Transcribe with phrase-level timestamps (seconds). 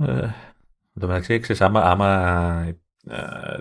[0.00, 0.12] Ε,
[0.94, 2.74] εν τω μεταξύ, ξέρεις, άμα, άμα
[3.10, 3.56] ε,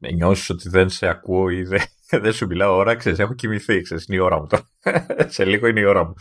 [0.00, 1.80] ε, νιώσεις ότι δεν σε ακούω ή δεν,
[2.22, 4.66] δεν σου μιλάω ώρα, ξέρεις, έχω κοιμηθεί, ξέρεις, είναι η ώρα μου τώρα.
[5.34, 6.14] σε λίγο είναι η ώρα μου.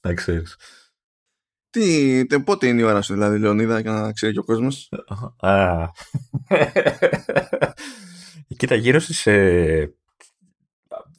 [0.00, 0.56] Να ξέρεις.
[1.70, 4.88] Τι, τε, πότε είναι η ώρα σου δηλαδή, Λεωνίδα, για να ξέρει και ο κόσμος;
[5.40, 5.88] Α.
[8.56, 9.94] Κοίτα, γύρω στις ε,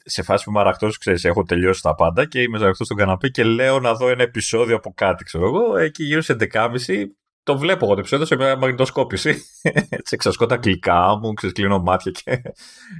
[0.04, 3.28] σε φάση που είμαι αραχτός, ξέρεις, έχω τελειώσει τα πάντα και είμαι αραχτός στον καναπέ
[3.28, 5.76] και λέω να δω ένα επεισόδιο από κάτι, ξέρω εγώ.
[5.76, 7.04] Εκεί γύρω σε 11.30
[7.46, 9.42] το βλέπω εγώ το επεισόδιο σε μια μαγνητοσκόπηση.
[9.98, 12.42] Έτσι, εξασκώ τα κλικά μου, ξεσκλίνω μάτια και.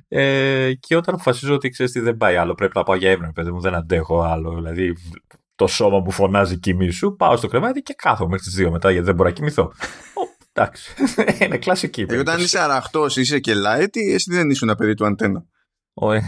[0.09, 3.33] Ε, και όταν αποφασίζω ότι ξέρεις τι δεν πάει άλλο, πρέπει να πάω για ύπνο,
[3.35, 4.55] παιδί μου, δεν αντέχω άλλο.
[4.55, 4.95] Δηλαδή,
[5.55, 9.07] το σώμα μου φωνάζει κοιμήσου, πάω στο κρεβάτι και κάθομαι μέχρι τις 2 μετά γιατί
[9.07, 9.73] δεν μπορώ να κοιμηθώ.
[10.53, 10.95] Εντάξει.
[11.45, 12.07] Είναι κλασική.
[12.09, 15.45] Ε, όταν είσαι αραχτός, είσαι και light, εσύ δεν ήσουν ένα παιδί του αντένα.
[15.95, 16.25] Όχι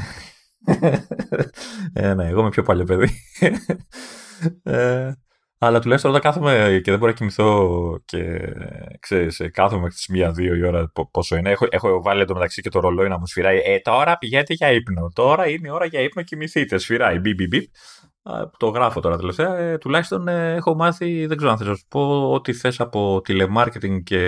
[1.92, 3.10] ε, ναι, εγώ είμαι πιο παλιό παιδί.
[4.62, 5.12] ε,
[5.58, 8.40] αλλά τουλάχιστον όταν κάθομαι και δεν μπορώ να κοιμηθώ και
[9.00, 11.50] ξέρεις, ε, κάθομαι μέχρι τις μία-δύο η ώρα πόσο είναι.
[11.50, 13.58] Έχω, έχω βάλει εντωμεταξύ και το ρολόι να μου σφυράει.
[13.64, 15.08] Ε, τώρα πηγαίνετε για ύπνο.
[15.14, 16.78] Τώρα είναι η ώρα για ύπνο, κοιμηθείτε.
[16.78, 17.18] Σφυράει.
[17.18, 17.70] Μπιπ, μπιπ,
[18.56, 19.56] Το γράφω τώρα τελευταία.
[19.56, 23.20] Ε, τουλάχιστον ε, έχω μάθει, δεν ξέρω αν θέλω να σου πω, ό,τι θες από
[23.24, 24.18] τηλεμάρκετινγκ και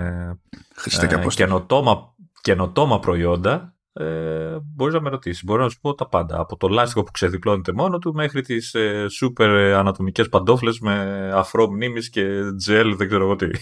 [0.00, 5.44] ε, καινοτόμα, καινοτόμα προϊόντα ε, μπορείς να με ρωτήσεις.
[5.44, 6.38] Μπορώ να σου πω τα πάντα.
[6.40, 11.70] Από το λάστιχο που ξεδιπλώνεται μόνο του μέχρι τις ε, σούπερ ανατομικές παντόφλες με αφρό
[11.70, 12.24] μνήμης και
[12.56, 13.46] τζελ δεν ξέρω εγώ τι.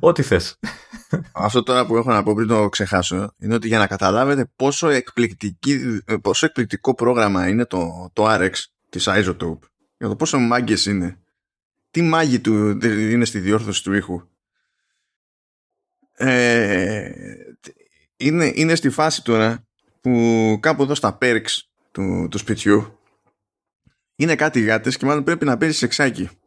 [0.00, 0.58] Ό,τι θες.
[1.32, 4.88] Αυτό τώρα που έχω να πω πριν το ξεχάσω είναι ότι για να καταλάβετε πόσο,
[6.22, 8.52] πόσο εκπληκτικό πρόγραμμα είναι το, το RX
[8.88, 9.58] της Isotope
[9.98, 11.18] για το πόσο μάγκες είναι
[11.90, 14.22] τι μάγοι του είναι στη διόρθωση του ήχου
[16.12, 17.10] ε,
[18.26, 19.66] είναι, είναι στη φάση τώρα
[20.00, 21.58] που κάπου εδώ στα perks
[21.92, 22.98] του, του σπιτιού
[24.16, 26.28] είναι κάτι γάτες και μάλλον πρέπει να παίζεις σεξάκι.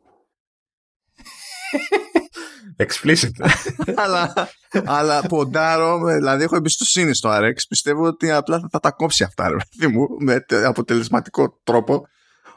[2.77, 3.31] Explicit.
[4.03, 4.49] αλλά,
[4.85, 7.55] αλλά ποντάρω, δηλαδή έχω εμπιστοσύνη στο RX.
[7.69, 12.08] Πιστεύω ότι απλά θα, τα κόψει αυτά, ρε, μου, με αποτελεσματικό τρόπο.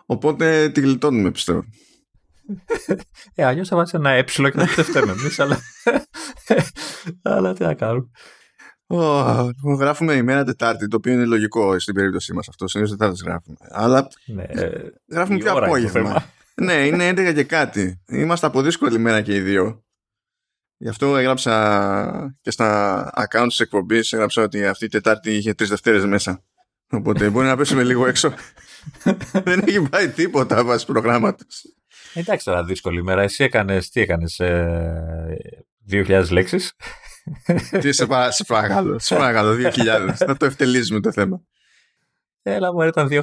[0.07, 1.65] Οπότε τη γλιτώνουμε, πιστεύω.
[3.35, 5.61] Ε, αλλιώς θα βάζει ένα ε και να φταίμε εμείς, αλλά,
[7.23, 8.11] αλλά τι να κάνουμε.
[8.91, 12.69] Oh, γράφουμε ημέρα Τετάρτη, το οποίο είναι λογικό στην περίπτωσή μας αυτό.
[12.69, 13.57] Συνήθως Τετάρτης γράφουμε.
[13.61, 14.71] Αλλά ναι, ε,
[15.09, 16.25] γράφουμε και απόγευμα.
[16.55, 18.01] ναι, είναι 11 και κάτι.
[18.09, 19.83] Είμαστε από δύσκολη μέρα και οι δύο.
[20.81, 25.69] Γι' αυτό έγραψα και στα accounts της εκπομπής, έγραψα ότι αυτή η Τετάρτη είχε τρεις
[25.69, 26.43] Δευτέρες μέσα.
[26.91, 28.35] Οπότε μπορεί να πέσουμε λίγο έξω.
[29.45, 31.63] Δεν έχει πάει τίποτα βάσει προγράμματος.
[32.15, 33.23] Εντάξει τώρα, δύσκολη μέρα.
[33.23, 35.37] Εσύ έκανες, τι έκανες, ε,
[35.91, 36.73] 2.000 λέξεις;
[37.81, 40.15] Τι σε, πα, σε παρακαλώ, σε παρακαλώ, 2.000.
[40.27, 41.41] Να το ευτελίζουμε το θέμα.
[42.43, 43.21] Έλα μου, ήταν 2.800,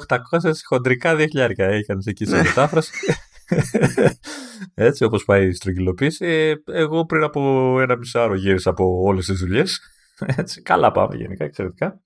[0.67, 2.41] χοντρικά 2.000 έκανε εκεί σε ναι.
[2.41, 2.91] μετάφραση.
[4.73, 6.55] Έτσι όπως πάει η στρογγυλοποίηση.
[6.65, 7.41] Εγώ πριν από
[7.81, 9.79] ένα μισάρο γύρισα από όλες τις δουλειές.
[10.25, 11.99] Έτσι, καλά πάμε γενικά, εξαιρετικά.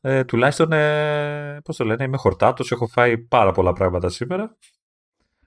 [0.00, 4.56] Ε, τουλάχιστον, ε, πώς το λένε, είμαι χορτάτος, έχω φάει πάρα πολλά πράγματα σήμερα.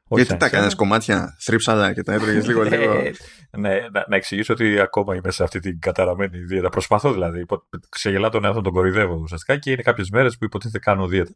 [0.09, 2.93] Γιατί τα έκανες κομμάτια, θρύψαλα και τα έτρωγε λίγο λίγο.
[2.93, 3.11] Ε,
[3.57, 6.69] ναι, να, να, εξηγήσω ότι ακόμα είμαι σε αυτή την καταραμένη δίαιτα.
[6.69, 7.45] Προσπαθώ δηλαδή.
[7.89, 11.31] Ξεγελά τον εαυτό τον κορυδεύω ουσιαστικά και είναι κάποιες μέρες που υποτίθεται κάνω δίαιτα.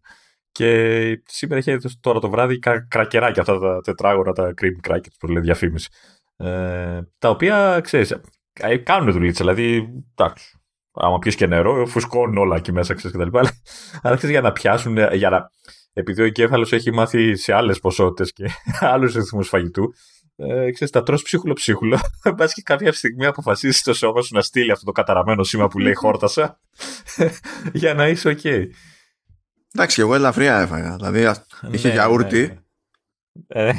[0.51, 5.41] Και σήμερα έχει τώρα το βράδυ κρακεράκια αυτά τα τετράγωνα, τα cream crackers που λέει
[5.41, 5.89] διαφήμιση.
[6.37, 8.11] Ε, τα οποία ξέρεις,
[8.53, 9.43] ε, κάνουν δουλίτσα.
[9.43, 10.59] Δηλαδή, εντάξει,
[10.91, 13.37] άμα πιεις και νερό, φουσκώνουν όλα εκεί μέσα, ξέρεις κτλ.
[14.01, 15.49] Αλλά ξέρεις για να πιάσουν, για να,
[15.97, 18.49] επειδή ο εγκέφαλος έχει μάθει σε άλλες ποσότητες και
[18.93, 19.93] άλλους ρυθμούς φαγητού,
[20.35, 21.99] ε, ξέρεις, τα τρως ψίχουλο-ψίχουλο.
[22.35, 25.79] Μπας και κάποια στιγμή αποφασίσει το σώμα σου να στείλει αυτό το καταραμένο σήμα που
[25.79, 26.59] λέει χόρτασα
[27.73, 28.39] για να είσαι οκ.
[28.43, 28.65] Okay.
[29.73, 30.95] Εντάξει, εγώ ελαφριά έφαγα.
[30.95, 31.27] Δηλαδή
[31.71, 32.59] είχε ναι, γιαούρτι.
[33.55, 33.69] Ναι, ναι.
[33.69, 33.73] Ε,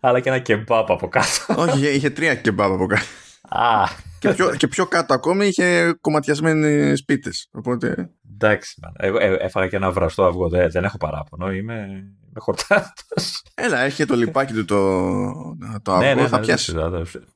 [0.00, 1.28] αλλά και ένα κεμπάπ από κάτω.
[1.56, 3.04] Όχι, είχε τρία κεμπάπ από κάτω.
[3.48, 3.88] Α.
[4.18, 7.48] και, πιο, και πιο κάτω ακόμη είχε κομματιασμένες πίτες.
[7.52, 8.10] Οπότε...
[8.42, 10.48] Εντάξει, εγώ ε, έφαγα και ένα βραστό αυγό.
[10.48, 11.52] Δεν, δεν έχω παράπονο.
[11.52, 13.42] Είμαι, είμαι χορτάτος.
[13.54, 14.76] Έλα, έχει το λιπάκι του το,
[15.82, 16.14] το ναι, αυγό.
[16.14, 16.74] Ναι, ναι, θα ναι, πιάσει.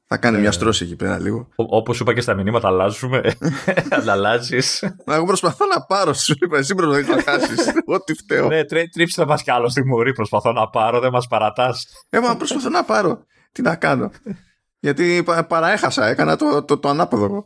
[0.06, 1.48] Θα κάνει μια στρώση εκεί πέρα λίγο.
[1.56, 3.22] Όπως σου είπα και στα μηνύματα, αλλάζουμε.
[4.10, 4.82] αλλάζεις.
[5.04, 6.12] Εγώ προσπαθώ να πάρω.
[6.12, 7.72] Σου είπα, εσύ πρέπει να χάσεις.
[7.96, 8.48] Ό,τι φταίω.
[8.48, 10.12] Ναι, τρίψτε μας κι άλλο στη μουρή.
[10.12, 11.86] Προσπαθώ να πάρω, δεν μας παρατάς.
[12.10, 13.24] Ε, μα προσπαθώ να πάρω.
[13.52, 14.10] Τι να κάνω.
[14.86, 17.44] Γιατί παραέχασα, έκανα το, το, το ανάποδο.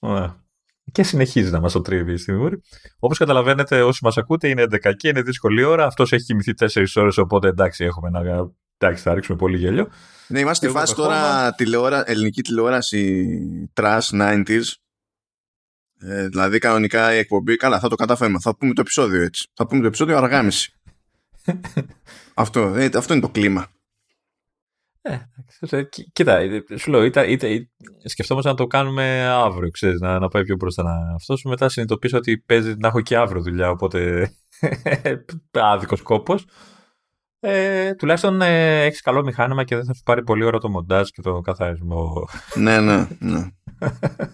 [0.00, 0.39] Ωραία
[0.92, 2.60] και συνεχίζει να μας το τρίβει στη Μιούρη.
[2.98, 5.86] Όπως καταλαβαίνετε, όσοι μας ακούτε, είναι 11 και είναι δύσκολη ώρα.
[5.86, 8.50] Αυτός έχει κοιμηθεί 4 ώρες, οπότε εντάξει, έχουμε να.
[8.78, 9.88] Εντάξει, θα ρίξουμε πολύ γέλιο.
[10.26, 12.10] Ναι, είμαστε στη φάση τώρα τηλεόρα...
[12.10, 13.28] ελληνική τηλεόραση
[13.74, 14.62] Trash 90s.
[16.00, 17.56] Ε, δηλαδή, κανονικά η εκπομπή.
[17.56, 18.38] Καλά, θα το καταφέρουμε.
[18.40, 19.50] Θα πούμε το επεισόδιο έτσι.
[19.54, 20.80] Θα πούμε το επεισόδιο αργάμιση.
[22.34, 23.66] αυτό, ε, αυτό είναι το κλίμα.
[25.02, 25.18] Ε,
[26.12, 26.40] κοίτα,
[26.78, 27.68] σου λέω, είτε, είτε,
[28.04, 31.42] σκεφτόμαστε να το κάνουμε αύριο, ξέρεις, να, να πάει πιο μπροστά να αυτός.
[31.42, 34.30] Μετά συνειδητοποίησα ότι παίζει να έχω και αύριο δουλειά, οπότε
[35.50, 36.46] άδικος κόπος.
[37.40, 41.08] Ε, τουλάχιστον ε, έχεις καλό μηχάνημα και δεν θα σου πάρει πολύ ώρα το μοντάζ
[41.08, 41.96] και το καθάρισμα.
[42.54, 43.48] ναι, ναι, ναι.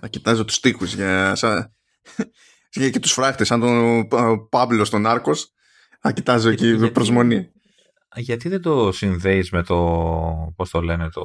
[0.00, 1.72] θα κοιτάζω τους τοίχου για, σαν...
[2.92, 4.08] και τους φράχτες, σαν τον
[4.48, 5.50] Πάμπλο στον Άρκος.
[6.00, 7.50] Θα κοιτάζω εκεί με προσμονή
[8.16, 9.76] γιατί δεν το συνδέεις με το,
[10.56, 11.22] πώς το λένε, το,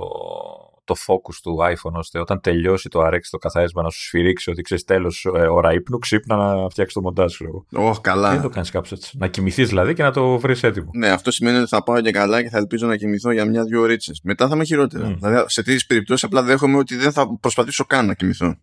[0.84, 4.62] το focus του iPhone, ώστε όταν τελειώσει το RX το καθάρισμα να σου σφυρίξει ότι
[4.62, 7.36] ξέρεις τέλος ε, ώρα ύπνου, ξύπνα να φτιάξεις το μοντάζ.
[7.76, 8.32] Oh, καλά.
[8.32, 9.18] Δεν το κάνεις κάπως έτσι.
[9.18, 10.90] Να κοιμηθείς δηλαδή και να το βρεις έτοιμο.
[10.94, 13.82] Ναι, αυτό σημαίνει ότι θα πάω και καλά και θα ελπίζω να κοιμηθώ για μια-δυο
[13.82, 14.20] ώρες.
[14.24, 15.12] Μετά θα είμαι χειρότερα.
[15.12, 15.16] Mm.
[15.16, 18.56] Δηλαδή, σε τέτοιες περιπτώσεις απλά δέχομαι ότι δεν θα προσπαθήσω καν να κοιμηθώ.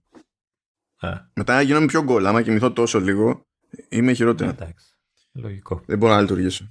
[1.00, 1.08] Ε.
[1.34, 2.26] Μετά γίνομαι πιο γκολ.
[2.26, 3.46] Άμα κοιμηθώ τόσο λίγο,
[3.88, 4.50] είμαι χειρότερα.
[4.50, 4.86] Εντάξει.
[5.32, 5.82] Λογικό.
[5.86, 6.70] Δεν μπορώ να λειτουργήσω.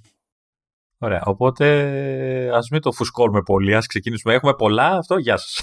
[0.98, 1.22] Ωραία.
[1.26, 3.76] Οπότε ας μην το φουσκώνουμε πολύ.
[3.76, 4.34] Α ξεκινήσουμε.
[4.34, 4.88] Έχουμε πολλά.
[4.88, 5.18] Αυτό.
[5.18, 5.60] Γεια σας.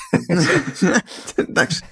[1.48, 1.84] εντάξει.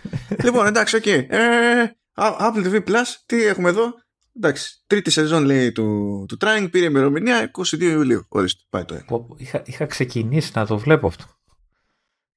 [0.43, 1.03] λοιπόν, εντάξει, οκ.
[1.07, 1.25] Okay.
[1.29, 1.85] Ε,
[2.15, 3.95] Apple TV Plus, τι έχουμε εδώ;
[4.37, 4.83] Εντάξει.
[4.87, 8.25] Τρίτη σεζόν λέει του, του Trying πήρε ημερομηνία 22 Ιουλίου.
[8.29, 9.05] Ορίστε, πάει το ένα.
[9.37, 11.25] Είχα, είχα ξεκινήσει να το βλέπω αυτό.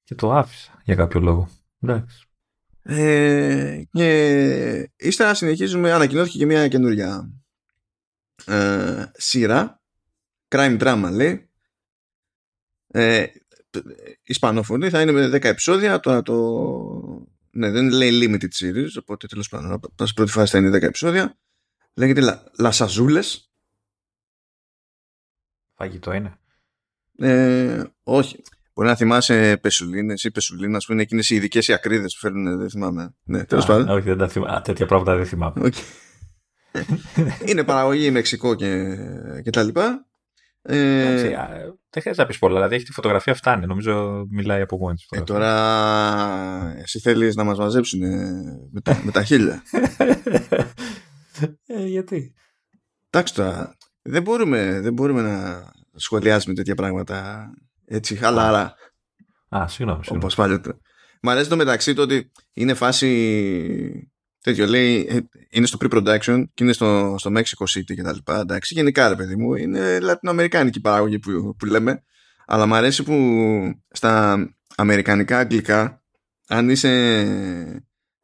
[0.04, 1.48] Και το άφησα για κάποιο λόγο.
[1.80, 2.26] Εντάξει.
[2.82, 7.30] Ε, και ύστερα συνεχίζουμε, ανακοινώθηκε και μια καινούργια
[8.44, 9.75] ε, σειρά
[10.56, 11.50] crime drama λέει
[12.86, 13.26] ε,
[14.22, 16.34] Ισπανόφωνη θα είναι με 10 επεισόδια τώρα το
[17.50, 21.38] ναι δεν λέει limited series οπότε τέλος πάντων στην πρώτη φάση θα είναι 10 επεισόδια
[21.94, 23.50] λέγεται Λασαζούλες
[25.74, 26.38] Φαγητό είναι
[27.18, 28.42] ε, όχι
[28.76, 32.58] Μπορεί να θυμάσαι πεσουλίνες ή πεσουλίνας που είναι εκείνες οι ειδικές οι ακρίδες που φέρνουν.
[32.58, 33.14] Δεν θυμάμαι.
[33.22, 33.88] Ναι, τέλος πάντων.
[33.88, 34.60] Όχι, δεν τα θυμάμαι.
[34.60, 35.54] Τέτοια πράγματα δεν θυμάμαι.
[35.62, 35.82] Okay.
[37.48, 38.96] είναι παραγωγή Μεξικό και,
[39.42, 40.06] και τα λοιπά.
[40.68, 41.16] Ε,
[41.90, 42.54] δεν χρειάζεται να πεις πολλά.
[42.54, 43.66] Δηλαδή έχει τη φωτογραφία, φτάνει.
[43.66, 45.06] Νομίζω μιλάει από μόνη της.
[45.10, 48.00] Ε, τώρα εσύ θέλεις να μας μαζέψουν
[48.70, 49.62] με, τα, με τα χίλια.
[51.66, 52.34] ε, γιατί;
[53.10, 53.76] Εντάξει τώρα.
[54.02, 55.64] Δεν μπορούμε, δεν μπορούμε να
[55.94, 57.50] σχολιάσουμε τέτοια πράγματα
[57.84, 58.74] έτσι χαλάρα.
[59.48, 60.00] Α, συγγνώμη.
[60.08, 60.78] Όπως παλιότερα.
[61.22, 64.10] Μ' αρέσει το μεταξύ το ότι είναι φάση
[64.46, 65.18] τέτοιο λέει ε,
[65.50, 68.74] είναι στο pre-production και είναι στο, στο Mexico City και τα λοιπά εντάξει.
[68.74, 72.02] Γενικά ρε παιδί μου είναι λατινοαμερικάνικη παράγωγη που, που λέμε.
[72.46, 73.14] Αλλά μου αρέσει που
[73.90, 74.38] στα
[74.76, 76.02] αμερικανικά αγγλικά
[76.48, 76.90] αν είσαι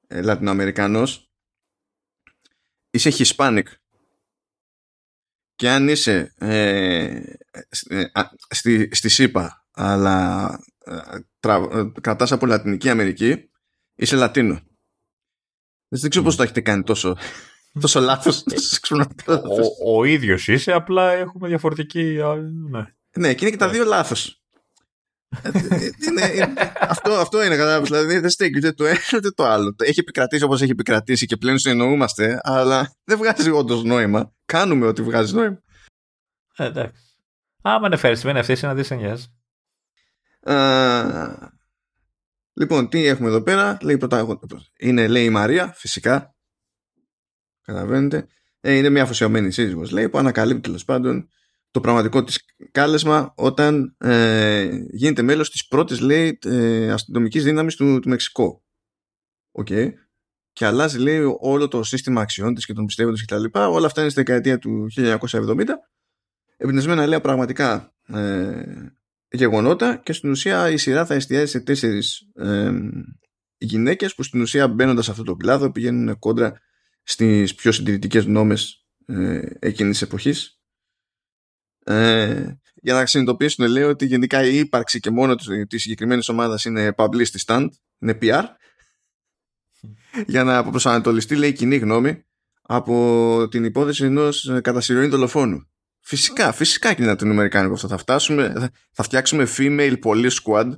[0.06, 1.30] ε, λατινοαμερικανός
[2.90, 3.66] είσαι Hispanic.
[5.54, 7.20] Και αν είσαι ε,
[7.88, 8.04] ε
[8.50, 10.48] στη, στη ΣΥΠΑ αλλά
[10.84, 13.50] ε, κρατάς από Λατινική Αμερική
[13.94, 14.60] είσαι Λατίνο
[16.00, 17.16] δεν ξέρω πώς το έχετε κάνει τόσο,
[17.80, 18.44] τόσο λάθος.
[19.82, 22.18] ο, ο ίδιος είσαι, απλά έχουμε διαφορετική.
[22.70, 22.84] Ναι,
[23.16, 24.42] ναι και είναι και τα δύο λάθος.
[26.80, 27.88] αυτό, αυτό είναι κατάλαβες.
[27.88, 29.74] Δηλαδή δεν στέκει ούτε το ένα ούτε το άλλο.
[29.78, 34.32] Έχει επικρατήσει όπως έχει επικρατήσει και πλέον συνεννοούμαστε, αλλά δεν βγάζει όντως νόημα.
[34.44, 35.62] Κάνουμε ό,τι βγάζει νόημα.
[36.56, 37.02] Ε, εντάξει.
[37.62, 39.26] Άμα είναι ευχαριστημένη αυτή, να δεις νοιάζει.
[42.52, 43.76] Λοιπόν, τι έχουμε εδώ πέρα.
[43.82, 44.38] Λέει πρώτα,
[44.78, 46.34] είναι λέει η Μαρία, φυσικά.
[47.62, 48.26] Καταλαβαίνετε.
[48.60, 51.28] Ε, είναι μια αφοσιωμένη σύζυγος, λέει, που ανακαλύπτει τέλος πάντων
[51.70, 57.98] το πραγματικό της κάλεσμα όταν ε, γίνεται μέλος της πρώτης, λέει, ε, αστυνομικής δύναμης του,
[58.00, 58.64] του Μεξικού.
[59.50, 59.66] Οκ.
[59.70, 59.90] Okay.
[60.52, 63.58] Και αλλάζει, λέει, όλο το σύστημα αξιών της και των πιστεύω των κτλ.
[63.58, 65.64] Όλα αυτά είναι στη δεκαετία του 1970.
[66.56, 68.62] Εμπνευσμένα, λέει, πραγματικά ε,
[69.32, 72.72] γεγονότα και στην ουσία η σειρά θα εστιάζει σε τέσσερις ε,
[73.58, 76.60] γυναίκες που στην ουσία μπαίνοντας σε αυτό το κλάδο πηγαίνουν κόντρα
[77.02, 80.60] στις πιο συντηρητικές νόμες ε, εκείνης της εποχής.
[81.84, 85.34] Ε, για να συνειδητοποιήσουν λέω ότι γενικά η ύπαρξη και μόνο
[85.68, 88.44] της συγκεκριμένης ομάδας είναι publicity stand, είναι PR
[90.26, 92.24] για να προσανατολιστεί λέει κοινή γνώμη
[92.62, 95.71] από την υπόθεση ενός κατασυρωήν δολοφόνου
[96.04, 97.88] Φυσικά, φυσικά και είναι αμερικάνικο αυτό.
[97.88, 100.70] Θα, φτάσουμε, θα φτιάξουμε female police squad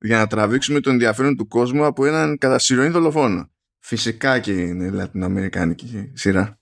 [0.00, 3.50] για να τραβήξουμε το ενδιαφέρον του κόσμου από έναν κατά σειροή δολοφόνο.
[3.78, 6.58] Φυσικά και είναι λατινοαμερικάνικη σειρά.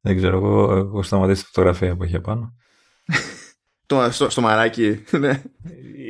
[0.00, 2.54] Δεν ξέρω, εγώ έχω σταματήσει τη φωτογραφία που έχει πάνω.
[3.86, 5.42] το, στο, στο μαράκι, ναι.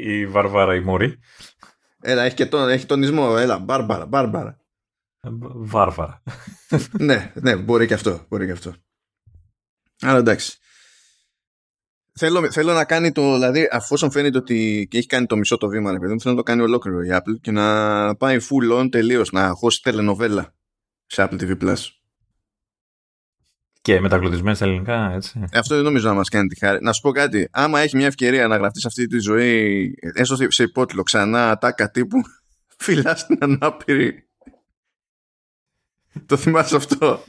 [0.05, 1.19] Η Βαρβάρα η Μωρή.
[2.01, 3.35] Έλα, έχει και τον, έχει τονισμό.
[3.39, 4.59] Έλα, Μπάρμπαρα, Μπάρμπαρα.
[5.55, 6.23] Βάρβαρα.
[6.99, 8.27] ναι, ναι, μπορεί και αυτό.
[8.29, 8.75] Μπορεί και αυτό.
[10.01, 10.59] Αλλά εντάξει.
[12.19, 15.69] Θέλω, θέλω να κάνει το, δηλαδή, αφού φαίνεται ότι και έχει κάνει το μισό το
[15.69, 18.91] βήμα, ρε παιδί θέλω να το κάνει ολόκληρο η Apple και να πάει full on
[18.91, 20.55] τελείως, να χώσει τελενοβέλα
[21.07, 21.77] σε Apple TV Plus.
[23.83, 25.41] Και μεταγλωτισμένε στα ελληνικά, έτσι.
[25.51, 26.79] Ε, αυτό δεν νομίζω να μας κάνει τη χάρη.
[26.83, 27.49] Να σου πω κάτι.
[27.51, 32.21] Άμα έχει μια ευκαιρία να γραφτείς αυτή τη ζωή, έστω σε υπότιτλο ξανά ατάκα τύπου,
[32.79, 34.29] φυλάς την ανάπηρη.
[36.27, 37.25] Το θυμάσαι αυτό.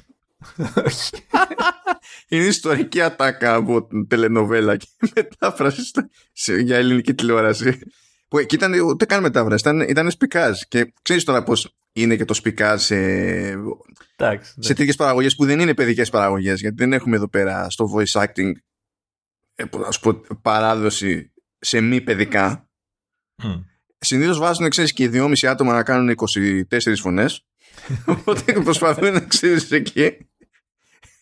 [2.29, 5.91] Είναι ιστορική ατάκα από τελενοβέλα και μετάφραση
[6.61, 7.79] για ελληνική τηλεόραση.
[8.27, 10.59] Που εκεί ήταν ούτε καν μετάφραση, ήταν, ήταν σπικάζ.
[10.67, 12.95] Και ξέρεις τώρα πώς είναι και το σπικάζ σε,
[14.59, 16.59] σε τέτοιες παραγωγές που δεν είναι παιδικές παραγωγές.
[16.59, 18.51] Γιατί δεν έχουμε εδώ πέρα στο voice acting
[19.59, 22.69] ε, ας πω, παράδοση σε μη παιδικά.
[23.43, 23.63] Mm.
[23.97, 26.15] Συνήθως βάζουν, ξέρεις, και οι δυόμιση άτομα να κάνουν
[26.69, 27.46] 24 φωνές.
[28.05, 30.17] Οπότε προσπαθούν να ξέρει εκεί.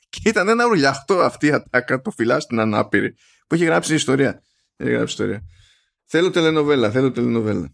[0.09, 3.15] Και ήταν ένα ουρλιαχτό αυτή η ατάκα, το φυλάς στην ανάπηρη,
[3.47, 4.41] που έχει γράψει ιστορία.
[4.75, 5.41] Έχει γράψει ιστορία.
[6.05, 7.73] Θέλω τελενοβέλα, θέλω τελενοβέλα.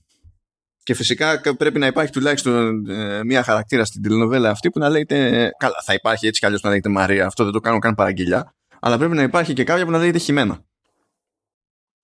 [0.83, 5.49] Και φυσικά πρέπει να υπάρχει τουλάχιστον ε, μία χαρακτήρα στην τελενοβέλα αυτή που να λέγεται.
[5.57, 8.55] Καλά, θα υπάρχει έτσι κι αλλιώς να λέγεται Μαρία, αυτό δεν το κάνω καν παραγγελιά.
[8.79, 10.63] Αλλά πρέπει να υπάρχει και κάποια που να λέγεται Χιμένα.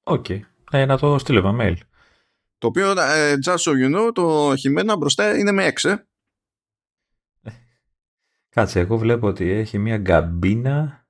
[0.04, 0.26] Οκ.
[0.30, 0.40] Okay.
[0.72, 1.76] Ε, να το στείλω mail.
[2.58, 6.07] Το οποίο, ε, just so you know, το Χιμένα μπροστά είναι με Χ.
[8.58, 11.08] Κάτσε, εγώ βλέπω ότι έχει μια Γκαμπίνα,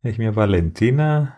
[0.00, 1.36] έχει μια Βαλεντίνα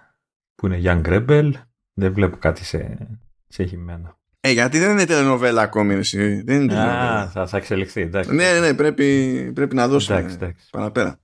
[0.55, 1.53] που είναι Young Rebel.
[1.93, 3.09] Δεν βλέπω κάτι σε,
[3.49, 4.18] σε Χιμένα.
[4.41, 6.43] Ε, γιατί δεν είναι τελενοβέλα ακόμη εσύ.
[6.43, 8.00] Δεν είναι Α, θα, θα εξελιχθεί.
[8.00, 8.35] Εντάξει.
[8.35, 10.69] Ναι, ναι, ναι, πρέπει, πρέπει να δώσουμε εντάξει, εντάξει.
[10.71, 11.21] παραπέρα.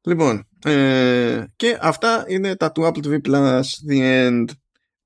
[0.00, 4.44] Λοιπόν, ε, και αυτά είναι τα του Apple TV Plus, The End.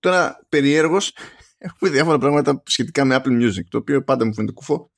[0.00, 1.16] Τώρα, περιέργως,
[1.58, 4.90] έχουμε διάφορα πράγματα σχετικά με Apple Music, το οποίο πάντα μου φαίνεται κουφό.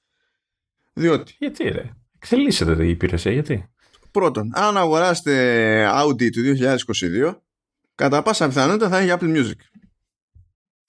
[0.92, 1.34] Διότι...
[1.38, 1.92] Γιατί ρε,
[2.24, 3.68] εξελίσσεται η υπηρεσία, γιατί;
[4.10, 7.34] Πρώτον, αν αγοράσετε Audi του 2022,
[7.94, 9.58] κατά πάσα πιθανότητα θα έχει Apple Music.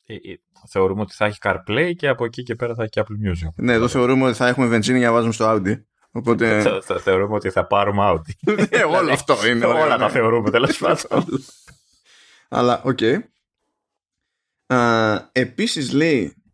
[0.05, 0.39] Ε, ε,
[0.69, 3.49] θεωρούμε ότι θα έχει CarPlay και από εκεί και πέρα θα έχει Apple Music.
[3.55, 5.81] Ναι, εδώ θεωρούμε ότι θα έχουμε βενζίνη για να βάζουμε στο Audi.
[6.11, 6.61] Οπότε...
[6.61, 8.53] θα, θα θεωρούμε ότι θα πάρουμε Audi.
[8.77, 9.65] ναι, όλο αυτό είναι.
[9.65, 11.45] Όλα τα θεωρούμε τέλος πάντων.
[12.49, 12.97] Αλλά, οκ.
[13.01, 13.19] Okay.
[15.31, 16.44] επίσης λέει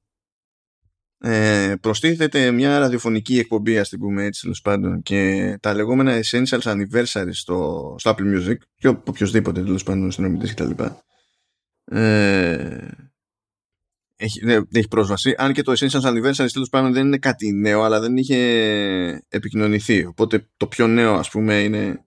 [1.23, 6.61] ε, προστίθεται μια ραδιοφωνική εκπομπή ας την πούμε έτσι τέλος πάντων και τα λεγόμενα Essentials
[6.61, 10.83] Anniversary στο, στο Apple Music και οποιοδήποτε τέλος πάντων συνομιλητής κτλ.
[11.85, 12.87] Ε,
[14.15, 15.35] έχει, ναι, έχει πρόσβαση.
[15.37, 18.37] Αν και το Essentials Anniversary τέλος πάντων δεν είναι κάτι νέο, αλλά δεν είχε
[19.29, 20.05] επικοινωνηθεί.
[20.05, 22.05] Οπότε το πιο νέο, ας πούμε, είναι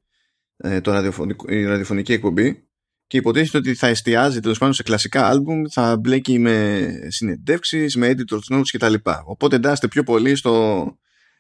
[0.56, 2.68] ε, το ραδιοφωνικό, η ραδιοφωνική εκπομπή.
[3.14, 8.14] Και υποτίθεται ότι θα εστιάζει τέλος πάντων σε κλασικά άλμπουμ, θα μπλέκει με συνεντεύξεις, με
[8.16, 8.94] editors notes κτλ.
[9.24, 10.86] Οπότε εντάσσεται πιο πολύ στο,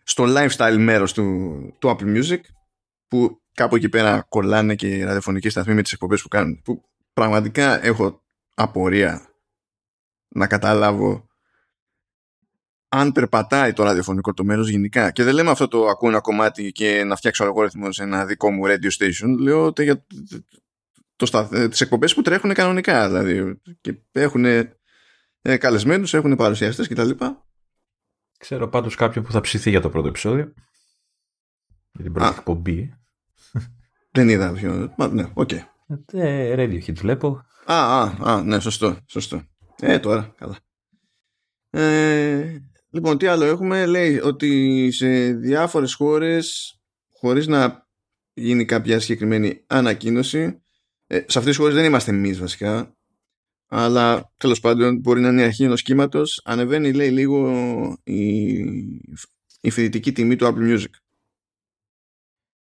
[0.02, 2.38] στο lifestyle μέρος του, του Apple Music,
[3.08, 6.60] που κάπου εκεί πέρα κολλάνε και οι ραδιοφωνικοί σταθμοί με τις εκπομπές που κάνουν.
[6.64, 8.22] Που πραγματικά έχω
[8.54, 9.28] απορία
[10.28, 11.28] να καταλάβω
[12.88, 15.10] αν περπατάει το ραδιοφωνικό το μέρος γενικά.
[15.10, 18.50] Και δεν λέμε αυτό το ακούω ένα κομμάτι και να φτιάξω αλγόριθμο σε ένα δικό
[18.50, 19.38] μου radio station.
[19.38, 20.04] Λέω ότι για
[21.16, 23.06] το στα, τις εκπομπές που τρέχουν κανονικά.
[23.06, 27.10] Δηλαδή, και έχουν ε, καλεσμένους, έχουν παρουσιαστές κτλ.
[28.38, 30.52] Ξέρω πάντως κάποιον που θα ψηθεί για το πρώτο επεισόδιο.
[31.92, 32.94] Για την πρώτη εκπομπή.
[34.10, 34.94] Δεν είδα ποιο.
[35.10, 35.50] Ναι, OK.
[35.52, 35.62] Okay.
[36.12, 37.44] Ε, Radiohead βλέπω.
[37.64, 39.42] Α, α, α, ναι, σωστό, σωστό.
[39.80, 40.58] Ε, τώρα, καλά.
[41.70, 42.58] Ε,
[42.90, 46.78] λοιπόν, τι άλλο έχουμε; Λέει ότι σε διάφορες χώρες,
[47.12, 47.88] χωρίς να
[48.34, 50.63] γίνει κάποια συγκεκριμένη ανακοίνωση,
[51.06, 52.96] ε, σε αυτές τις χώρες δεν είμαστε εμείς βασικά,
[53.68, 57.48] αλλά τέλος πάντων μπορεί να είναι η αρχή ενός κύματος, ανεβαίνει λέει λίγο
[58.02, 58.50] η,
[59.60, 60.90] η φοιτητική τιμή του Apple Music.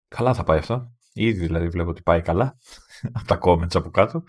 [0.07, 0.95] Καλά θα πάει αυτό.
[1.13, 2.57] Ήδη δηλαδή βλέπω ότι πάει καλά
[3.17, 4.23] από τα comments από κάτω.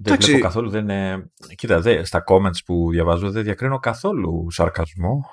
[0.00, 0.30] Δεν Εντάξει.
[0.30, 1.30] βλέπω καθόλου, δεν είναι...
[1.54, 5.24] Κοίτα, δε, στα comments που διαβάζω δεν διακρίνω καθόλου σαρκασμό.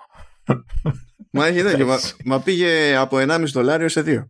[1.32, 4.24] Μα έχει δίκιο, μα, μα, πήγε από 1,5 δολάριο σε 2.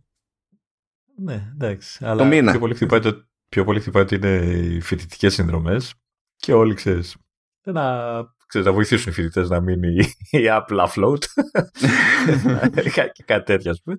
[1.15, 2.05] Ναι, εντάξει.
[2.05, 2.51] Αλλά το μήνα.
[2.51, 5.93] Πιο πολύ χτυπάει, το, πιο πολύ χτυπάει ότι είναι οι φοιτητικές συνδρομές
[6.35, 7.15] και όλοι ξέρεις.
[7.63, 8.01] Να,
[8.47, 9.93] ξέρεις, να βοηθήσουν οι φοιτητές να μείνει
[10.29, 11.23] η Apple afloat.
[13.25, 13.97] κάτι τέτοιο, ας πούμε.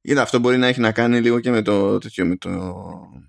[0.00, 2.50] Είδα, αυτό μπορεί να έχει να κάνει λίγο και με το τέτοιο, με, το,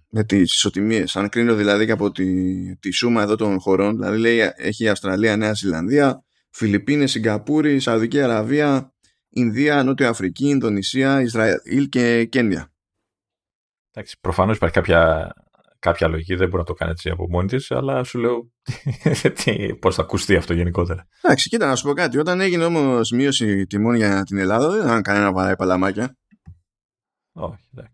[0.10, 1.16] με τις ισοτιμίες.
[1.16, 5.38] Αν κρίνω δηλαδή και από τη, τη σούμα εδώ των χωρών, δηλαδή λέει έχει Αυστραλία,
[5.38, 8.94] Νέα Ζηλανδία, Φιλιππίνες, Σιγκαπούρη, Σαουδική Αραβία,
[9.30, 12.72] Ινδία, Νότια Αφρική, Ινδονησία, Ισραήλ και Κένια.
[13.98, 15.34] Εντάξει, προφανώς υπάρχει κάποια,
[15.80, 18.52] κάποια λογική, δεν μπορεί να το κάνει έτσι από μόνη της, αλλά σου λέω
[19.82, 21.08] πώς θα ακουστεί αυτό γενικότερα.
[21.22, 22.18] Εντάξει, κοίτα να σου πω κάτι.
[22.18, 26.18] Όταν έγινε όμως μείωση τιμών για την Ελλάδα, δεν ήταν κανένα βαράει παλαμάκια.
[27.32, 27.94] Όχι, εντάξει.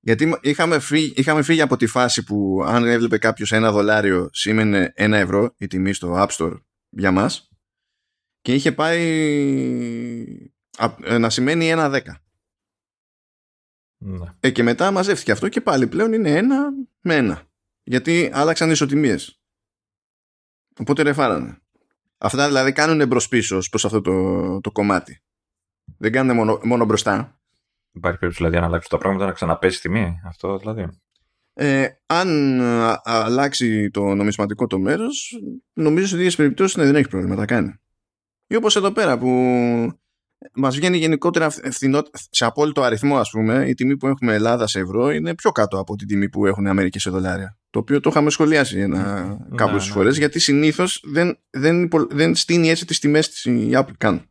[0.00, 4.92] Γιατί είχαμε φύγει, είχαμε φύγει από τη φάση που αν έβλεπε κάποιος ένα δολάριο σήμαινε
[4.94, 7.48] ένα ευρώ η τιμή στο App Store για μας
[8.40, 9.00] και είχε πάει
[11.18, 12.25] να σημαίνει ένα δέκα.
[13.98, 14.26] Ναι.
[14.40, 17.42] Ε, και μετά μαζεύτηκε αυτό και πάλι πλέον είναι ένα με ένα.
[17.82, 19.40] Γιατί άλλαξαν ισοτιμίες.
[20.78, 21.58] Οπότε ρεφάρανε.
[22.18, 25.22] Αυτά δηλαδή κάνουν εμπρό πίσω προς αυτό το, το κομμάτι.
[25.98, 27.40] Δεν κάνουν μόνο, μόνο μπροστά.
[27.92, 30.20] Υπάρχει περίπτωση δηλαδή να αλλάξει τα πράγματα να ξαναπέσει τιμή.
[30.24, 30.88] Αυτό δηλαδή.
[31.52, 32.60] Ε, αν
[33.02, 35.40] αλλάξει το νομισματικό το μέρος
[35.72, 37.74] νομίζω σε ίδιες περιπτώσεις ναι, δεν έχει πρόβλημα, τα κάνει.
[38.46, 39.30] Ή όπως εδώ πέρα που
[40.54, 41.50] μας βγαίνει γενικότερα
[42.30, 45.78] σε απόλυτο αριθμό ας πούμε η τιμή που έχουμε Ελλάδα σε ευρώ είναι πιο κάτω
[45.78, 47.58] από την τιμή που έχουν Αμερική σε δολάρια.
[47.70, 49.92] Το οποίο το είχαμε σχολιάσει ένα, ναι, κάποιες ναι.
[49.92, 54.30] φορές γιατί συνήθως δεν, δεν, δεν στείνει έτσι τις τιμές της η Apple καν.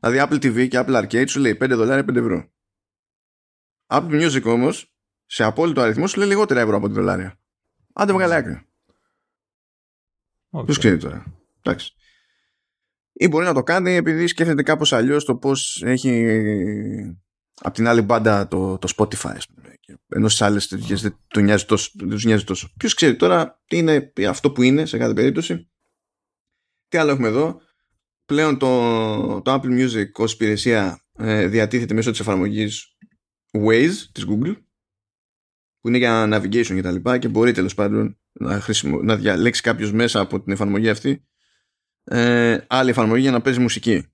[0.00, 2.50] Δηλαδή Apple TV και Apple Arcade σου λέει 5 δολάρια 5 ευρώ.
[3.86, 4.94] Apple Music όμως
[5.26, 7.38] σε απόλυτο αριθμό σου λέει λιγότερα ευρώ από τη δολάρια.
[7.92, 8.60] Άντε βγάλε άκρη.
[10.50, 10.64] Okay.
[10.64, 11.24] ποιος ξέρει τώρα.
[11.62, 11.94] Εντάξει
[13.12, 16.26] ή μπορεί να το κάνει επειδή σκέφτεται κάπως αλλιώς το πώς έχει
[17.60, 19.36] από την άλλη μπάντα το, το Spotify
[20.08, 21.90] ενώ στις άλλες τέτοιες δεν του νοιάζει τόσο.
[22.08, 22.72] τους νοιάζει τόσο.
[22.76, 25.70] Ποιος ξέρει τώρα τι είναι αυτό που είναι σε κάθε περίπτωση.
[26.88, 27.60] Τι άλλο έχουμε εδώ.
[28.24, 32.96] Πλέον το, το Apple Music ως υπηρεσία ε, διατίθεται μέσω της εφαρμογής
[33.52, 34.56] Waze της Google
[35.80, 39.02] που είναι για navigation και τα λοιπά και μπορεί τέλος πάντων να, χρησιμο...
[39.02, 41.28] να διαλέξει κάποιος μέσα από την εφαρμογή αυτή
[42.04, 44.06] ε, άλλη εφαρμογή για να παίζει μουσική.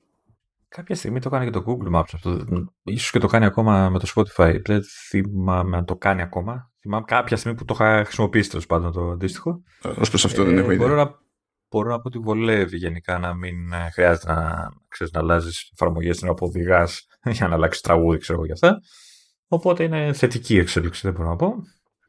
[0.68, 2.44] Κάποια στιγμή το κάνει και το Google Maps αυτό.
[2.82, 4.60] Ίσως και το κάνει ακόμα με το Spotify.
[4.64, 6.70] Δεν θυμάμαι αν το κάνει ακόμα.
[6.80, 9.62] Θυμάμαι κάποια στιγμή που το είχα χρησιμοποιήσει τέλος πάντων το αντίστοιχο.
[9.84, 10.86] Ω προς αυτό δεν έχω ε, ιδέα.
[10.86, 11.18] Μπορώ να,
[11.70, 16.18] μπορώ να πω ότι βολεύει γενικά να μην ε, χρειάζεται να, ξέρεις, να αλλάζεις εφαρμογές
[16.18, 18.78] την όπου οδηγάς για να αλλάξεις τραγούδι, ξέρω εγώ γι' αυτά.
[19.48, 21.54] Οπότε είναι θετική η εξέλιξη, δεν μπορώ να πω.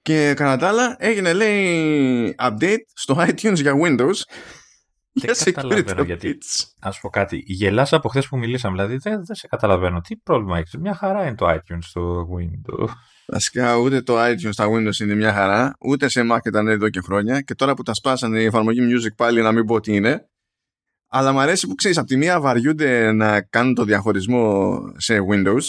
[0.02, 4.22] Και κατά τα άλλα έγινε λέει update στο iTunes για Windows
[5.22, 6.38] δεν καταλαβαίνω γιατί.
[6.80, 7.44] Α πω κάτι.
[7.46, 8.76] Γελάς από χθες που μιλήσαμε.
[8.76, 10.02] Δηλαδή δεν, δεν σε καταλαβαίνω.
[10.02, 12.88] Τι πρόβλημα έχεις; Μια χαρά είναι το iTunes στο Windows.
[13.28, 17.02] Βασικά ούτε το iTunes στα Windows είναι μια χαρά, ούτε σε Mac ήταν εδώ και
[17.02, 17.42] χρόνια.
[17.42, 20.30] Και τώρα που τα σπάσανε η εφαρμογή Music πάλι να μην πω τι είναι.
[21.10, 25.64] Αλλά μου αρέσει που ξέρεις, από τη μία βαριούνται να κάνουν το διαχωρισμό σε Windows,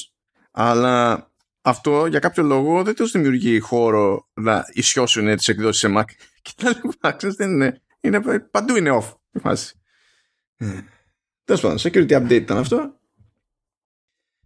[0.50, 1.26] αλλά
[1.62, 6.04] αυτό για κάποιο λόγο δεν τους δημιουργεί χώρο να ισιώσουν τις εκδόσεις σε Mac.
[6.42, 7.82] Και τα λοιπά, δεν είναι.
[8.00, 8.40] είναι.
[8.50, 9.80] Παντού είναι off η φάση.
[10.56, 10.80] Ε,
[11.44, 13.00] Τέλος πάντων, security update ήταν αυτό.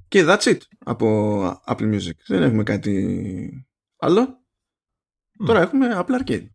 [0.09, 2.17] Και that's it από Apple Music.
[2.27, 3.67] Δεν έχουμε κάτι
[3.97, 4.41] άλλο.
[5.47, 6.47] Τώρα έχουμε Apple Arcade.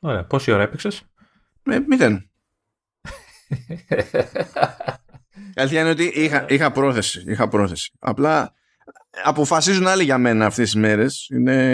[0.00, 0.24] Ωραία.
[0.24, 1.02] Πόση ώρα έπαιξες,
[1.62, 2.30] ε, Μηδέν.
[5.54, 7.24] Αλήθεια είναι ότι είχα, είχα πρόθεση.
[7.26, 7.92] Είχα πρόθεση.
[7.98, 8.52] Απλά
[9.24, 11.30] αποφασίζουν άλλοι για μένα αυτές τις μέρες.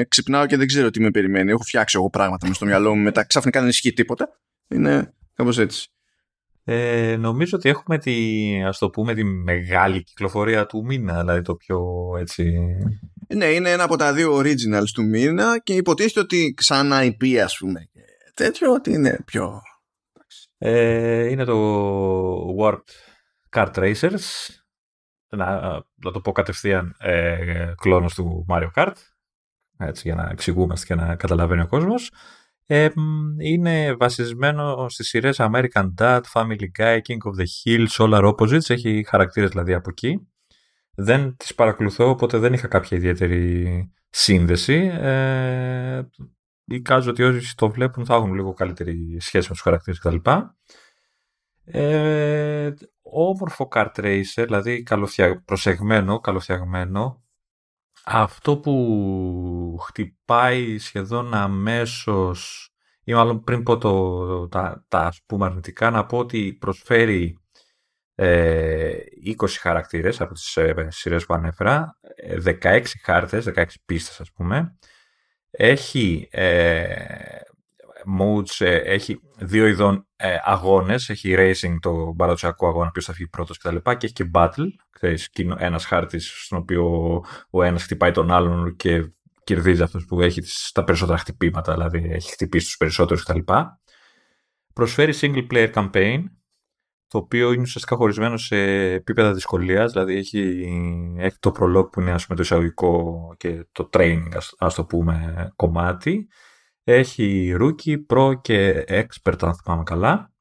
[0.08, 1.50] Ξυπνάω και δεν ξέρω τι με περιμένει.
[1.50, 3.02] Έχω φτιάξει εγώ πράγματα με στο μυαλό μου.
[3.02, 4.40] Μετά ξαφνικά δεν ισχύει τίποτα.
[4.68, 5.88] Είναι Κάπως έτσι.
[6.66, 11.54] Ε, νομίζω ότι έχουμε τη, ας το πούμε, τη μεγάλη κυκλοφορία του μήνα, δηλαδή το
[11.54, 11.84] πιο
[12.18, 12.54] έτσι...
[13.34, 17.56] Ναι, είναι ένα από τα δύο originals του μήνα και υποτίθεται ότι ξανά IP, ας
[17.58, 17.88] πούμε,
[18.34, 19.60] τέτοιο, ότι είναι πιο...
[20.58, 22.90] Ε, είναι το Warped
[23.50, 24.20] Kart Racers,
[25.28, 25.60] να,
[25.94, 28.94] να το πω κατευθείαν ε, κλόνος του Mario Kart,
[29.78, 32.10] έτσι για να εξηγούμαστε και να καταλαβαίνει ο κόσμος
[33.40, 39.04] είναι βασισμένο στις σειρές American Dad, Family Guy, King of the Hill, Solar Opposites, έχει
[39.08, 40.28] χαρακτήρες δηλαδή από εκεί.
[40.94, 44.90] Δεν τις παρακολουθώ, οπότε δεν είχα κάποια ιδιαίτερη σύνδεση.
[44.94, 46.02] Ε,
[46.64, 50.30] εικάζω ότι όσοι το βλέπουν θα έχουν λίγο καλύτερη σχέση με τους χαρακτήρες κτλ.
[51.64, 52.72] Ε,
[53.02, 55.42] όμορφο kart racer, δηλαδή καλοφτια...
[55.44, 57.23] προσεγμένο, καλοφτιαγμένο,
[58.04, 62.68] αυτό που χτυπάει σχεδόν αμέσως
[63.04, 67.38] ή μάλλον πριν πω το, τα, τα ας πούμε αρνητικά να πω ότι προσφέρει
[68.14, 68.92] ε,
[69.38, 71.98] 20 χαρακτήρες από τις ε, σειρές που ανέφερα
[72.44, 74.76] 16 ε, χάρτες, 16 πίστες ας πούμε.
[75.50, 77.40] Έχει ε,
[78.20, 83.28] modes, ε, έχει δύο ειδών ε, αγώνες, έχει racing το παραδοσιακό αγώνα, ποιος θα φύγει
[83.28, 83.76] πρώτος κτλ.
[83.76, 86.84] Και, και έχει και battle, ξέρεις, ένας χάρτης στον οποίο
[87.50, 89.12] ο ένας χτυπάει τον άλλον και
[89.44, 93.52] κερδίζει αυτός που έχει τα περισσότερα χτυπήματα, δηλαδή έχει χτυπήσει τους περισσότερους κτλ.
[94.72, 96.22] Προσφέρει single player campaign,
[97.08, 98.56] το οποίο είναι ουσιαστικά χωρισμένο σε
[98.92, 100.64] επίπεδα δυσκολίας, δηλαδή έχει,
[101.18, 104.84] έχει το prologue που είναι ας πούμε, το εισαγωγικό και το training, ας, ας το
[104.84, 106.28] πούμε, κομμάτι
[106.84, 110.32] έχει rookie, pro και expert αν θυμάμαι καλά.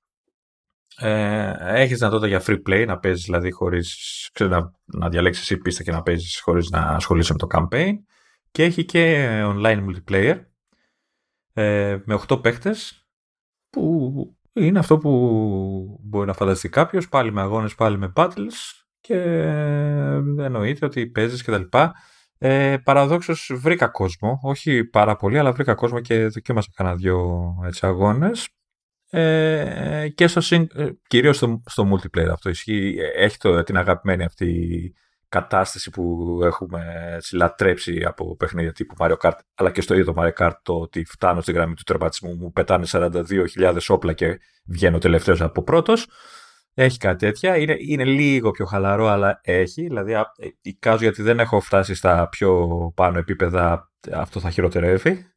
[0.98, 5.84] Ε, έχεις δυνατότητα για free play να παίζεις δηλαδή χωρίς να, να διαλέξεις η πίστα
[5.84, 7.94] και να παίζεις χωρίς να ασχολείσαι με το campaign
[8.52, 10.40] και έχει και online multiplayer
[11.54, 13.08] ε, με 8 παίχτες
[13.70, 19.16] που είναι αυτό που μπορεί να φανταστεί κάποιος, πάλι με αγώνες, πάλι με battles και
[20.38, 21.94] εννοείται ότι παίζεις και τα λοιπά
[22.46, 27.86] Ε, παραδόξως βρήκα κόσμο, όχι πάρα πολύ, αλλά βρήκα κόσμο και δοκίμασα κανένα δυο έτσι,
[27.86, 28.50] αγώνες.
[29.10, 32.96] Ε, και στο, ε, κυρίως στο, στο multiplayer αυτό ισχύει.
[33.16, 34.94] Έχει το, την αγαπημένη αυτή
[35.30, 40.34] κατάσταση που έχουμε έτσι, λατρέψει από παιχνίδια τύπου Mario Kart, αλλά και στο ίδιο Mario
[40.38, 45.42] Kart το ότι φτάνω στη γραμμή του τερματισμού, μου πετάνε 42.000 όπλα και βγαίνω τελευταίος
[45.42, 46.08] από πρώτος.
[46.74, 47.58] Έχει κάτι τέτοια.
[47.58, 49.82] Είναι, είναι λίγο πιο χαλαρό, αλλά έχει.
[49.82, 50.22] Δηλαδή, ε,
[50.62, 55.34] εικάζω γιατί δεν έχω φτάσει στα πιο πάνω επίπεδα, αυτό θα χειροτερεύει.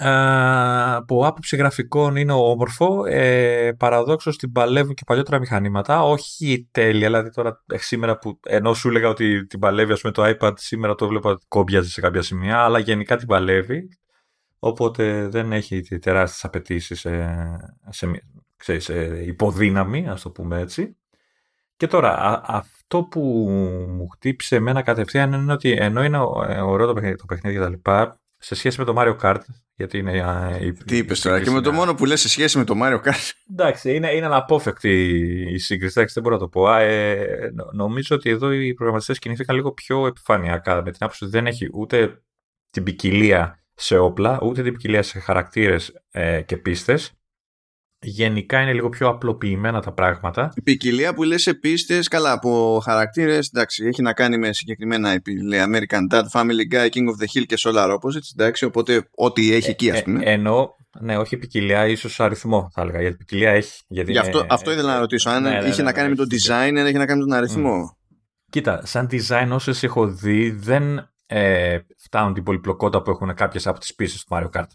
[0.00, 3.04] Ε, από άποψη γραφικών είναι όμορφο.
[3.06, 6.02] Ε, Παραδόξως την παλεύουν και παλιότερα μηχανήματα.
[6.02, 10.12] Όχι τέλεια, δηλαδή τώρα ε, σήμερα που ενώ σου έλεγα ότι την παλεύει ας πούμε,
[10.12, 13.88] το iPad, σήμερα το βλέπω ότι κόμπιαζε σε κάποια σημεία, αλλά γενικά την παλεύει.
[14.58, 17.36] Οπότε δεν έχει τεράστιες απαιτήσεις σε,
[17.88, 18.06] σε,
[18.58, 20.96] ξέρεις, σε υποδύναμη, ας το πούμε έτσι.
[21.76, 23.20] Και τώρα, αυτό που
[23.88, 26.18] μου χτύπησε εμένα κατευθείαν είναι ότι ενώ είναι
[26.62, 27.58] ωραίο το παιχνίδι, το παιχνίδι
[28.38, 29.40] σε σχέση με το Mario Kart,
[29.74, 30.58] γιατί είναι.
[30.60, 32.96] Η, Τι είπες τώρα, και με το μόνο που λες σε σχέση με το Mario
[32.96, 33.30] Kart.
[33.50, 34.90] Εντάξει, είναι, είναι αναπόφευκτη
[35.52, 36.04] η σύγκριση.
[36.04, 36.74] δεν μπορώ να το πω.
[36.74, 40.74] Ε, νομίζω ότι εδώ οι προγραμματιστές κινήθηκαν λίγο πιο επιφανειακά.
[40.74, 42.22] Με την άποψη ότι δεν έχει ούτε
[42.70, 47.17] την ποικιλία σε όπλα, ούτε την ποικιλία σε χαρακτήρες ε, και πίστες
[48.00, 50.52] γενικά είναι λίγο πιο απλοποιημένα τα πράγματα.
[50.54, 55.10] Η ποικιλία που λες σε πίστες, καλά από χαρακτήρες, εντάξει, έχει να κάνει με συγκεκριμένα
[55.10, 59.54] επιλέ, American Dad, Family Guy, King of the Hill και Solar Opposites, εντάξει, οπότε ό,τι
[59.54, 60.24] έχει εκεί ας ε, πούμε.
[60.24, 63.82] Ε, ενώ, ναι, όχι ποικιλία, ίσως αριθμό θα έλεγα, γιατί ποικιλία έχει.
[63.88, 66.14] Γιατί Γι' αυτό, αυτό ήθελα να ρωτήσω, αν ναι, ναι, είχε ναι, να κάνει με
[66.14, 67.96] το design, αν έχει να κάνει με τον αριθμό.
[68.50, 73.78] Κοίτα, σαν design όσες έχω δει, δεν ε, φτάνουν την πολυπλοκότητα που έχουν κάποιες από
[73.78, 74.66] τις πίστες του Mario Kart.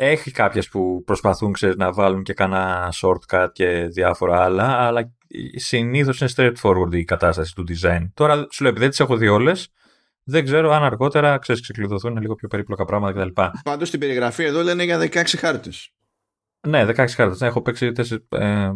[0.00, 5.12] Έχει κάποιες που προσπαθούν ξέρεις, να βάλουν και κάνα shortcut και διάφορα άλλα, αλλά
[5.54, 8.10] συνήθως είναι straightforward η κατάσταση του design.
[8.14, 9.68] Τώρα σου λέω, επειδή δεν τις έχω δει όλες,
[10.22, 13.42] δεν ξέρω αν αργότερα ξέρεις, ξεκλειδωθούν λίγο πιο περίπλοκα πράγματα κτλ.
[13.62, 15.90] Πάντως στην περιγραφή εδώ λένε για 16 χάρτες.
[16.68, 17.40] Ναι, 16 χάρτες.
[17.40, 17.92] Ναι, έχω παίξει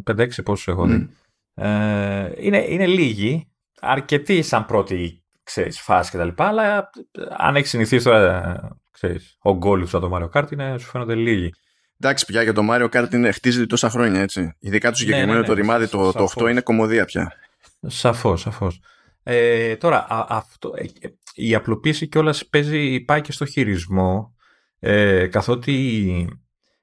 [0.04, 1.11] 5-6 πόσους έχω δει.
[1.54, 3.48] Ε, είναι, είναι λίγοι,
[3.80, 6.28] αρκετοί σαν πρώτη ξέρεις, φάση κτλ.
[6.37, 6.90] Αλλά
[7.37, 11.54] αν έχεις συνηθίσει τώρα ξέρεις, ο γκόλου από το Mario Kart είναι, σου φαίνονται λίγοι.
[12.00, 14.56] Εντάξει, πια για το Mario Kart είναι, χτίζεται τόσα χρόνια έτσι.
[14.58, 17.32] Ειδικά το συγκεκριμένο ναι, ναι, ναι, το ρημάδι το, το 8 είναι κομμωδία πια.
[17.80, 18.80] Σαφώς, σαφώς.
[19.22, 24.34] Ε, τώρα, α, αυτό, ε, η απλοποίηση κιόλας παίζει, πάει και στο χειρισμό,
[24.78, 26.28] ε, καθότι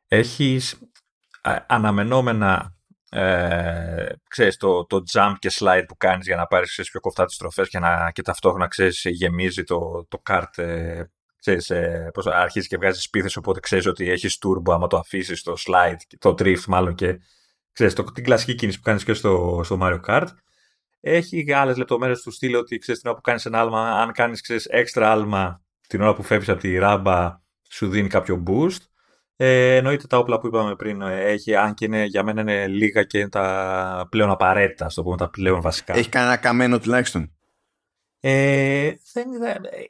[0.08, 0.80] έχεις
[1.68, 2.74] αναμενόμενα
[3.12, 7.26] ε, ξέρεις, το, το jump και slide που κάνεις για να πάρεις ξέρεις, πιο κοφτά
[7.26, 11.04] τις τροφές και, να, και ταυτόχρονα ξέρεις, γεμίζει το, το kart ε,
[11.40, 15.44] ξέρεις, ε, πώς αρχίζεις και βγάζεις σπίθες οπότε ξέρεις ότι έχεις turbo άμα το αφήσεις
[15.44, 17.20] το slide, το drift μάλλον και
[17.72, 20.28] ξέρεις, το, την κλασική κίνηση που κάνεις και στο, στο Mario Kart.
[21.02, 24.42] Έχει άλλες λεπτομέρειες του στυλ ότι ξέρεις την ώρα που κάνεις ένα άλμα, αν κάνεις
[24.42, 28.78] ξέρεις, έξτρα άλμα την ώρα που φεύγεις από τη ράμπα σου δίνει κάποιο boost.
[29.36, 32.68] Ε, εννοείται τα όπλα που είπαμε πριν ε, έχει, αν και είναι, για μένα είναι
[32.68, 35.98] λίγα και είναι τα πλέον απαραίτητα, στο πούμε, τα πλέον βασικά.
[35.98, 37.32] Έχει κανένα καμένο τουλάχιστον.
[38.22, 39.28] Ε, δεν,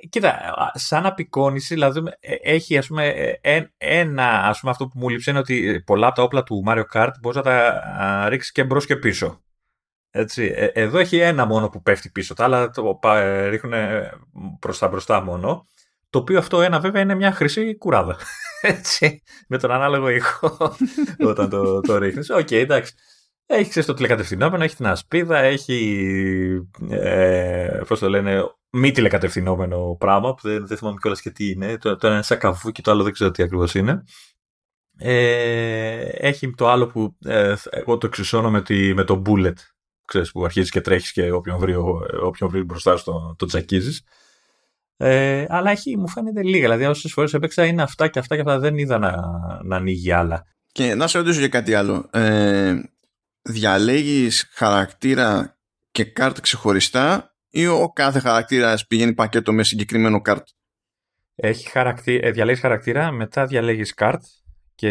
[0.10, 3.08] κοίτα, σαν απεικόνηση, δηλαδή ε, έχει ας πούμε,
[3.42, 6.64] ε, ένα, ας πούμε αυτό που μου λείψε είναι ότι πολλά από τα όπλα του
[6.68, 9.44] Mario Kart μπορείς να τα ρίξεις και μπρος και πίσω.
[10.12, 10.54] Έτσι.
[10.56, 13.00] Ε, εδώ έχει ένα μόνο που πέφτει πίσω, τα άλλα το
[13.50, 13.74] ρίχνουν
[14.60, 15.68] προς τα μπροστά μόνο.
[16.10, 18.18] Το οποίο αυτό ένα βέβαια είναι μια χρυσή κουράδα.
[18.62, 20.76] Έτσι, με τον ανάλογο ήχο
[21.30, 22.30] όταν το, το ρίχνεις.
[22.30, 22.94] OK, okay, εντάξει.
[23.52, 26.70] Έχει ξέρεις το τηλεκατευθυνόμενο, έχει την ασπίδα, έχει.
[26.90, 31.78] Ε, Πώς το λένε, μη τηλεκατευθυνόμενο πράγμα που δεν, δεν θυμάμαι κιόλας και τι είναι.
[31.78, 34.04] Το, το ένα είναι σαν καβούκι και το άλλο δεν ξέρω τι ακριβώς είναι.
[34.98, 39.54] Ε, έχει το άλλο που ε, εγώ το εξισώνω με, τη, με το bullet.
[40.06, 41.76] Ξέρεις, που αρχίζεις και τρέχεις και όποιον βρει,
[42.24, 44.00] όποιον βρει μπροστά σου το, το τσακίζει.
[44.98, 46.60] Ε, αλλά έχει, μου φαίνεται λίγα.
[46.60, 48.60] Δηλαδή, όσες φορές έπαιξα είναι αυτά και αυτά και αυτά.
[48.60, 49.12] Δεν είδα να,
[49.64, 50.46] να ανοίγει άλλα.
[50.72, 52.10] Και να σε ρωτήσω για κάτι άλλο.
[52.12, 52.76] Ε,
[53.42, 55.58] διαλέγεις χαρακτήρα
[55.92, 60.48] και κάρτ ξεχωριστά ή ο κάθε χαρακτήρας πηγαίνει πακέτο με συγκεκριμένο κάρτ;
[61.36, 64.24] Έχει χαρακτή, ε, διαλέγεις χαρακτήρα, μετά διαλέγεις κάρτ
[64.76, 64.90] και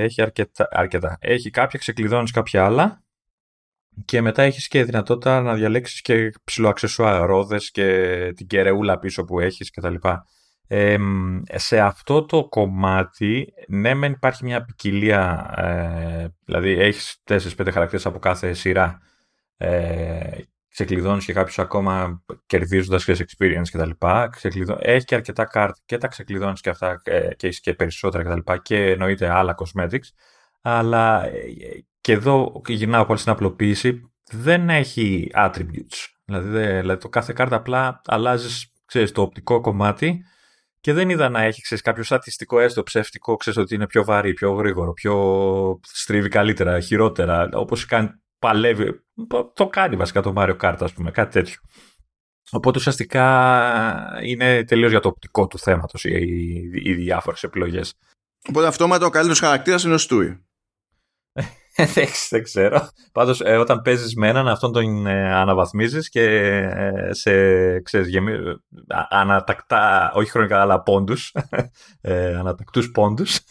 [0.00, 1.18] έχει αρκετά, αρκετά.
[1.20, 3.02] Έχει κάποια, ξεκλειδώνεις κάποια άλλα
[4.04, 9.40] και μετά έχεις και δυνατότητα να διαλέξεις και ψηλοαξεσουά, ρόδες και την κερεούλα πίσω που
[9.40, 9.94] έχεις κτλ
[11.54, 18.18] σε αυτό το κομμάτι, ναι, μεν υπάρχει μια ποικιλία, ε, δηλαδή έχεις 4-5 χαρακτήρες από
[18.18, 18.98] κάθε σειρά,
[19.56, 23.90] ε, ξεκλειδώνεις και κάποιους ακόμα κερδίζοντας και experience κτλ.
[24.78, 28.52] Έχει και αρκετά κάρτ και τα ξεκλειδώνεις και αυτά ε, και έχεις και περισσότερα κτλ.
[28.52, 30.08] Και, και εννοείται άλλα cosmetics.
[30.60, 31.32] Αλλά ε,
[32.00, 36.06] και εδώ γυρνάω πάλι στην απλοποίηση, δεν έχει attributes.
[36.24, 40.24] Δηλαδή, δηλαδή το κάθε κάρτα απλά αλλάζεις ξέρεις, το οπτικό κομμάτι
[40.80, 44.32] και δεν είδα να έχει ξέρεις, κάποιο στατιστικό έστω ψεύτικο, ξέρεις ότι είναι πιο βαρύ,
[44.32, 49.00] πιο γρήγορο, πιο στρίβει καλύτερα, χειρότερα, όπως κάνει, παλεύει,
[49.54, 51.60] το κάνει βασικά το Mario Kart ας πούμε, κάτι τέτοιο.
[52.50, 57.94] Οπότε ουσιαστικά είναι τελείως για το οπτικό του θέματος οι, οι, οι διάφορες επιλογές.
[58.48, 60.47] Οπότε αυτόματα ο καλύτερος χαρακτήρας είναι ο Στούι.
[62.30, 62.88] δεν ξέρω.
[63.12, 68.32] Πάντως, ε, όταν παίζεις με έναν, αυτόν τον ε, αναβαθμίζεις και ε, σε ξέρεις, γεμί...
[69.08, 71.32] ανατακτά, όχι χρονικά, αλλά πόντους.
[72.00, 73.38] Ε, Ανατακτούς πόντους.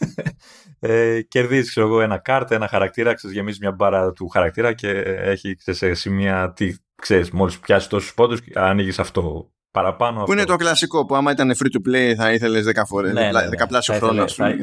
[0.80, 4.88] Ε, κερδίζεις, ξέρω εγώ, ένα κάρτε, ένα χαρακτήρα, ξέρεις, γεμίζεις μια μπάρα του χαρακτήρα και
[5.18, 6.52] έχει ξέρεις, σε σημεία.
[6.52, 10.14] Τι, ξέρεις, μόλις πιάσει τόσους πόντους, ανοίγεις αυτό παραπάνω.
[10.14, 10.32] Που αυτό.
[10.32, 13.40] είναι το κλασικό που άμα ήταν free to play θα ήθελες 10 φορές, ναι, ναι,
[13.40, 14.28] ναι, δεκαπλάσιο χρόνο.
[14.28, 14.54] Θα,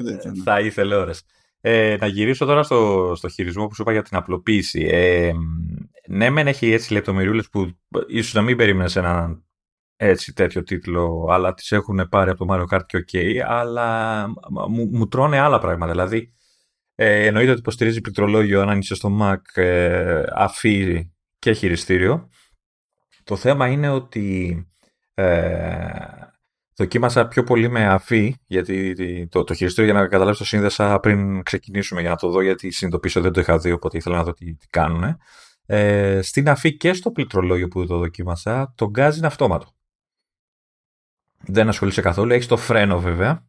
[0.44, 1.24] θα ήθελε ώρες.
[1.68, 4.88] Ε, να γυρίσω τώρα στο, στο χειρισμό που σου είπα για την απλοποίηση.
[4.92, 5.32] Ε,
[6.08, 7.72] ναι, μεν έχει έτσι λεπτομεριούλες που
[8.08, 9.46] ίσως να μην περίμενες έναν
[9.96, 14.28] έτσι τέτοιο τίτλο, αλλά τις έχουν πάρει από το Mario Kart και ok, αλλά
[14.70, 15.92] μου, μου τρώνε άλλα πράγματα.
[15.92, 16.34] Δηλαδή,
[16.96, 22.30] ε, εννοείται ότι υποστηρίζει πληκτρολόγιο αν είσαι στο Mac ε, αφή και χειριστήριο.
[23.24, 24.58] Το θέμα είναι ότι
[25.14, 26.25] ε,
[26.78, 31.44] Δοκίμασα πιο πολύ με αφή, γιατί το, το χειριστήριο για να καταλάβεις το σύνδεσα πριν
[31.44, 34.34] ξεκινήσουμε για να το δω, γιατί συνειδητοποίησα δεν το είχα δει, οπότε ήθελα να δω
[34.34, 35.18] τι, τι κάνουν.
[35.66, 39.68] Ε, στην αφή και στο πληκτρολόγιο που το δοκίμασα, το γκάζ είναι αυτόματο.
[41.48, 43.46] Δεν ασχολείσαι καθόλου, έχεις το φρένο βέβαια.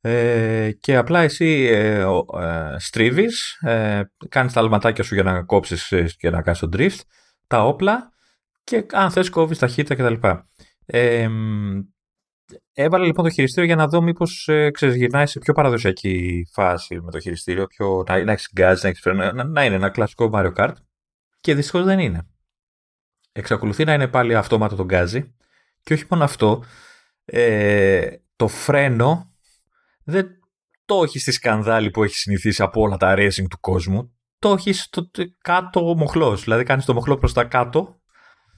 [0.00, 5.92] Ε, και απλά εσύ ε, ε, στρίβεις, ε, κάνεις τα αλματάκια σου για να κόψεις
[5.92, 7.00] ε, και να κάνεις το drift,
[7.46, 8.10] τα όπλα
[8.64, 10.28] και αν θες κόβεις ταχύτητα κτλ.
[10.86, 11.28] Ε,
[12.72, 17.10] Έβαλα λοιπόν το χειριστήριο για να δω μήπως ε, γυρνάει σε πιο παραδοσιακή φάση με
[17.10, 20.52] το χειριστήριο, πιο, να, να έχεις γκάζ, να, έχεις, να, να είναι ένα κλασικό Mario
[20.54, 20.74] Kart.
[21.40, 22.28] Και δυστυχώς δεν είναι.
[23.32, 25.34] Εξακολουθεί να είναι πάλι αυτόματο το γκάζι.
[25.82, 26.64] Και όχι μόνο αυτό,
[27.24, 29.34] ε, το φρένο
[30.04, 30.28] δεν
[30.84, 34.16] το έχει στη σκανδάλη που έχει συνηθίσει από όλα τα racing του κόσμου.
[34.38, 36.44] Το έχει στο κάτω μοχλός.
[36.44, 37.95] Δηλαδή κάνεις το μοχλό προς τα κάτω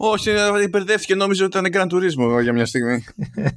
[0.01, 0.31] όχι,
[0.63, 3.05] υπερδεύτηκε, νόμιζε ότι ήταν Gran Turismo για μια στιγμή.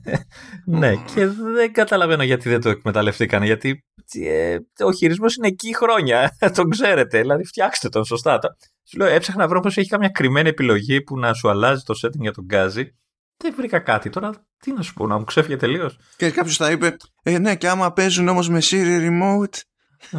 [0.79, 3.45] ναι, και δεν καταλαβαίνω γιατί δεν το εκμεταλλευτήκανε.
[3.45, 6.37] Γιατί ε, ο χειρισμός είναι εκεί χρόνια.
[6.55, 7.21] τον ξέρετε.
[7.21, 8.39] Δηλαδή, φτιάξτε τον σωστά.
[8.83, 11.99] Σου λέω, έψαχνα να βρω πως έχει καμιά κρυμμένη επιλογή που να σου αλλάζει το
[12.03, 12.95] setting για τον γκάζι.
[13.37, 14.09] Δεν βρήκα κάτι.
[14.09, 15.97] Τώρα τι να σου πω, να μου ξέφυγε τελείως.
[16.17, 19.59] Και κάποιος θα είπε, Ε, ναι, και άμα παίζουν όμως με Siri Remote.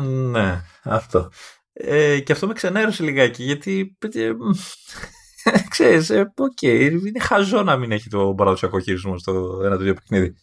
[0.03, 1.31] ναι, αυτό.
[1.73, 4.31] Ε, και αυτό με ξενέρωσε λιγάκι γιατί ε,
[5.69, 10.35] Ξέρεις, ε, οκ, είναι χαζό να μην έχει το παραδοσιακό χειρισμό στο ένα τέτοιο παιχνίδι.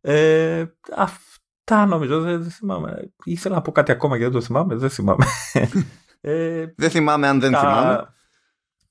[0.00, 0.64] Ε,
[0.96, 3.12] αυτά νομίζω, δεν, δεν, θυμάμαι.
[3.24, 5.24] Ήθελα να πω κάτι ακόμα και δεν το θυμάμαι, δεν θυμάμαι.
[6.20, 7.58] ε, δεν θυμάμαι αν δεν τα...
[7.58, 8.14] θυμάμαι.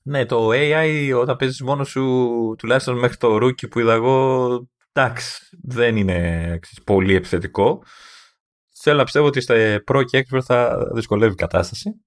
[0.02, 4.48] Ναι, το AI όταν παίζεις μόνος σου, τουλάχιστον μέχρι το rookie που είδα εγώ,
[4.92, 7.82] εντάξει, δεν είναι πολύ επιθετικό.
[8.82, 9.54] Θέλω να πιστεύω ότι στα
[9.92, 12.00] Pro και Expert θα δυσκολεύει η κατάσταση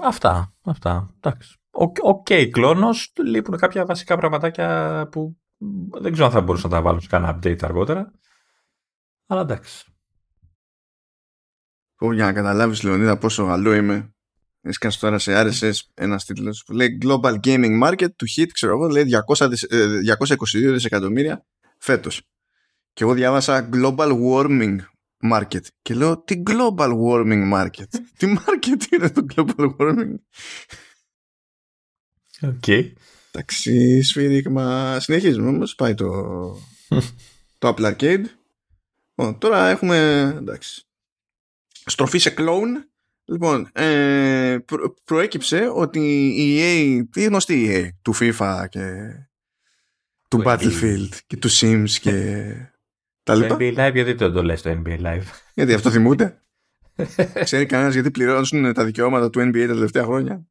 [0.00, 1.14] αυτά, αυτά.
[1.16, 1.58] Εντάξει.
[1.70, 5.36] OK, okay, κλώνος, λείπουν κάποια βασικά πραγματάκια που
[6.00, 8.10] δεν ξέρω αν θα μπορούσα να τα βάλω σε κανένα update αργότερα.
[9.26, 9.84] Αλλά εντάξει.
[12.12, 14.14] Για να καταλάβεις Λεωνίδα πόσο γαλλό είμαι
[14.62, 18.88] Έσκασε τώρα σε RSS ένας τίτλος που λέει Global Gaming Market to hit, ξέρω εγώ,
[18.88, 19.04] λέει
[19.36, 19.48] 200,
[20.02, 21.46] 222 ε, δισεκατομμύρια
[21.78, 22.22] φέτος.
[22.92, 24.76] Και εγώ διάβασα Global Warming
[25.22, 25.64] market.
[25.82, 27.88] Και λέω, τι global warming market.
[28.18, 30.14] τι market είναι το global warming;
[32.42, 32.64] OK.
[32.66, 32.92] Okay.
[33.32, 34.96] Εντάξει, σφύριγμα.
[35.00, 35.74] Συνεχίζουμε όμως.
[35.74, 36.06] Πάει το,
[37.58, 38.24] το Apple Arcade.
[39.14, 40.22] Ο, τώρα έχουμε.
[40.36, 40.84] Εντάξει.
[41.84, 42.84] Στροφή σε clone.
[43.24, 49.12] Λοιπόν, ε, προ, προέκυψε ότι η EA, η γνωστή EA του FIFA και
[50.28, 52.52] του Battlefield και του Sims και
[53.38, 55.22] τα Το NBA Live, γιατί δεν το λες το NBA Live;
[55.54, 56.40] Γιατί αυτό θυμούνται.
[57.44, 60.46] Ξέρει κανένας γιατί πληρώνουν τα δικαιώματα του NBA τα τελευταία χρόνια;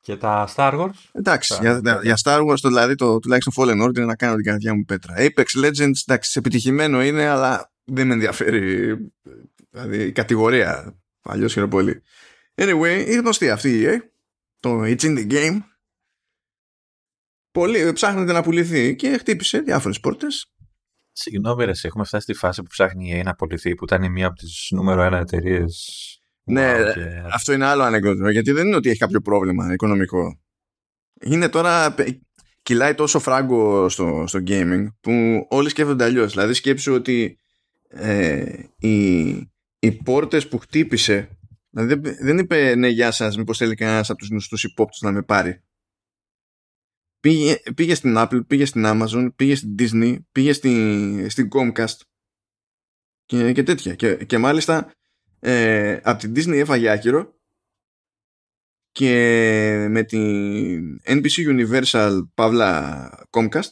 [0.00, 4.06] Και τα Star Wars; Εντάξει, για, για Star Wars το, δηλαδή το τουλάχιστον Fallen Order
[4.06, 5.14] να κάνω την καρδιά μου πέτρα.
[5.16, 8.96] Apex Legends, εντάξει, επιτυχημένο είναι, αλλά δεν με ενδιαφέρει
[9.70, 10.94] δηλαδή, η κατηγορία.
[11.22, 12.02] Αλλιώς χαίρομαι πολύ.
[12.54, 13.98] Anyway, είναι γνωστή αυτή η EA.
[14.60, 15.58] Το It's in the Game.
[17.50, 20.52] Πολύ ψάχνεται να πουληθεί και χτύπησε διάφορες πόρτες.
[21.12, 24.36] Συγγνώμη, ρε, έχουμε φτάσει στη φάση που ψάχνει η να απολυθεί, που ήταν μία από
[24.36, 26.04] τις νούμερο ένα εταιρείες.
[26.44, 26.74] Ναι,
[27.32, 30.40] αυτό είναι άλλο ανεκδότημα, γιατί δεν είναι ότι έχει κάποιο πρόβλημα οικονομικό.
[31.20, 31.94] Είναι τώρα.
[32.62, 36.32] Κυλάει τόσο φράγκο στο, στο gaming που όλοι σκέφτονται αλλιώς.
[36.32, 37.38] Δηλαδή, σκέψου ότι
[37.88, 38.44] ε,
[38.78, 39.18] οι,
[39.78, 41.28] οι πόρτες που χτύπησε.
[41.70, 45.22] Δηλαδή, δεν είπε ναι, γεια σας, μήπως θέλει κανένας από τους γνωστού υπόπτους να με
[45.22, 45.62] πάρει.
[47.20, 51.96] Πήγε, πήγε στην Apple, πήγε στην Amazon, πήγε στην Disney, πήγε στην, στην Comcast
[53.24, 53.94] και, και τέτοια.
[53.94, 54.92] Και, και μάλιστα
[55.38, 57.34] ε, από την Disney έφαγε άκυρο
[58.92, 63.70] και με την NBC Universal Παύλα Comcast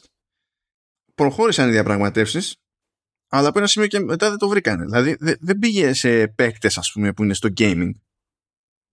[1.15, 2.55] προχώρησαν οι διαπραγματεύσεις
[3.29, 4.85] αλλά από ένα σημείο και μετά δεν το βρήκανε.
[4.85, 7.91] Δηλαδή δεν πήγε σε παίκτες ας πούμε που είναι στο gaming.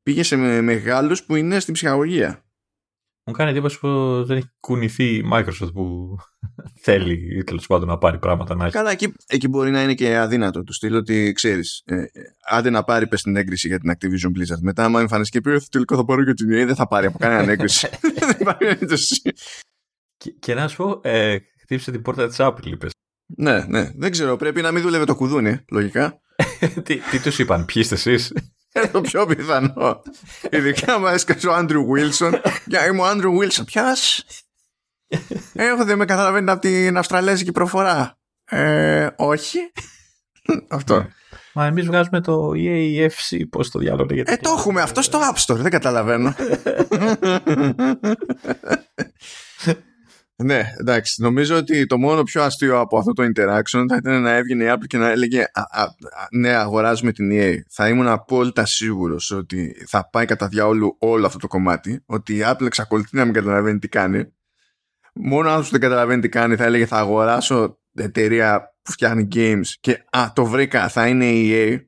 [0.03, 2.46] Πήγε σε μεγάλους που είναι στην ψυχαγωγία.
[3.27, 6.17] Μου κάνει εντύπωση που δεν έχει κουνηθεί η Microsoft που
[6.85, 8.73] θέλει ή τέλος πάντων να πάρει πράγματα να έχει.
[8.73, 10.63] Καλά, εκεί, εκεί μπορεί να είναι και αδύνατο.
[10.63, 12.05] Του στείλω ότι ξέρεις, ε,
[12.51, 14.61] άντε να πάρει πες την έγκριση για την Activision Blizzard.
[14.61, 17.19] Μετά, άμα εμφανιστεί και πει τελικό θα πάρω και την EA, δεν θα πάρει από
[17.19, 17.89] κανέναν έγκριση.
[18.19, 18.65] δεν υπάρχει
[20.17, 22.91] και, και να σου πω, ε, χτύπησε την πόρτα της Apple, είπες.
[23.37, 23.91] Ναι, ναι.
[23.97, 24.37] Δεν ξέρω.
[24.37, 26.21] Πρέπει να μην δούλευε το κουδούνι, λογικά.
[26.85, 28.33] τι τι τους είπαν, ποιοι είστε εσείς;
[28.77, 30.03] Είναι το πιο πιθανό.
[30.51, 32.41] Ειδικά μου έσκασε ο Άντρου Βίλσον.
[32.67, 33.65] Για είμαι ο Άντρου Βίλσον.
[33.65, 33.97] Ποια.
[35.53, 38.19] Εγώ δεν με καταλαβαίνει από την Αυστραλέζικη προφορά.
[38.45, 39.59] Ε, όχι.
[40.69, 40.97] Αυτό.
[40.97, 41.07] Ναι.
[41.55, 44.33] Μα εμείς βγάζουμε το EAFC, πώς το διάλογο λέγεται.
[44.33, 46.35] Ε, το έχουμε αυτό στο App Store, δεν καταλαβαίνω.
[50.43, 51.23] Ναι, εντάξει.
[51.23, 54.67] Νομίζω ότι το μόνο πιο αστείο από αυτό το interaction θα ήταν να έβγαινε η
[54.71, 55.95] Apple και να έλεγε α, α,
[56.31, 57.59] Ναι, αγοράζουμε την EA.
[57.69, 62.03] Θα ήμουν απόλυτα σίγουρος ότι θα πάει κατά διάολου όλο αυτό το κομμάτι.
[62.07, 64.33] Ότι η Apple εξακολουθεί να μην καταλαβαίνει τι κάνει.
[65.15, 70.05] Μόνο αν δεν καταλαβαίνει τι κάνει, θα έλεγε Θα αγοράσω εταιρεία που φτιάχνει games και
[70.11, 71.85] Α, το βρήκα, θα είναι η EA.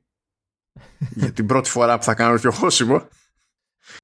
[1.21, 3.07] για την πρώτη φορά που θα κάνω τέτοιο χώσιμο.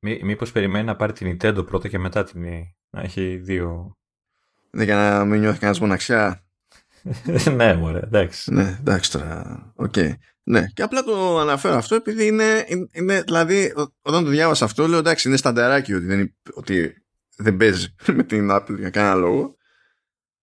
[0.01, 2.61] Μή, μήπως περιμένει να πάρει την Nintendo πρώτα και μετά την EA.
[2.89, 4.04] Να έχει δύο ναι,
[4.83, 6.43] για να μην νιώθει κανένας μοναξιά.
[7.55, 8.53] ναι, μωρέ, εντάξει.
[8.53, 9.73] Ναι, εντάξει τώρα.
[9.75, 9.93] OK.
[9.95, 10.13] Okay.
[10.47, 14.99] Ναι, και απλά το αναφέρω αυτό επειδή είναι, είναι δηλαδή, όταν το διάβασα αυτό, λέω
[14.99, 17.03] εντάξει, είναι σταντεράκι ότι δεν, ότι
[17.37, 19.55] δεν παίζει με την Apple για κανένα λόγο.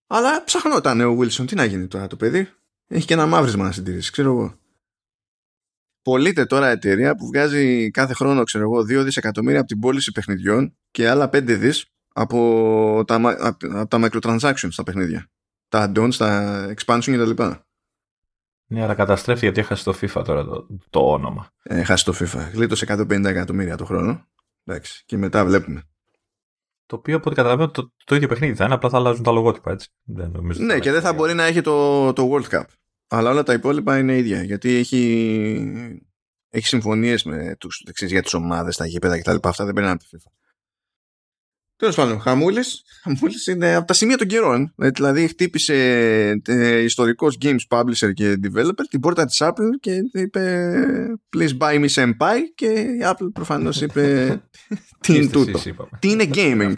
[0.07, 2.49] Αλλά ψαχνόταν ο Wilson, τι να γίνει τώρα το παιδί.
[2.87, 4.55] Έχει και ένα μαύρισμα να συντηρήσει, ξέρω εγώ.
[6.03, 10.77] Πωλείται τώρα εταιρεία που βγάζει κάθε χρόνο, ξέρω εγώ, 2 δισεκατομμύρια από την πώληση παιχνιδιών
[10.90, 13.14] και άλλα 5 δις από τα,
[13.72, 15.31] από τα microtransactions στα παιχνίδια.
[15.68, 17.42] Τα add-ons, τα expansion κτλ.
[18.66, 21.51] Ναι, αλλά καταστρέφει γιατί έχασε το FIFA τώρα το, το όνομα.
[21.62, 22.51] Ε, έχασε το FIFA.
[22.53, 24.27] Γλίτωσε 150 εκατομμύρια το χρόνο.
[24.64, 25.03] Εντάξει.
[25.07, 25.83] Και μετά βλέπουμε.
[26.87, 29.33] Το οποίο από ό,τι καταλαβαίνω το, το ίδιο παιχνίδι θα είναι, απλά θα αλλάζουν τα
[29.33, 29.88] λογότυπα έτσι.
[30.03, 32.64] Δεν νομίζω ναι, και δεν θα μπορεί να έχει το, το World Cup.
[33.09, 34.42] Αλλά όλα τα υπόλοιπα είναι ίδια.
[34.42, 35.72] Γιατί έχει,
[36.48, 39.37] έχει συμφωνίες με τους για τις ομάδες, τα γήπεδα κτλ.
[39.42, 40.42] Αυτά δεν περνάνε από το FIFA.
[41.83, 44.75] Τέλος πάντων, Χαμούλης Χαμούλης είναι από τα σημεία των καιρών.
[44.79, 45.75] Ε, δηλαδή, χτύπησε
[46.47, 50.73] ε, ιστορικός games publisher και developer την πόρτα της Apple και είπε
[51.37, 52.38] Please buy me senpai.
[52.55, 54.27] Και η Apple προφανώς είπε
[55.01, 55.61] Τι είναι τούτο;
[55.99, 56.75] Τι είναι gaming;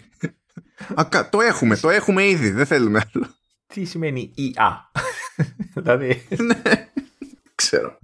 [1.30, 2.50] το έχουμε, το έχουμε ήδη.
[2.50, 3.26] Δεν θέλουμε άλλο.
[3.66, 4.70] Τι σημαίνει EA.
[5.74, 6.26] δηλαδή.
[6.46, 6.88] ναι,
[7.54, 7.98] ξέρω.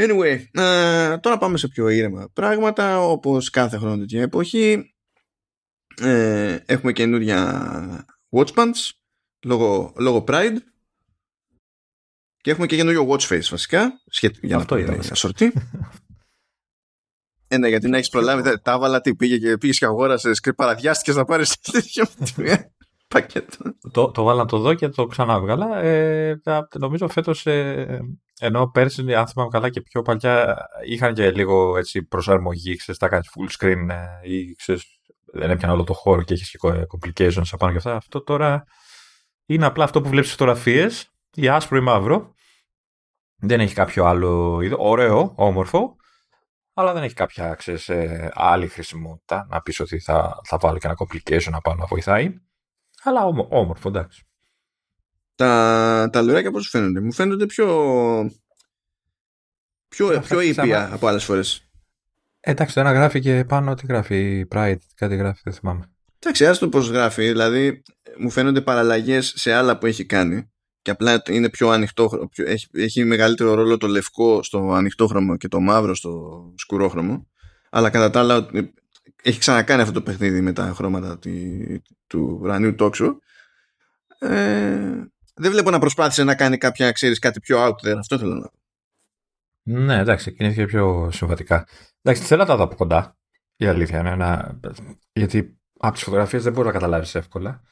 [0.00, 4.93] Anyway, uh, τώρα πάμε σε πιο ήρεμα πράγματα όπως κάθε χρόνο τέτοια εποχή
[6.00, 8.90] ε, έχουμε καινούρια watch bands
[9.44, 10.56] λόγω, λόγω Pride.
[12.36, 13.92] Και έχουμε και καινούριο watch face βασικά
[14.40, 15.52] για Αυτό είναι σε σορτή
[17.48, 21.16] Ένα γιατί να έχεις προλάβει τα έβαλα τι πήγε και πήγες και αγόρασες και παραδιάστηκες
[21.16, 22.04] να πάρεις τέτοιο
[23.14, 23.56] πακέτο.
[23.92, 26.40] Το, το βάλα να το δω και το ξανά βγάλα ε,
[26.78, 28.00] νομίζω φέτος ε,
[28.40, 33.08] ενώ πέρσι αν θυμάμαι καλά και πιο παλιά είχαν και λίγο έτσι προσαρμογή ξέρεις τα
[33.08, 34.98] κάνει full screen ε, ή ξέρεις
[35.34, 37.96] δεν έπιανε όλο το χώρο και έχεις και complications απάνω και αυτά.
[37.96, 38.64] Αυτό τώρα
[39.46, 42.34] είναι απλά αυτό που βλέπεις στις φωτογραφίες, ή άσπρο ή μαύρο.
[43.36, 44.76] Δεν έχει κάποιο άλλο είδο.
[44.78, 45.96] Ωραίο, όμορφο,
[46.74, 50.86] αλλά δεν έχει κάποια ξέρεις, ε, άλλη χρησιμότητα να πεις ότι θα, θα βάλω και
[50.86, 52.34] ένα complication απάνω να βοηθάει.
[53.02, 54.26] Αλλά όμορφο, εντάξει.
[55.34, 58.30] Τα, τα λουράκια πώς φαίνονται; Μου φαίνονται πιο,
[59.88, 61.63] πιο, πιο ήπια από άλλες φορές.
[62.46, 64.46] Εντάξει, το ένα γράφει και πάνω ό,τι γράφει.
[64.50, 65.84] Pride, κάτι γράφει, δεν θυμάμαι.
[66.18, 67.26] Εντάξει, άστο πώς γράφει.
[67.26, 67.82] Δηλαδή,
[68.18, 70.50] μου φαίνονται παραλλαγές σε άλλα που έχει κάνει.
[70.82, 72.28] Και απλά είναι πιο ανοιχτό.
[72.34, 77.26] Έχει, έχει μεγαλύτερο ρόλο το λευκό στο ανοιχτόχρωμο και το μαύρο στο σκουρόχρωμο.
[77.70, 78.46] Αλλά κατά τα άλλα,
[79.22, 81.18] έχει ξανακάνει αυτό το παιχνίδι με τα χρώματα
[82.06, 83.18] του ουρανίου τόξου.
[84.18, 85.04] Ε,
[85.34, 87.96] δεν βλέπω να προσπάθησε να κάνει κάποια, ξέρεις, κάτι πιο out there.
[87.98, 88.58] Αυτό θέλω να πω.
[89.62, 91.66] Ναι, εντάξει, κινήθηκε πιο συμβατικά.
[92.06, 93.16] Εντάξει, θέλω να τα δω από κοντά.
[93.56, 94.14] Η αλήθεια είναι.
[94.14, 94.58] Να...
[95.12, 97.62] Γιατί από τις φωτογραφίες δεν μπορεί να καταλάβεις εύκολα.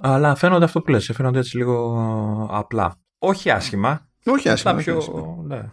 [0.00, 3.00] Αλλά φαίνονται αυτό που λες, φαίνονται έτσι λίγο απλά.
[3.18, 4.10] Όχι άσχημα.
[4.24, 4.74] Όχι άσχημα.
[4.74, 5.42] Πιο...
[5.46, 5.70] Ναι.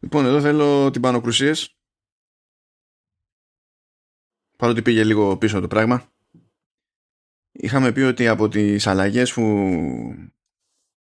[0.00, 1.80] Λοιπόν, εδώ θέλω την πανοκρουσίες.
[4.60, 6.12] παρότι πήγε λίγο πίσω το πράγμα,
[7.52, 9.42] είχαμε πει ότι από τις αλλαγές που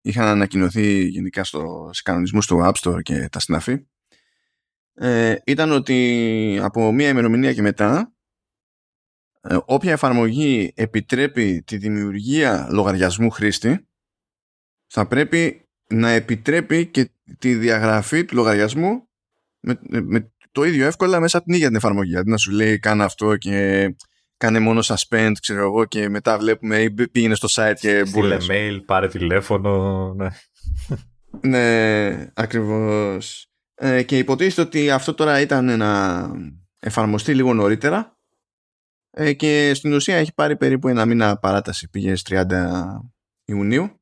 [0.05, 3.85] είχαν ανακοινωθεί γενικά στο, σε κανονισμούς του App Store και τα συναφή,
[4.93, 8.13] ε, ήταν ότι από μία ημερομηνία και μετά
[9.41, 13.87] ε, όποια εφαρμογή επιτρέπει τη δημιουργία λογαριασμού χρήστη
[14.87, 19.07] θα πρέπει να επιτρέπει και τη διαγραφή του λογαριασμού
[19.59, 22.15] με, με το ίδιο εύκολα μέσα από την ίδια την εφαρμογή.
[22.15, 23.89] Αντί να σου λέει κάνε αυτό και
[24.37, 28.79] κάνε μόνο suspend, ξέρω εγώ, και μετά βλέπουμε ή πήγαινε στο site και Στείλε mail,
[28.85, 30.13] πάρε τηλέφωνο.
[30.13, 30.29] Ναι,
[31.41, 33.49] ναι ακριβώς.
[33.75, 36.31] Ε, και υποτίθεται ότι αυτό τώρα ήταν να
[36.79, 38.17] εφαρμοστεί λίγο νωρίτερα
[39.11, 41.89] ε, και στην ουσία έχει πάρει περίπου ένα μήνα παράταση.
[41.89, 42.75] Πήγε στις 30
[43.45, 43.99] Ιουνίου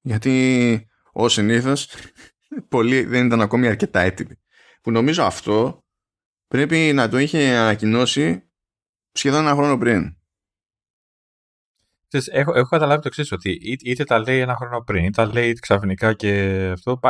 [0.00, 1.88] γιατί ως συνήθως
[2.68, 4.34] πολλοί δεν ήταν ακόμη αρκετά έτοιμοι.
[4.82, 5.84] Που νομίζω αυτό
[6.48, 8.49] πρέπει να το είχε ανακοινώσει
[9.12, 10.14] σχεδόν ένα χρόνο πριν.
[12.30, 15.52] Έχω, έχω καταλάβει το εξής, ότι είτε τα λέει ένα χρόνο πριν, είτε τα λέει
[15.52, 16.30] ξαφνικά και
[16.72, 17.00] αυτό.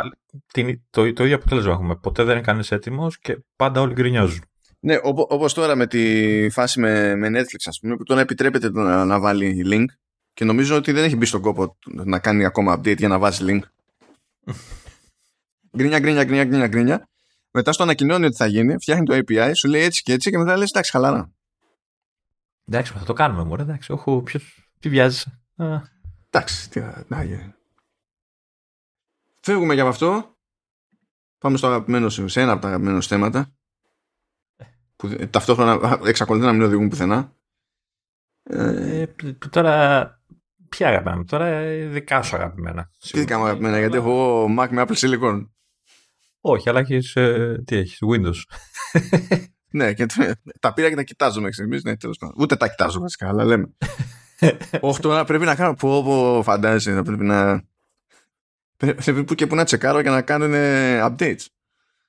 [0.89, 1.95] το, το ίδιο αποτέλεσμα έχουμε.
[1.95, 4.43] Ποτέ δεν είναι κανείς έτοιμος και πάντα όλοι γκρινιάζουν.
[4.79, 9.05] Ναι, όπως τώρα με τη φάση με, με Netflix, ας πούμε, που τώρα επιτρέπεται να,
[9.05, 9.85] να βάλει link
[10.33, 13.45] και νομίζω ότι δεν έχει μπει στον κόπο να κάνει ακόμα update για να βάζει
[13.47, 13.61] link.
[15.77, 17.09] γκρίνια, γκρίνια, γκρίνια, γκρίνια, γκρίνια.
[17.51, 20.37] Μετά στο ανακοινώνει ότι θα γίνει, φτιάχνει το API, σου λέει έτσι και έτσι και
[20.37, 21.31] μετά λες εντάξει, χαλαρά.
[22.73, 23.61] Εντάξει, θα το κάνουμε μόνο.
[23.61, 25.23] Εντάξει, όχι, ποιος, τι βιάζει.
[26.29, 27.53] Εντάξει, τι να γίνει.
[29.39, 30.35] Φεύγουμε για από αυτό.
[31.37, 33.53] Πάμε στο αγαπημένο σε ένα από τα αγαπημένα θέματα.
[34.95, 37.35] Που ταυτόχρονα εξακολουθεί να μην οδηγούν πουθενά.
[38.43, 39.05] Ε,
[39.49, 40.15] τώρα.
[40.69, 42.89] Ποια αγαπημένα, τώρα δικά σου αγαπημένα.
[42.99, 45.47] Τι δικά μου αγαπημένα, γιατί έχω Mac με Apple Silicon.
[46.39, 47.15] Όχι, αλλά έχεις.
[47.15, 48.41] Ε, τι έχεις, Windows.
[49.71, 50.05] Ναι, και
[50.59, 51.83] τα πήρα και τα κοιτάζω μέχρι στιγμής.
[51.83, 52.35] Ναι, τέλος πάντων.
[52.37, 53.69] Ούτε τα κοιτάζω βασικά, αλλά λέμε.
[54.79, 55.73] Όχι, τώρα πρέπει να κάνω.
[55.73, 57.63] Πω, πω, φαντάζεσαι, πρέπει να.
[58.77, 60.53] Πρέπει που και που να τσεκάρω για να κάνουν
[61.03, 61.45] updates.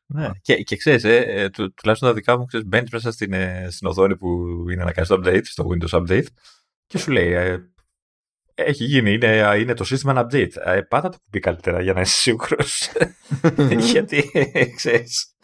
[0.06, 0.30] Ναι.
[0.40, 3.68] Και, και ξέρεις, ε, ε, του, τουλάχιστον τα δικά μου, ξέρεις, μπαίνεις μέσα στην, ε,
[3.70, 4.28] στην οθόνη που
[4.70, 6.26] είναι να κάνεις το update, στο Windows Update,
[6.86, 7.58] και σου λέει, ε,
[8.54, 10.56] έχει γίνει, είναι, είναι το σύστημα ένα update.
[10.64, 12.90] Ε, πάτα το κουμπί καλύτερα για να είσαι σίγουρος.
[13.92, 14.30] Γιατί,
[14.76, 15.34] ξέρεις.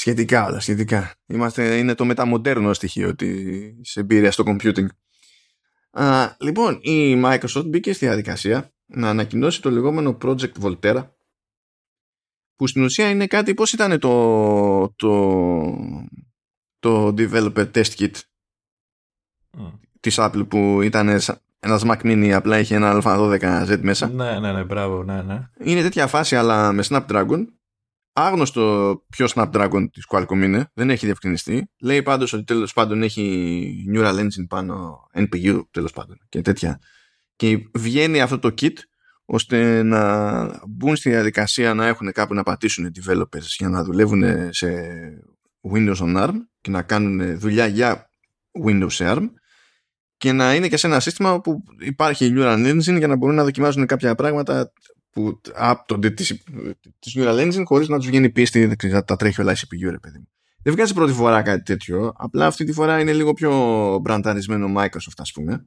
[0.00, 1.14] Σχετικά όλα, σχετικά.
[1.26, 4.86] Είμαστε, είναι το μεταμοντέρνο στοιχείο της εμπειρίας στο computing.
[5.90, 11.06] Α, λοιπόν, η Microsoft μπήκε στη διαδικασία να ανακοινώσει το λεγόμενο Project Volterra
[12.56, 15.64] που στην ουσία είναι κάτι πώς ήταν το το,
[16.78, 18.10] το developer test kit
[19.58, 19.72] mm.
[20.00, 21.08] της Apple που ήταν
[21.60, 25.82] ένας Mac Mini απλά είχε ένα α12Z μέσα; Ναι ναι ναι μπράβο ναι ναι είναι
[25.82, 27.44] τέτοια φάση αλλά με Snapdragon
[28.20, 31.70] άγνωστο ποιο Snapdragon της Qualcomm είναι δεν έχει διευκρινιστεί.
[31.80, 36.78] Λέει πάντως ότι τέλος πάντων έχει Neural Engine πάνω NPU τέλος πάντων και τέτοια.
[37.36, 38.74] Και βγαίνει αυτό το kit
[39.24, 44.22] ώστε να μπουν στη διαδικασία να έχουν κάπου να πατήσουν οι developers για να δουλεύουν
[44.52, 44.68] σε
[45.72, 48.10] Windows on ARM και να κάνουν δουλειά για
[48.66, 49.26] Windows ARM
[50.16, 53.44] και να είναι και σε ένα σύστημα που υπάρχει Neural Engine για να μπορούν να
[53.44, 54.72] δοκιμάζουν κάποια πράγματα
[55.10, 56.44] που άπτονται της,
[56.98, 59.98] της Neural Engine χωρίς να τους βγαίνει πίστη δεν τα τρέχει όλα η CPU ρε
[59.98, 60.28] παιδί μου.
[60.62, 65.16] Δεν βγάζει πρώτη φορά κάτι τέτοιο απλά αυτή τη φορά είναι λίγο πιο μπρανταρισμένο Microsoft
[65.16, 65.66] ας πούμε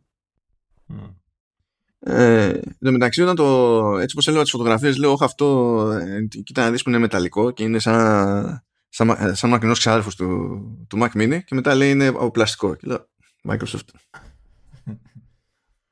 [2.05, 6.41] ε, εν τω μεταξύ, όταν το, έτσι πως έλεγα τις φωτογραφίες, λέω: Όχι, αυτό ε,
[6.43, 10.97] κοίτα να δεις που είναι μεταλλικό και είναι σαν, σαν, σαν μακρινός ξάδερφος του, του
[11.01, 11.39] Mac Mini.
[11.45, 12.75] Και μετά λέει: Είναι από πλαστικό.
[12.75, 13.09] Και λέω:
[13.49, 13.87] Microsoft.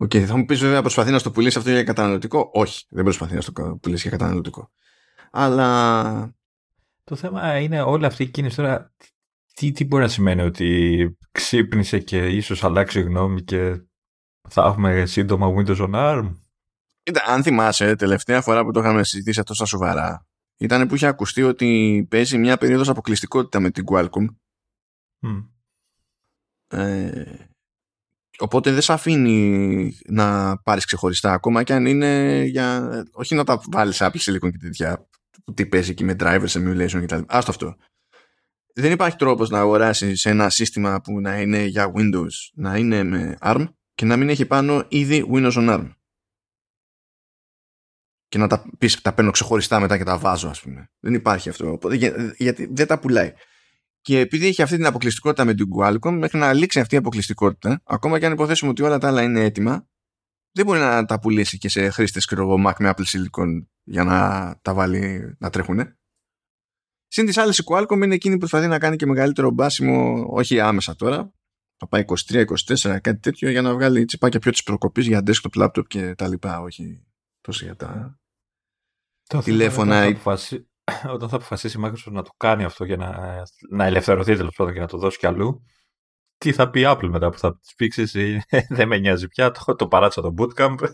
[0.02, 2.50] OK, okay, θα μου πεις βέβαια προσπαθεί να στο πουλήσει αυτό για καταναλωτικό.
[2.54, 4.72] Όχι, δεν προσπαθεί να στο πουλήσει για καταναλωτικό.
[5.32, 6.36] Αλλά.
[7.04, 8.94] Το θέμα είναι όλη αυτή η κίνηση τώρα.
[9.54, 13.82] Τι, τι μπορεί να σημαίνει ότι ξύπνησε και ίσως αλλάξει γνώμη και
[14.50, 16.32] θα έχουμε σύντομα Windows on ARM;
[17.04, 20.26] Κοίτα, αν θυμάσαι, τελευταία φορά που το είχαμε συζητήσει αυτό στα σοβαρά,
[20.58, 24.26] ήταν που είχε ακουστεί ότι παίζει μια περίοδος αποκλειστικότητα με την Qualcomm.
[26.68, 27.50] Ε,
[28.38, 32.90] οπότε δεν σε αφήνει να πάρεις ξεχωριστά ακόμα και αν είναι για...
[33.12, 35.08] Όχι να τα βάλεις Apple Silicon και τέτοια
[35.54, 37.22] τι παίζει εκεί με drivers, emulation κτλ.
[37.28, 37.76] Άστο αυτό.
[38.74, 43.38] Δεν υπάρχει τρόπος να αγοράσεις ένα σύστημα που να είναι για Windows, να είναι με
[43.42, 45.92] ARM και να μην έχει πάνω ήδη Windows on ARM.
[48.28, 50.92] Και να τα πεις, τα παίρνω ξεχωριστά μετά και τα βάζω, ας πούμε.
[51.00, 51.80] Δεν υπάρχει αυτό.
[52.38, 53.34] γιατί δεν τα πουλάει.
[54.02, 57.82] Και επειδή έχει αυτή την αποκλειστικότητα με την Qualcomm, μέχρι να λήξει αυτή η αποκλειστικότητα,
[57.86, 59.88] ακόμα και αν υποθέσουμε ότι όλα τα άλλα είναι έτοιμα,
[60.52, 64.74] δεν μπορεί να τα πουλήσει και σε χρήστες Mac με Apple Silicon για να τα
[64.74, 65.96] βάλει να τρέχουν.
[67.08, 70.60] Συν της άλλης η Qualcomm είναι εκείνη που προσπαθεί να κάνει και μεγαλύτερο μπάσιμο, όχι
[70.60, 71.34] άμεσα τώρα,
[71.78, 72.46] θα πάει 23-24,
[73.02, 76.60] κάτι τέτοιο, για να βγάλει τσιπάκια πιο της προκοπής για desktop, laptop και τα λοιπά,
[76.60, 77.08] όχι
[77.42, 78.20] τόσο για τα
[79.24, 79.96] το τηλέφωνα.
[79.96, 80.71] Όταν θα, αποφασίσει,
[81.16, 84.74] όταν θα αποφασίσει η Microsoft να το κάνει αυτό για να, να ελευθερωθεί τέλος πάντων
[84.74, 85.66] και να το δώσει κι αλλού,
[86.38, 88.04] τι θα πει Apple μετά που θα της πήξει,
[88.78, 90.76] δεν με νοιάζει πια, το, το παράτησα το bootcamp,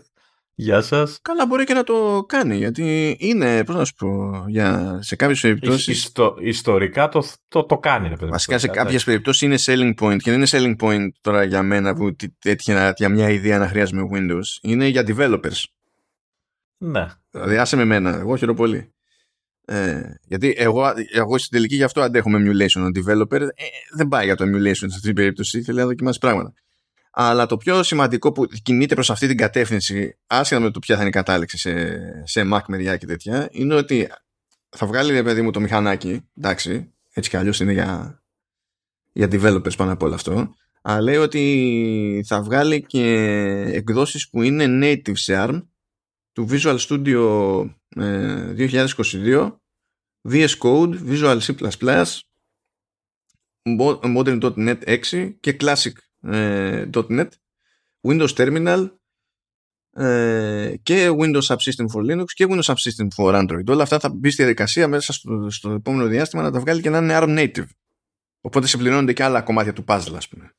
[0.60, 1.18] Γεια σας.
[1.22, 5.40] Καλά, μπορεί και να το κάνει, γιατί είναι, πώς να σου πω, για, σε κάποιες
[5.40, 5.90] περιπτώσει.
[5.90, 8.30] Ιστο, ιστορικά το, το, το κάνει, παιδί.
[8.30, 11.94] Βασικά, σε κάποιες περιπτώσεις είναι selling point και δεν είναι selling point τώρα για μένα
[11.94, 14.58] που έτυχε για μια ιδέα να χρειάζομαι Windows.
[14.62, 15.62] Είναι για developers.
[16.78, 17.06] Ναι.
[17.30, 18.92] Δηλαδή, άσε με μένα, εγώ χαίρομαι πολύ.
[19.70, 22.80] Ε, γιατί εγώ, εγώ στην τελική γι' αυτό αντέχω με emulation.
[22.80, 23.64] Ο developer ε,
[23.96, 26.52] δεν πάει για το emulation σε αυτή την περίπτωση, θέλει να δοκιμάσει πράγματα.
[27.10, 31.00] Αλλά το πιο σημαντικό που κινείται προς αυτή την κατεύθυνση, άσχετα με το ποια θα
[31.00, 34.08] είναι η κατάληξη σε, σε Mac μεριά και τέτοια, είναι ότι
[34.68, 38.22] θα βγάλει, ρε παιδί μου, το μηχανάκι, εντάξει, έτσι κι αλλιώς είναι για,
[39.12, 43.04] για developers πάνω από όλο αυτό, αλλά λέει ότι θα βγάλει και
[43.72, 45.62] εκδόσεις που είναι native σε ARM,
[46.38, 47.22] του Visual Studio
[47.96, 49.50] 2022,
[50.28, 51.54] VS Code, Visual C++,
[54.16, 57.28] Modern.NET 6 και Classic ε, .NET,
[58.08, 58.88] Windows Terminal
[59.90, 63.66] ε, και Windows Subsystem for Linux και Windows Subsystem for Android.
[63.66, 66.90] Όλα αυτά θα μπει στη διαδικασία μέσα στο, στο επόμενο διάστημα να τα βγάλει και
[66.90, 67.68] να είναι ARM native.
[68.40, 70.52] Οπότε συμπληρώνονται και άλλα κομμάτια του puzzle, ας πούμε.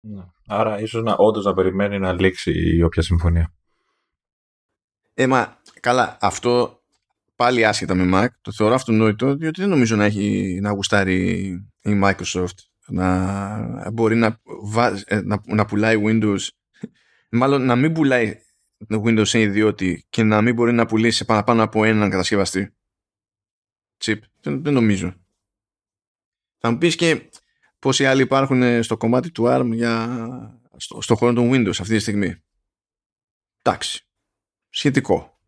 [0.00, 0.22] Ναι.
[0.46, 3.54] Άρα ίσως να, όντως να περιμένει να λήξει η όποια συμφωνία.
[5.18, 6.82] Ε, μα, καλά, αυτό
[7.36, 11.42] πάλι άσχετα με Mac, το θεωρώ αυτονόητο, διότι δεν νομίζω να έχει να γουστάρει
[11.80, 12.54] η Microsoft
[12.86, 14.40] να μπορεί να,
[15.06, 16.48] ε, να, να πουλάει Windows.
[17.30, 18.40] Μάλλον να μην πουλάει
[18.88, 22.74] Windows σε ιδιώτη και να μην μπορεί να πουλήσει παραπάνω από έναν κατασκευαστή.
[24.04, 25.14] Chip δεν, δεν νομίζω.
[26.58, 27.30] Θα μου πεις και
[27.78, 30.20] πόσοι άλλοι υπάρχουν στο κομμάτι του ARM για,
[30.76, 32.42] στο, στο χώρο των Windows αυτή τη στιγμή.
[33.62, 34.05] Εντάξει
[34.76, 35.38] σχετικό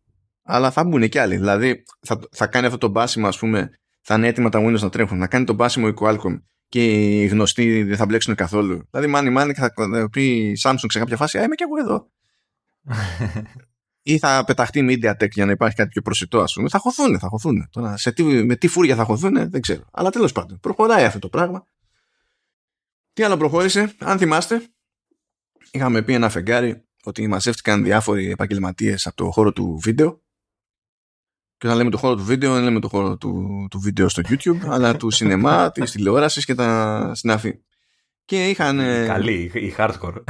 [0.43, 3.69] αλλά θα μπουν και άλλοι δηλαδή θα, θα κάνει αυτό το μπάσιμο ας πούμε
[4.01, 7.25] θα είναι έτοιμα τα Windows να τρέχουν να κάνει το μπάσιμο η Qualcomm και οι
[7.25, 8.87] γνωστοί δεν θα μπλέξουν καθόλου.
[8.91, 9.73] Δηλαδή, μάνι μάνι και θα
[10.11, 12.11] πει η Samsung σε κάποια φάση, Α, είμαι και εγώ εδώ.
[14.11, 16.69] ή θα πεταχτεί MediaTek για να υπάρχει κάτι πιο προσιτό, ας πούμε.
[16.69, 17.69] Θα χωθούν, θα χωθούν.
[17.71, 19.83] Τώρα, σε τι, με τι φούρια θα χωθούν, δεν ξέρω.
[19.91, 21.63] Αλλά τέλος πάντων, προχωράει αυτό το πράγμα.
[23.13, 24.61] Τι άλλο προχώρησε, αν θυμάστε,
[25.71, 30.21] είχαμε πει ένα φεγγάρι ότι μαζεύτηκαν διάφοροι επαγγελματίες από το χώρο του βίντεο
[31.59, 34.21] και όταν λέμε το χώρο του βίντεο, δεν λέμε το χώρο του, του βίντεο στο
[34.29, 37.59] YouTube, αλλά του σινεμά, της τηλεόρασης και τα συναφή.
[38.25, 38.77] Και είχαν.
[39.05, 40.23] Καλή, η hardcore.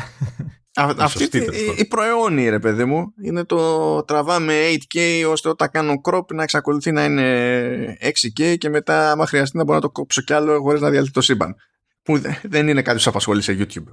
[0.73, 1.45] Α, αυτή η,
[1.77, 6.91] η προαιώνη, ρε παιδί μου, είναι το τραβάμε 8K ώστε όταν κάνω crop να εξακολουθεί
[6.91, 10.81] να είναι 6K και μετά, άμα χρειαστεί, να μπορώ να το κόψω κι άλλο χωρίς
[10.81, 11.55] να διαλύσει το σύμπαν.
[12.01, 13.91] Που δεν είναι κάτι που σε απασχολεί σε YouTube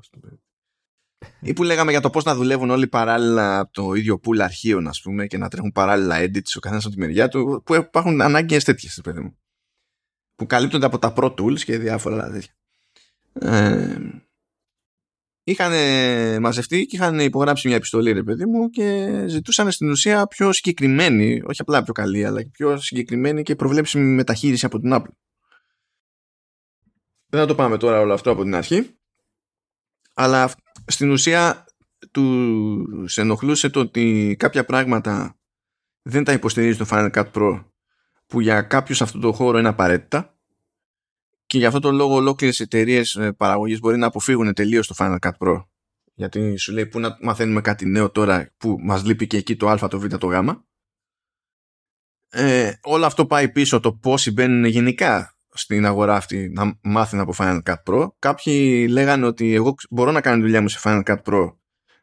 [1.41, 4.89] ή που λέγαμε για το πώς να δουλεύουν όλοι παράλληλα από το ίδιο pool αρχείων,
[4.89, 8.21] ας πούμε, και να τρέχουν παράλληλα edits ο καθένας από τη μεριά του, που υπάρχουν
[8.21, 9.39] ανάγκες τέτοιες, παιδί μου.
[10.35, 12.53] Που καλύπτονται από τα Pro Tools και διάφορα άλλα τέτοια.
[13.33, 13.99] Ε,
[15.45, 15.73] είχαν
[16.41, 21.43] μαζευτεί και είχαν υπογράψει μια επιστολή, ρε παιδί μου, και ζητούσαν στην ουσία πιο συγκεκριμένη,
[21.47, 25.15] όχι απλά πιο καλή, αλλά και πιο συγκεκριμένη και προβλέψιμη μεταχείριση από την Apple.
[27.29, 28.97] Δεν θα το πάμε τώρα όλο αυτό από την αρχή.
[30.19, 30.55] Αλλά
[30.87, 31.65] στην ουσία
[32.11, 35.39] του σε ενοχλούσε το ότι κάποια πράγματα
[36.03, 37.65] δεν τα υποστηρίζει το Final Cut Pro
[38.27, 40.39] που για κάποιους σε αυτό το χώρο είναι απαραίτητα.
[41.47, 45.33] Και για αυτό το λόγο ολόκληρες εταιρείες παραγωγής μπορεί να αποφύγουν τελείως το Final Cut
[45.39, 45.65] Pro.
[46.15, 49.69] Γιατί σου λέει που να μαθαίνουμε κάτι νέο τώρα που μας λείπει και εκεί το
[49.69, 50.49] α, το β, το γ
[52.29, 57.35] ε, όλο αυτό πάει πίσω το πώς συμβαίνουν γενικά στην αγορά αυτή να μάθουν από
[57.39, 58.09] Final Cut Pro.
[58.19, 61.55] Κάποιοι λέγανε ότι εγώ μπορώ να κάνω τη δουλειά μου σε Final Cut Pro,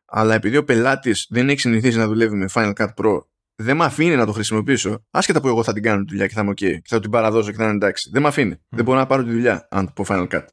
[0.05, 3.19] αλλά επειδή ο πελάτης δεν έχει συνηθίσει να δουλεύει με Final Cut Pro,
[3.55, 6.33] δεν με αφήνει να το χρησιμοποιήσω, άσχετα που εγώ θα την κάνω τη δουλειά και
[6.33, 8.09] θα είμαι OK, και θα την παραδώσω και θα είναι εντάξει.
[8.13, 8.55] Δεν με αφήνει.
[8.69, 10.45] Δεν μπορώ να πάρω τη δουλειά αν πω Final Cut.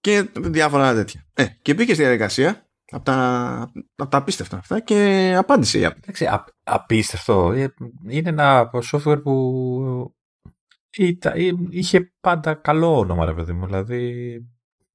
[0.00, 1.26] Και διάφορα τέτοια.
[1.34, 6.28] Ε, και μπήκε στη διαδικασία από τα, από τα απίστευτα αυτά και απάντησε η Εντάξει,
[6.64, 7.52] απίστευτο.
[7.52, 7.74] Ε,
[8.08, 10.14] είναι ένα software που
[11.70, 13.66] είχε πάντα καλό όνομα, ρε παιδί μου.
[13.66, 14.24] Δηλαδή,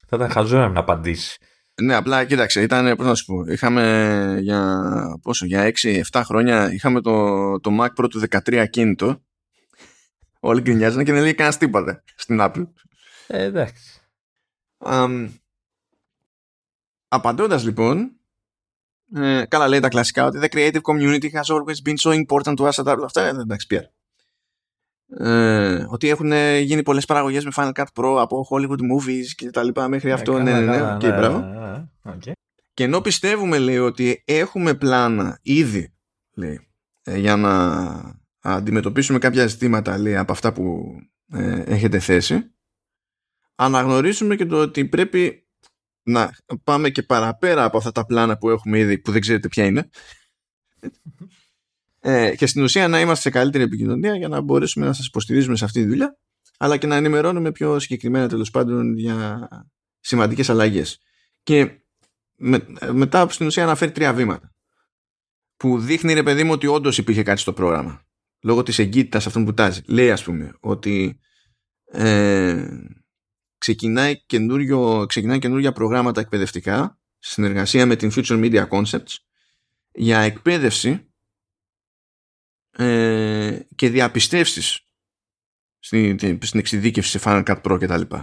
[0.07, 1.37] θα ήταν χαζό να απαντήσει.
[1.81, 4.83] Ναι, απλά κοίταξε, ήταν, πώς να σου πω, είχαμε για,
[5.21, 9.23] πόσο, για 6-7 χρόνια, είχαμε το, το Mac Pro του 13 κινητό.
[10.39, 12.67] Όλοι γκρινιάζανε και δεν λέει κανένας τίποτα στην Apple.
[13.27, 14.01] Ε, εντάξει.
[14.77, 15.29] Um,
[17.07, 18.11] απαντώντας λοιπόν,
[19.15, 22.69] ε, καλά λέει τα κλασικά ότι the creative community has always been so important to
[22.69, 23.03] us.
[23.03, 23.94] Αυτά, εντάξει, πια.
[25.07, 26.31] Ε, ότι έχουν
[26.61, 30.33] γίνει πολλές παραγωγές με Final Cut Pro από Hollywood Movies και τα λοιπά μέχρι αυτό.
[30.33, 31.45] Ναι, ναι, ναι, ναι, okay, μπράβο.
[32.03, 32.31] Okay.
[32.73, 35.93] Και ενώ πιστεύουμε, λέει, ότι έχουμε πλάνα ήδη,
[36.33, 36.67] λέει,
[37.03, 40.95] ε, για να αντιμετωπίσουμε κάποια ζητήματα, λέει, από αυτά που
[41.31, 42.51] ε, έχετε θέσει,
[43.55, 45.47] αναγνωρίζουμε και το ότι πρέπει
[46.03, 49.65] να πάμε και παραπέρα από αυτά τα πλάνα που έχουμε ήδη, που δεν ξέρετε ποια
[49.65, 49.89] είναι,
[52.07, 55.55] ε, και στην ουσία να είμαστε σε καλύτερη επικοινωνία για να μπορέσουμε να σας υποστηρίζουμε
[55.55, 56.17] σε αυτή τη δουλειά
[56.57, 59.47] αλλά και να ενημερώνουμε πιο συγκεκριμένα τέλος πάντων για
[59.99, 60.99] σημαντικές αλλαγές.
[61.43, 61.71] Και
[62.35, 64.55] με, μετά στην ουσία αναφέρει τρία βήματα
[65.57, 68.01] που δείχνει ρε παιδί μου ότι όντως υπήρχε κάτι στο πρόγραμμα
[68.41, 69.81] λόγω της εγκύτητας αυτών που τάζει.
[69.87, 71.19] Λέει ας πούμε ότι
[71.85, 72.67] ε,
[73.57, 79.15] ξεκινάει, καινούριο, ξεκινάει καινούργια προγράμματα εκπαιδευτικά συνεργασία με την Future Media Concepts
[79.91, 81.09] για εκπαίδευση
[82.77, 84.87] ε, και διαπιστεύσεις
[85.79, 88.15] στην, στην εξειδίκευση σε Final Cut Pro κτλ.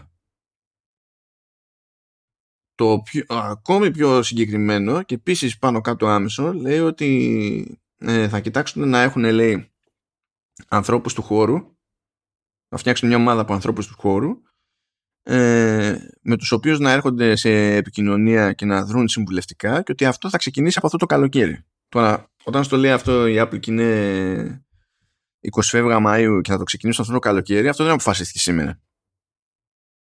[2.75, 8.89] Το πιο, ακόμη πιο συγκεκριμένο και επίσης πάνω κάτω άμεσο λέει ότι ε, θα κοιτάξουν
[8.89, 9.73] να έχουν λέει
[10.69, 11.77] ανθρώπους του χώρου
[12.69, 14.43] να φτιάξουν μια ομάδα από ανθρώπους του χώρου
[15.23, 20.31] ε, με τους οποίους να έρχονται σε επικοινωνία και να δρουν συμβουλευτικά και ότι αυτό
[20.31, 21.65] θα ξεκινήσει από αυτό το καλοκαίρι.
[21.93, 24.65] Τώρα, όταν στο λέει αυτό η Apple και είναι
[25.57, 28.81] 20 Φεύγα Μαΐου και θα το ξεκινήσουν αυτό το καλοκαίρι, αυτό δεν αποφασίστηκε σήμερα.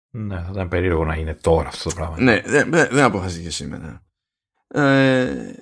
[0.10, 2.22] Ναι, θα ήταν περίεργο να είναι τώρα αυτό το πράγμα.
[2.22, 4.06] Ναι, δεν, δεν αποφασίστηκε σήμερα.
[4.68, 5.54] Ε,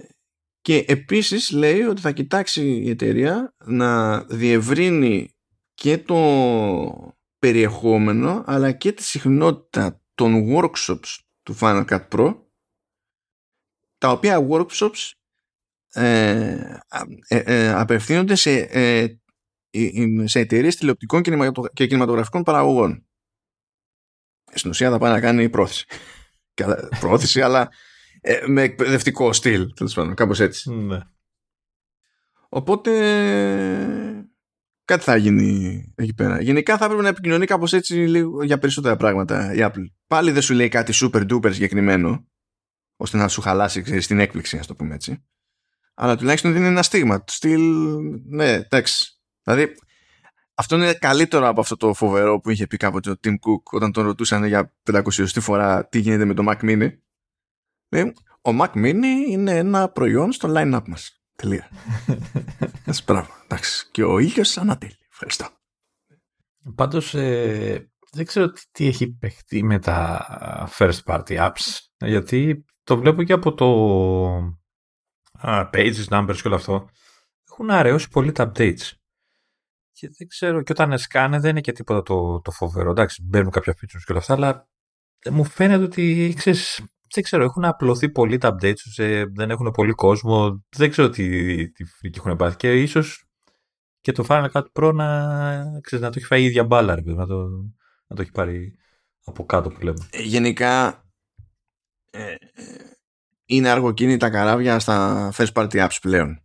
[0.61, 5.35] και επίσης λέει ότι θα κοιτάξει η εταιρεία να διευρύνει
[5.73, 12.35] και το περιεχόμενο αλλά και τη συχνότητα των workshops του Final Cut Pro
[13.97, 15.11] τα οποία workshops
[15.93, 16.79] ε,
[17.27, 19.07] ε, ε, απευθύνονται σε, ε,
[20.23, 21.21] σε εταιρείες τηλεοπτικών
[21.73, 23.07] και κινηματογραφικών παραγωγών.
[24.53, 25.85] Στην ουσία θα πάει να κάνει πρόθεση.
[26.99, 27.69] πρόθεση, αλλά
[28.47, 30.73] με εκπαιδευτικό στυλ, τέλος πάντων, κάπως έτσι.
[30.73, 30.99] Ναι.
[32.49, 32.91] Οπότε
[34.85, 36.41] κάτι θα γίνει εκεί πέρα.
[36.41, 39.85] Γενικά θα έπρεπε να επικοινωνεί κάπως έτσι λίγο για περισσότερα πράγματα η Apple.
[40.07, 42.27] Πάλι δεν σου λέει κάτι super duper συγκεκριμένο,
[42.95, 45.23] ώστε να σου χαλάσει ξέρεις, την έκπληξη, ας το πούμε έτσι
[45.99, 47.23] αλλά τουλάχιστον δίνει ένα στίγμα.
[47.27, 47.61] Στυλ,
[48.25, 49.21] ναι, εντάξει.
[49.43, 49.75] Δηλαδή,
[50.53, 53.91] αυτό είναι καλύτερο από αυτό το φοβερό που είχε πει κάποτε ο Tim Cook όταν
[53.91, 55.01] τον ρωτούσαν για 500
[55.39, 56.89] φορά τι γίνεται με το Mac Mini.
[57.89, 61.21] Λέει, ο Mac Mini είναι ένα προϊόν στο line-up μας.
[61.35, 61.69] Τελεία.
[62.85, 63.29] Έτσι, μπράβο.
[63.43, 63.87] Εντάξει.
[63.91, 64.97] Και ο ήλιος ανατέλει.
[65.11, 65.47] Ευχαριστώ.
[66.75, 70.25] Πάντως, ε, δεν ξέρω τι έχει παιχτεί με τα
[70.77, 71.77] first party apps.
[71.97, 73.67] Γιατί το βλέπω και από το
[75.43, 76.89] pages, numbers και όλο αυτό,
[77.49, 78.91] έχουν αραιώσει πολύ τα updates.
[79.91, 82.89] Και δεν ξέρω, και όταν σκάνε δεν είναι και τίποτα το, το φοβερό.
[82.91, 84.69] Εντάξει, μπαίνουν κάποια features και όλα αυτά, αλλά
[85.29, 89.91] μου φαίνεται ότι ξέρεις, δεν ξέρω, έχουν απλωθεί πολύ τα updates, ε, δεν έχουν πολύ
[89.91, 93.27] κόσμο, δεν ξέρω τι, τι φρίκη έχουν πάθει και ίσως
[94.01, 97.01] και το Final Cut Pro να, ξέρεις, να το έχει φάει η ίδια μπάλα, ρε,
[97.05, 97.47] να, το,
[98.07, 98.77] να το έχει πάρει
[99.23, 100.07] από κάτω που λέμε.
[100.09, 101.03] Ε, γενικά,
[102.11, 102.35] ε,
[103.47, 106.41] είναι αργοκίνητα καράβια στα first party apps πλέον.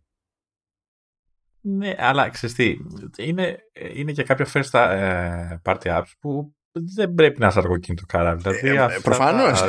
[1.61, 2.77] Ναι, αλλά ξέρεις τι,
[3.17, 3.57] είναι,
[3.93, 8.41] είναι και κάποια first ε, party apps που δεν πρέπει να είσαι αργοκίνητο καράβι.
[8.41, 9.63] Δηλαδή, ε, προφανώς.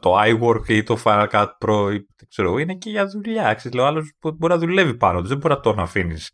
[0.00, 3.54] το iWork ή το Final Cut Pro ή, ξέρω, είναι και για δουλειά.
[3.54, 5.28] Ξέρεις, ο άλλος μπορεί να δουλεύει πάνω του.
[5.28, 6.30] Δεν μπορεί να τον αφήνεις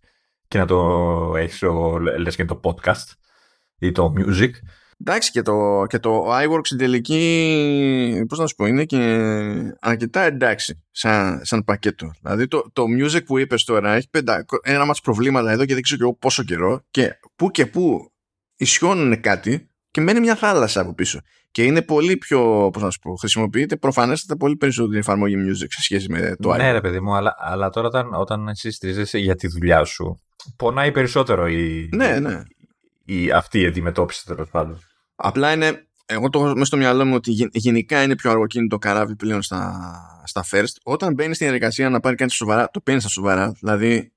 [0.48, 1.62] και να το έχεις
[2.18, 3.12] λες και το podcast
[3.78, 4.50] ή το music.
[5.00, 8.98] Εντάξει και το, και το iWork στην τελική, πώς να σου πω, είναι και
[9.80, 12.10] αρκετά εντάξει σαν, σαν πακέτο.
[12.22, 15.82] Δηλαδή το, το music που είπες τώρα έχει πεντα, ένα μάτς προβλήματα εδώ και δεν
[15.82, 18.12] ξέρω και εγώ πόσο καιρό και που και που
[18.56, 21.20] ισιώνουν κάτι και μένει μια θάλασσα από πίσω.
[21.50, 25.82] Και είναι πολύ πιο, πώς να σου πω, χρησιμοποιείται προφανέστατα πολύ περισσότερη εφαρμογή music σε
[25.82, 26.56] σχέση με το iWork.
[26.56, 30.20] Ναι ρε παιδί μου, αλλά, αλλά τώρα όταν, όταν εσύ στηρίζεσαι για τη δουλειά σου,
[30.56, 32.42] πονάει περισσότερο η, ναι, ναι
[33.06, 34.80] η, αυτή η αντιμετώπιση τέλος πάντων.
[35.14, 39.16] Απλά είναι, εγώ το έχω μέσα στο μυαλό μου ότι γενικά είναι πιο αργοκίνητο καράβι
[39.16, 39.90] πλέον στα,
[40.24, 40.74] στα first.
[40.82, 43.52] Όταν μπαίνει στην διαδικασία να πάρει κάτι σοβαρά, το παίρνεις στα σοβαρά.
[43.60, 44.12] Δηλαδή,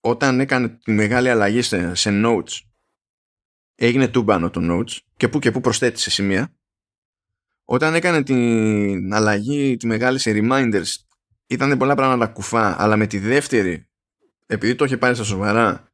[0.00, 2.60] όταν έκανε τη μεγάλη αλλαγή σε, σε notes,
[3.74, 6.52] έγινε τούμπανο το notes και που και που προσθέτει σε σημεία.
[7.64, 10.86] Όταν έκανε την αλλαγή τη μεγάλη σε reminders,
[11.46, 13.88] ήταν πολλά πράγματα κουφά, αλλά με τη δεύτερη,
[14.46, 15.92] επειδή το είχε πάρει στα σοβαρά,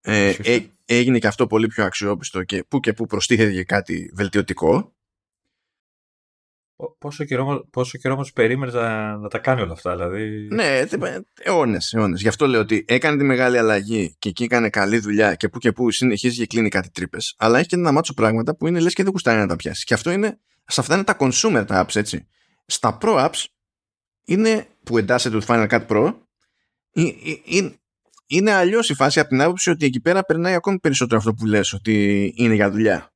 [0.00, 4.10] ε, ε, έγινε και αυτό πολύ πιο αξιόπιστο και που και που προστίθεται και κάτι
[4.14, 4.96] βελτιωτικό
[6.98, 10.48] Πόσο καιρό, πόσο καιρό όμως περίμενες να, να τα κάνει όλα αυτά, δηλαδή...
[10.50, 10.82] Ναι,
[11.42, 12.20] αιώνες, αιώνες.
[12.20, 15.58] Γι' αυτό λέω ότι έκανε τη μεγάλη αλλαγή και εκεί έκανε καλή δουλειά και που
[15.58, 17.34] και που συνεχίζει και κλείνει κάτι τρύπες.
[17.38, 19.84] αλλά έχει και ένα μάτσο πράγματα που είναι λες και δεν κουστάει να τα πιάσει.
[19.84, 22.26] Και αυτό είναι, σε αυτά είναι τα consumer τα apps, έτσι.
[22.66, 23.44] Στα pro apps
[24.24, 26.14] είναι, που εντάσσεται το Final Cut Pro,
[27.44, 27.78] είναι,
[28.26, 31.46] είναι αλλιώς η φάση από την άποψη ότι εκεί πέρα περνάει ακόμη περισσότερο αυτό που
[31.46, 33.14] λες, ότι είναι για δουλειά.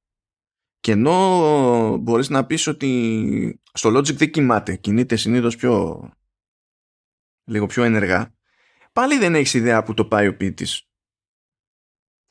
[0.80, 6.02] Και ενώ μπορείς να πεις ότι στο Logic δεν κοιμάται, κινείται συνήθως πιο
[7.44, 8.34] λίγο πιο ενεργά,
[8.92, 10.88] πάλι δεν έχεις ιδέα που το πάει ο ποιητής.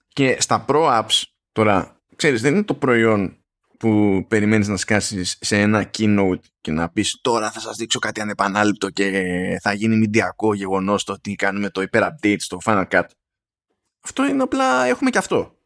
[0.07, 3.38] Και στα Pro Apps, τώρα, ξέρεις, δεν είναι το προϊόν
[3.79, 8.21] που περιμένεις να σκάσεις σε ένα keynote και να πεις τώρα θα σας δείξω κάτι
[8.21, 13.03] ανεπανάληπτο και θα γίνει μηντιακό γεγονός το ότι κάνουμε το hyper-update στο Final Cut.
[14.03, 15.57] Αυτό είναι απλά, έχουμε και αυτό.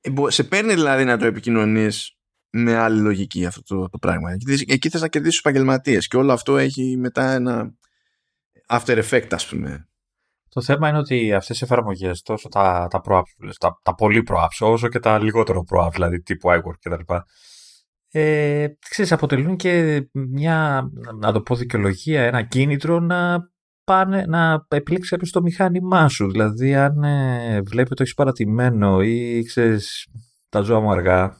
[0.00, 2.16] Ε, σε παίρνει δηλαδή να το επικοινωνείς
[2.50, 4.36] με άλλη λογική αυτό το, το πράγμα.
[4.66, 7.74] Εκεί θες να κερδίσεις επαγγελματίες και όλο αυτό έχει μετά ένα
[8.68, 9.87] after effect ας πούμε.
[10.48, 14.22] Το θέμα είναι ότι αυτές οι εφαρμογές, τόσο τα, τα pro apps, τα, τα πολύ
[14.30, 17.14] pro apps, όσο και τα λιγότερο pro apps, δηλαδή τύπου iWork κτλ.
[18.10, 20.88] Ε, ξέρεις, αποτελούν και μια,
[21.20, 23.38] να το πω δικαιολογία, ένα κίνητρο να
[23.84, 26.30] πάνε να επιλέξει κάποιος το μηχάνημά σου.
[26.30, 30.08] Δηλαδή, αν ε, βλέπει ότι έχεις παρατημένο ή ξέρεις
[30.48, 31.36] τα ζώα μου αργά,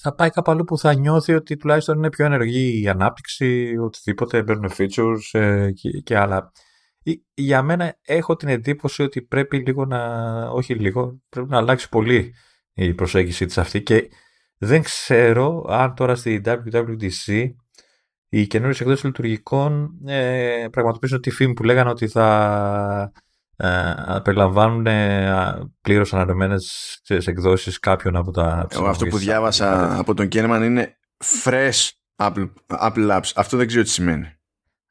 [0.00, 4.42] θα πάει κάπου αλλού που θα νιώθει ότι τουλάχιστον είναι πιο ενεργή η οτιδήποτε, οτιδήποτε,
[4.42, 6.52] μπαίνουν features ε, και, και άλλα.
[7.34, 10.00] Για μένα έχω την εντύπωση ότι πρέπει λίγο να,
[10.48, 12.34] όχι λίγο, πρέπει να αλλάξει πολύ
[12.72, 14.08] η προσέγγιση της αυτή και
[14.58, 17.50] δεν ξέρω αν τώρα στη WWDC
[18.28, 23.12] οι καινούριες εκδόσεις λειτουργικών ε, πραγματοποιήσουν τη φήμη που λέγανε ότι θα
[23.56, 28.66] ε, περιλαμβάνουν ε, πλήρως ανανεωμένες εκδόσεις κάποιων από τα.
[28.70, 30.96] Εγώ αυτό που διάβασα από τον Κέρμαν είναι
[31.44, 33.30] fresh Apple, Apple Apps.
[33.34, 34.35] Αυτό δεν ξέρω τι σημαίνει.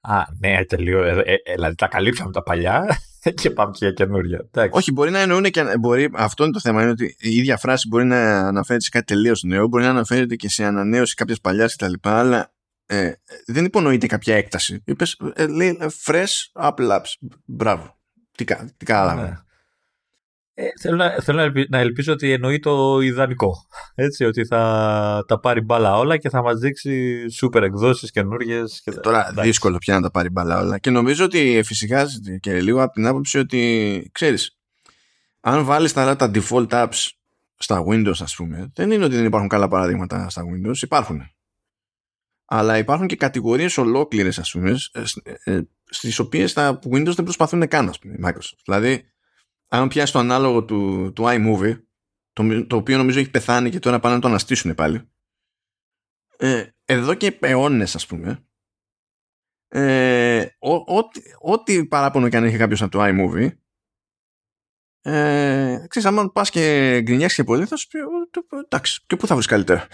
[0.07, 1.03] Α, ναι, τελείω.
[1.03, 2.97] Ε, ε, ε, δηλαδή τα καλύψαμε τα παλιά
[3.41, 4.49] και πάμε και για καινούργια.
[4.69, 5.77] Όχι, μπορεί να εννοούν και.
[5.79, 6.81] Μπορεί, αυτό είναι το θέμα.
[6.81, 10.35] Είναι ότι η ίδια φράση μπορεί να αναφέρεται σε κάτι τελείως νέο, μπορεί να αναφέρεται
[10.35, 11.93] και σε ανανέωση κάποιας παλιάς κτλ.
[12.01, 12.53] Αλλά
[12.85, 13.11] ε,
[13.45, 14.81] δεν υπονοείται κάποια έκταση.
[14.85, 17.13] Είπες, ε, λέει ε, fresh Apple Apps.
[17.45, 17.97] Μπράβο.
[18.35, 18.45] Τι,
[18.77, 19.44] τι κάναμε.
[20.55, 20.65] Ναι.
[20.65, 23.67] Ε, θέλω να, θέλω να ελπίζω ότι εννοεί το ιδανικό.
[23.95, 28.81] Έτσι, ότι θα τα πάρει μπάλα όλα και θα μας δείξει σούπερ εκδόσεις καινούργιες.
[28.83, 28.91] Και...
[28.91, 29.49] Τώρα εντάξει.
[29.49, 30.77] δύσκολο πια να τα πάρει μπάλα όλα.
[30.77, 32.05] Και νομίζω ότι φυσικά
[32.39, 34.57] και λίγο από την άποψη ότι, ξέρεις,
[35.39, 37.09] αν βάλεις τα, τα default apps
[37.57, 41.21] στα Windows ας πούμε, δεν είναι ότι δεν υπάρχουν καλά παραδείγματα στα Windows, υπάρχουν
[42.45, 44.75] αλλά υπάρχουν και κατηγορίες ολόκληρες ας πούμε
[45.43, 49.14] ε, στις οποίες τα Windows δεν προσπαθούν καν ας πούμε Microsoft δηλαδή
[49.67, 51.83] αν πιάσει το ανάλογο του, του iMovie
[52.31, 55.09] το, το οποίο νομίζω έχει πεθάνει και τώρα πάνε να το αναστήσουν πάλι
[56.37, 58.47] ε, εδώ και αιώνες ας πούμε
[59.67, 60.45] ε,
[61.41, 63.49] ό,τι παράπονο και αν έχει κάποιος από το iMovie
[65.01, 67.99] ε, ξέρεις, άμα πας και γκρινιάξεις και πολύ θα σου πει
[68.63, 69.87] εντάξει και πού θα βρεις καλύτερα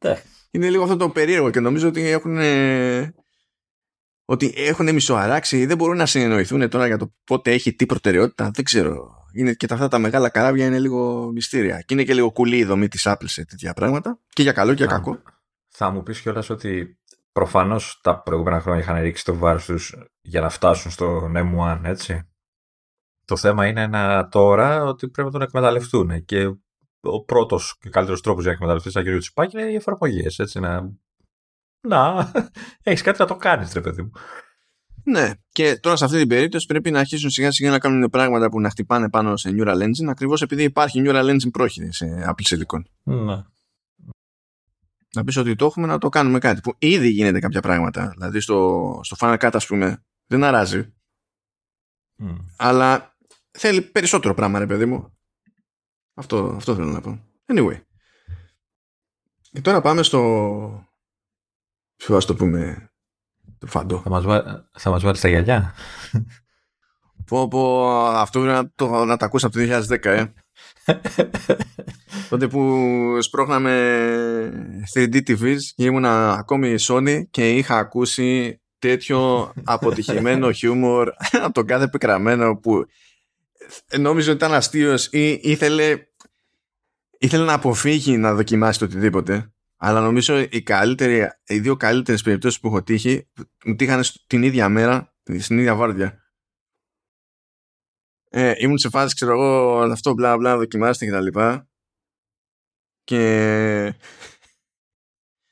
[0.50, 2.38] είναι λίγο αυτό το περίεργο και νομίζω ότι έχουν
[4.30, 8.64] ότι έχουν μισοαράξει δεν μπορούν να συνεννοηθούν τώρα για το πότε έχει τι προτεραιότητα δεν
[8.64, 12.32] ξέρω είναι και τα, αυτά τα μεγάλα καράβια είναι λίγο μυστήρια και είναι και λίγο
[12.32, 15.22] κουλή η δομή της Apple σε τέτοια πράγματα και για καλό και για κακό
[15.68, 16.98] θα μου πεις κιόλας ότι
[17.32, 22.28] προφανώς τα προηγούμενα χρόνια είχαν ρίξει το βάρος τους για να φτάσουν στο M1 έτσι
[23.24, 26.54] το θέμα είναι να τώρα ότι πρέπει να τον εκμεταλλευτούν και
[27.00, 30.38] ο πρώτος και καλύτερος τρόπος για να εκμεταλλευτείς ένα κύριο τσιπάκι είναι οι εφαρμογές.
[30.38, 30.92] Έτσι, να.
[31.80, 32.32] Να,
[32.82, 34.10] έχεις κάτι να το κάνεις, ρε παιδί μου.
[35.04, 38.48] Ναι, και τώρα σε αυτή την περίπτωση πρέπει να αρχίσουν σιγά σιγά να κάνουν πράγματα
[38.50, 42.56] που να χτυπάνε πάνω σε Neural Engine ακριβώς επειδή υπάρχει Neural Engine πρόχειρη σε Apple
[42.56, 42.82] Silicon.
[43.02, 43.44] Ναι.
[45.14, 48.08] Να πεις ότι το έχουμε να το κάνουμε κάτι που ήδη γίνεται κάποια πράγματα.
[48.08, 50.92] Δηλαδή στο, στο Final Cut, ας πούμε, δεν αράζει.
[52.56, 53.16] Αλλά
[53.50, 55.18] θέλει περισσότερο πράγμα, ρε παιδί μου.
[56.14, 57.24] Αυτό, αυτό θέλω να πω.
[57.46, 57.80] Anyway.
[59.50, 60.87] Και τώρα πάμε στο...
[61.98, 62.90] Ποιο ας το πούμε...
[63.58, 64.00] Το φαντό.
[64.00, 64.42] Θα μας, βά...
[64.72, 65.74] θα μας βάλεις στα γυαλιά.
[67.26, 70.24] Πω, πω, αυτό πρέπει να το, να το ακούσει από το 2010, ε.
[72.30, 73.72] Τότε που σπρώχναμε
[74.94, 81.88] 3D TVs και ήμουνα ακόμη Sony και είχα ακούσει τέτοιο αποτυχημένο χιούμορ από τον κάθε
[81.88, 82.86] πικραμένο που
[83.98, 85.98] νόμιζε ότι ήταν αστείος ή ήθελε,
[87.18, 89.52] ήθελε να αποφύγει να δοκιμάσει το οτιδήποτε.
[89.80, 93.28] Αλλά νομίζω οι, καλύτεροι, οι δύο καλύτερες περιπτώσεις που έχω τύχει
[93.64, 96.22] μου τύχανε την ίδια μέρα, στην ίδια βάρδια.
[98.30, 101.68] Ε, ήμουν σε φάση, ξέρω εγώ, αυτό μπλα μπλα, δοκιμάστε και τα λοιπά.
[103.04, 103.94] Και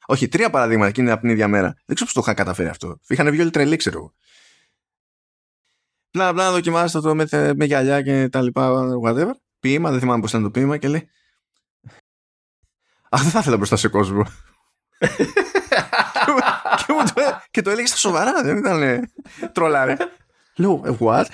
[0.06, 1.74] Όχι, τρία παραδείγματα και είναι από την ίδια μέρα.
[1.84, 3.00] Δεν ξέρω πώς το είχα καταφέρει αυτό.
[3.08, 4.14] Είχαν βγει όλοι τρελή, ξέρω εγώ.
[6.10, 9.30] Πλά, πλά, δοκιμάστε το με, με γυαλιά και τα λοιπά, whatever.
[9.60, 11.08] Ποίημα, δεν θυμάμαι πώς ήταν το ποίημα και λέει.
[13.08, 14.26] Αχ, δεν θα ήθελα μπροστά σε κόσμο.
[16.76, 19.10] και, το, και το έλεγες στα σοβαρά, δεν ήταν
[19.52, 19.96] τρολάρε.
[20.56, 21.24] Λέω, «Ε, what?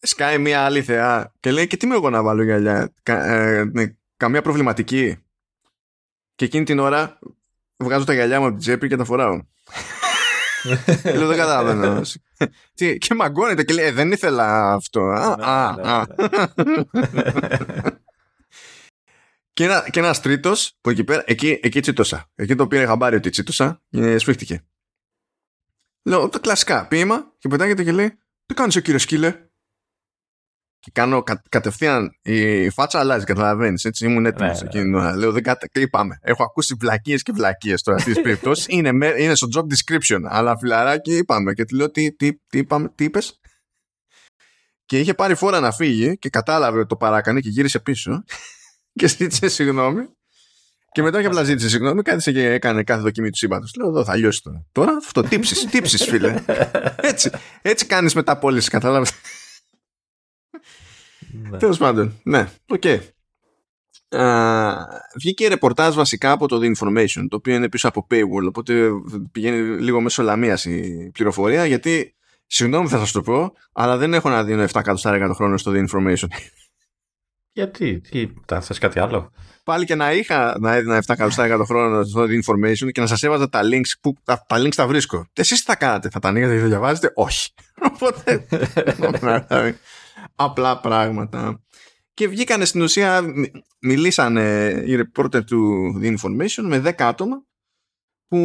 [0.00, 2.92] Σκάει μια άλλη θεά και λέει και τι με εγώ να βάλω γυαλιά.
[3.02, 3.84] Κα, ε, ναι,
[4.16, 5.16] καμία προβληματική.
[6.34, 7.18] Και εκείνη την ώρα
[7.76, 9.40] βγάζω τα γυαλιά μου από την τσέπη και τα φοράω.
[11.14, 12.00] Λέω δεν καταλαβαίνω.
[12.74, 15.00] Και μαγκώνεται και λέει «Ε, δεν ήθελα αυτό.
[19.58, 22.30] Και, ένα, και ένας τρίτος που εκεί πέρα, εκεί, εκεί τσίτωσα.
[22.34, 24.64] Εκεί το πήρε χαμπάρι ότι τσίτωσα και σφίχτηκε.
[26.02, 29.48] Λέω τα κλασικά ποίημα και πετάγεται και λέει τι κάνεις ο κύριος σκύλε;
[30.78, 33.84] Και κάνω κα, κατευθείαν η φάτσα αλλάζει, καταλαβαίνεις.
[33.84, 35.16] Έτσι ήμουν έτοιμος ναι, εκείνη την ώρα.
[35.16, 35.66] Λέω δεν κατα...
[35.66, 36.18] και είπαμε.
[36.22, 38.66] Έχω ακούσει βλακίες και βλακίες τώρα στις περιπτώσεις.
[38.68, 38.88] είναι,
[39.18, 40.20] είναι στο job description.
[40.24, 41.52] Αλλά φιλαράκι είπαμε.
[41.52, 43.40] Και του λέω τι, τι, τι, είπαμε, τι είπες;
[44.84, 48.24] Και είχε πάρει φόρα να φύγει και κατάλαβε ότι το παράκανε και γύρισε πίσω
[48.98, 50.08] και ζήτησε συγγνώμη.
[50.92, 53.74] Και μετά και απλά ζήτησε συγγνώμη, κάθισε και έκανε κάθε δοκιμή του σύμπαντος.
[53.76, 54.66] Λέω εδώ θα λιώσει τώρα.
[54.72, 56.44] Τώρα αυτό, τύψεις, τύψεις, φίλε.
[56.96, 57.30] Έτσι,
[57.62, 59.12] έτσι κάνεις μετά πώληση, κατάλαβες.
[61.50, 61.58] Ναι.
[61.58, 62.82] Τέλος πάντων, ναι, OK.
[62.84, 62.98] Okay.
[65.16, 68.90] βγήκε ρεπορτάζ βασικά από το The Information, το οποίο είναι πίσω από paywall, οπότε
[69.32, 72.14] πηγαίνει λίγο μέσω Λαμίας η πληροφορία, γιατί,
[72.46, 75.72] συγγνώμη θα σας το πω, αλλά δεν έχω να δίνω 7 εκατοστάρια το χρόνο στο
[75.74, 76.28] The Information.
[77.58, 79.32] Γιατί, τι, θα θες κάτι άλλο;
[79.64, 83.06] Πάλι και να είχα να έδινα 7 εκατοστάρια το χρόνο στο The Information και να
[83.06, 85.26] σας έβαζα τα links που τα, τα links τα βρίσκω.
[85.32, 87.50] Εσείς τι θα κάνατε, θα τα ανοίγατε και θα διαβάζετε, όχι.
[87.92, 88.46] Οπότε,
[90.34, 91.62] απλά πράγματα.
[92.14, 93.22] Και βγήκανε στην ουσία,
[93.80, 97.42] μιλήσανε οι reporter του The Information με 10 άτομα
[98.28, 98.38] που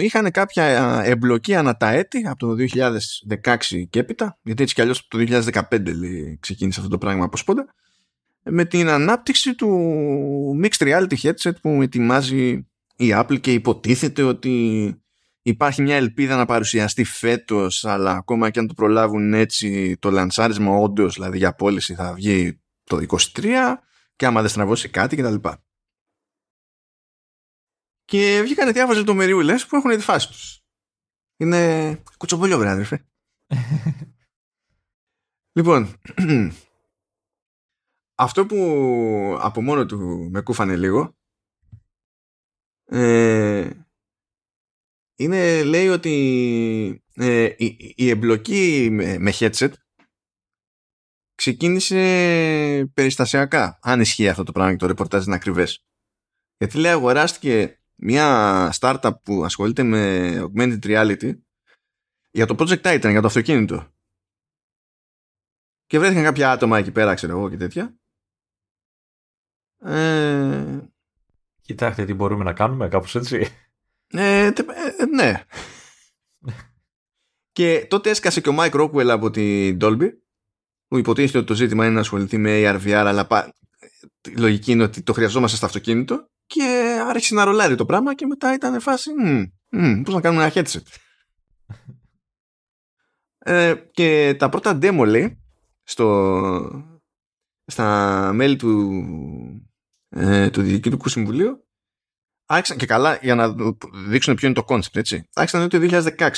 [0.00, 0.64] είχαν κάποια
[1.04, 2.64] εμπλοκή ανά τα έτη από το
[3.44, 3.56] 2016
[3.90, 7.74] και έπειτα, γιατί έτσι κι αλλιώς το 2015 λέει, ξεκίνησε αυτό το πράγμα από σπόντα,
[8.50, 14.94] με την ανάπτυξη του Mixed Reality Headset που ετοιμάζει η Apple και υποτίθεται ότι
[15.42, 20.76] υπάρχει μια ελπίδα να παρουσιαστεί φέτος αλλά ακόμα και αν το προλάβουν έτσι το λανσάρισμα
[20.76, 23.02] όντως, δηλαδή για πώληση θα βγει το
[23.34, 23.74] 23
[24.16, 25.48] και άμα δεν στραβώσει κάτι κτλ.
[28.04, 30.60] Και βγήκανε διάφορες λεπτομεριούλε που έχουν τη φάση τους.
[31.36, 33.06] Είναι κουτσομπολιό, βρε αδερφέ.
[35.58, 36.00] λοιπόν,
[38.20, 38.56] αυτό που
[39.40, 41.16] από μόνο του με κούφανε λίγο
[42.84, 43.70] ε,
[45.16, 49.72] είναι λέει ότι ε, η, η, εμπλοκή με, με headset
[51.34, 55.84] ξεκίνησε περιστασιακά αν ισχύει αυτό το πράγμα και το ρεπορτάζ είναι ακριβές.
[56.56, 61.38] Γιατί λέει αγοράστηκε μια startup που ασχολείται με augmented reality
[62.30, 63.92] για το Project Titan, για το αυτοκίνητο.
[65.86, 67.97] Και βρέθηκαν κάποια άτομα εκεί πέρα ξέρω εγώ και τέτοια
[69.80, 70.78] ε...
[71.60, 73.48] Κοιτάξτε τι μπορούμε να κάνουμε, κάπως έτσι.
[74.10, 74.52] Ε, ε,
[75.14, 75.42] ναι.
[77.52, 80.08] και τότε έσκασε και ο Mike Rockwell από την Dolby
[80.88, 83.54] που υποτίθεται ότι το ζήτημα είναι να ασχοληθεί με AR, VR αλλά πα...
[84.30, 88.26] η λογική είναι ότι το χρειαζόμαστε στο αυτοκίνητο και άρχισε να ρολάρει το πράγμα και
[88.26, 89.10] μετά ήταν φάση
[89.70, 90.82] mm, πώς να κάνουμε ένα headset.
[93.38, 95.42] ε, και τα πρώτα demo λέει
[95.82, 96.97] στο,
[97.70, 99.02] στα μέλη του
[100.08, 101.66] ε, του Διοικητικού Συμβουλίου
[102.46, 103.54] άρχισαν και καλά για να
[104.08, 105.78] δείξουν ποιο είναι το concept έτσι άρχισαν το
[106.18, 106.30] 2016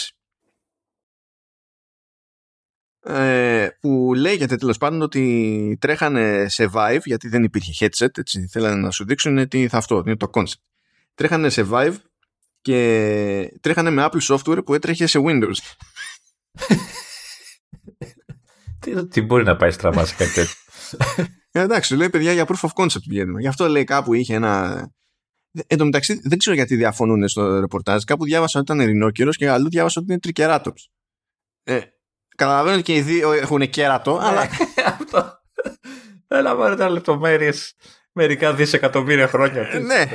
[3.03, 8.81] ε, που λέγεται τέλος πάντων ότι τρέχανε σε Vive γιατί δεν υπήρχε headset έτσι θέλανε
[8.81, 10.63] να σου δείξουν τι θα αυτό είναι το concept.
[11.15, 11.97] Τρέχανε σε Vive
[12.61, 15.57] και τρέχανε με Apple software που έτρεχε σε Windows.
[18.79, 20.55] Τι, τι μπορεί να πάει στραβά σε κάτι τέτοιο;
[21.53, 23.41] Ε, εντάξει, λέει παιδιά για proof of concept βγαίνουμε.
[23.41, 24.89] Γι' αυτό λέει κάπου είχε ένα.
[25.67, 28.03] Εν τω μεταξύ δεν ξέρω γιατί διαφωνούν στο ρεπορτάζ.
[28.03, 30.91] Κάπου διάβασα ότι ήταν Ερηνόκυρος και αλλού διάβασα ότι είναι τρικεράτοψ.
[31.63, 31.81] Ε,
[32.37, 34.49] καταλαβαίνω ότι και οι δύο έχουν κέρατο, ναι, αλλά.
[34.99, 35.39] Αυτό.
[36.27, 37.75] Δεν λαμβάνεται λεπτομέρειες
[38.13, 39.69] μερικά δισεκατομμύρια χρόνια.
[39.71, 40.09] Ε, ναι.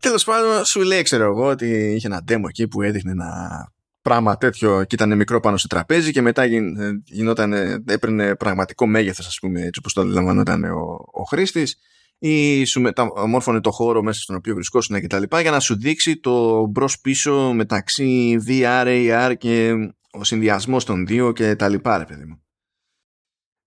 [0.00, 3.72] Τέλος πάντων, σου λέει, ξέρω εγώ, ότι είχε ένα demo εκεί που έδειχνε ένα
[4.04, 7.52] πράγμα τέτοιο και ήταν μικρό πάνω στο τραπέζι και μετά γιν, γινόταν,
[7.86, 11.78] έπαιρνε πραγματικό μέγεθος ας πούμε έτσι όπως το αντιλαμβανόταν ο, ο χρήστης
[12.18, 15.78] ή σου μεταμόρφωνε το χώρο μέσα στον οποίο βρισκόσουν και τα λοιπά για να σου
[15.78, 19.72] δείξει το μπρος πίσω μεταξύ VR, AR και
[20.10, 22.42] ο συνδυασμός των δύο και τα λοιπά ρε παιδί μου.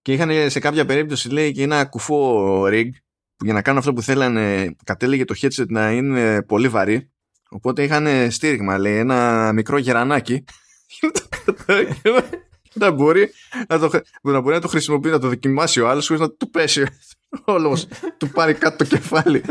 [0.02, 2.90] Και είχαν σε κάποια περίπτωση λέει και ένα κουφό rig
[3.36, 7.12] που για να κάνουν αυτό που θέλανε κατέληγε το headset να είναι πολύ βαρύ
[7.50, 10.44] οπότε είχαν στήριγμα λέει ένα μικρό γερανάκι.
[12.74, 13.30] Να μπορεί
[13.68, 13.90] να το,
[14.22, 16.86] να μπορεί να το χρησιμοποιεί να το δοκιμάσει ο άλλος χωρίς να του πέσει
[17.46, 17.88] όλος
[18.18, 19.44] του πάρει κάτω το κεφάλι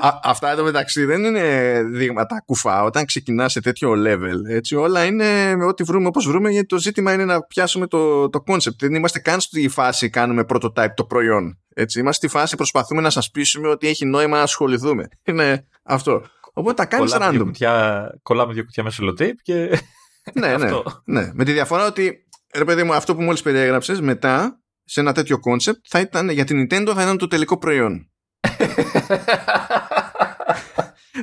[0.00, 2.82] Α, αυτά εδώ μεταξύ δεν είναι δείγματα κουφά.
[2.82, 6.78] Όταν ξεκινά σε τέτοιο level, έτσι, όλα είναι με ό,τι βρούμε όπως βρούμε, γιατί το
[6.78, 8.76] ζήτημα είναι να πιάσουμε το, το concept.
[8.78, 11.58] Δεν είμαστε καν στη φάση κάνουμε prototype το προϊόν.
[11.74, 12.00] Έτσι.
[12.00, 15.08] Είμαστε στη φάση προσπαθούμε να σας πείσουμε ότι έχει νόημα να ασχοληθούμε.
[15.28, 16.24] Είναι αυτό.
[16.52, 17.30] Οπότε τα κάνεις random.
[17.30, 19.54] Δύο κουτιά, κολλάμε δύο κουτιά με σελοτέιπ και.
[20.40, 20.70] ναι, ναι,
[21.04, 21.30] ναι.
[21.34, 25.38] Με τη διαφορά ότι, ρε παιδί μου, αυτό που μόλις περιέγραψες, μετά σε ένα τέτοιο
[25.50, 28.08] concept θα ήταν για την Nintendo θα ήταν το τελικό προϊόν.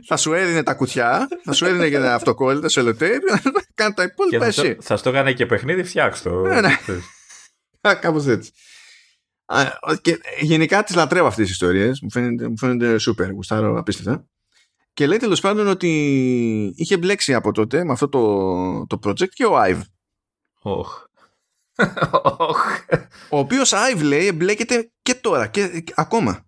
[0.07, 3.09] Θα σου έδινε τα κουτιά, θα σου έδινε και τα αυτοκόλλητα σε λετέ,
[3.73, 4.77] κάνει τα υπόλοιπα εσύ.
[4.81, 6.41] Θα στο έκανε και παιχνίδι, φτιάξ' το.
[6.41, 6.77] Ναι, ναι.
[7.99, 8.51] Κάπως έτσι.
[10.01, 12.01] Και γενικά τις λατρεύω αυτές τις ιστορίες.
[12.01, 14.25] Μου φαίνεται, μου φαίνεται super, γουστάρω απίστευτα.
[14.93, 15.89] Και λέει τέλος πάντων ότι
[16.75, 19.81] είχε μπλέξει από τότε με αυτό το, το project και ο Ive.
[20.63, 20.85] Oh.
[23.29, 26.45] ο οποίος Ive λέει εμπλέκεται και τώρα και ακόμα.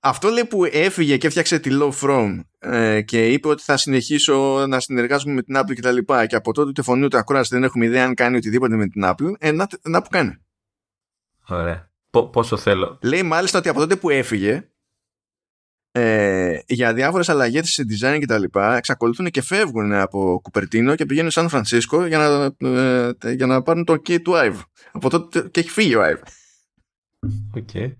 [0.00, 4.66] Αυτό λέει που έφυγε και έφτιαξε τη Low From ε, και είπε ότι θα συνεχίσω
[4.66, 7.54] να συνεργάζομαι με την Apple και τα λοιπά και από τότε ούτε φωνή ούτε ακρόαση
[7.54, 10.36] δεν έχουμε ιδέα αν κάνει οτιδήποτε με την Apple ε, να, να που κάνει.
[11.48, 11.90] Ωραία.
[12.10, 12.98] πόσο θέλω.
[13.02, 14.68] Λέει μάλιστα ότι από τότε που έφυγε
[15.92, 21.06] ε, για διάφορες αλλαγές σε design και τα λοιπά εξακολουθούν και φεύγουν από Κουπερτίνο και
[21.06, 24.60] πηγαίνουν Σαν Φρανσίσκο για να, ε, για να πάρουν το okay του Ive.
[24.92, 26.22] Από τότε και έχει φύγει ο Ive.
[27.56, 27.68] OK.
[27.72, 27.92] Okay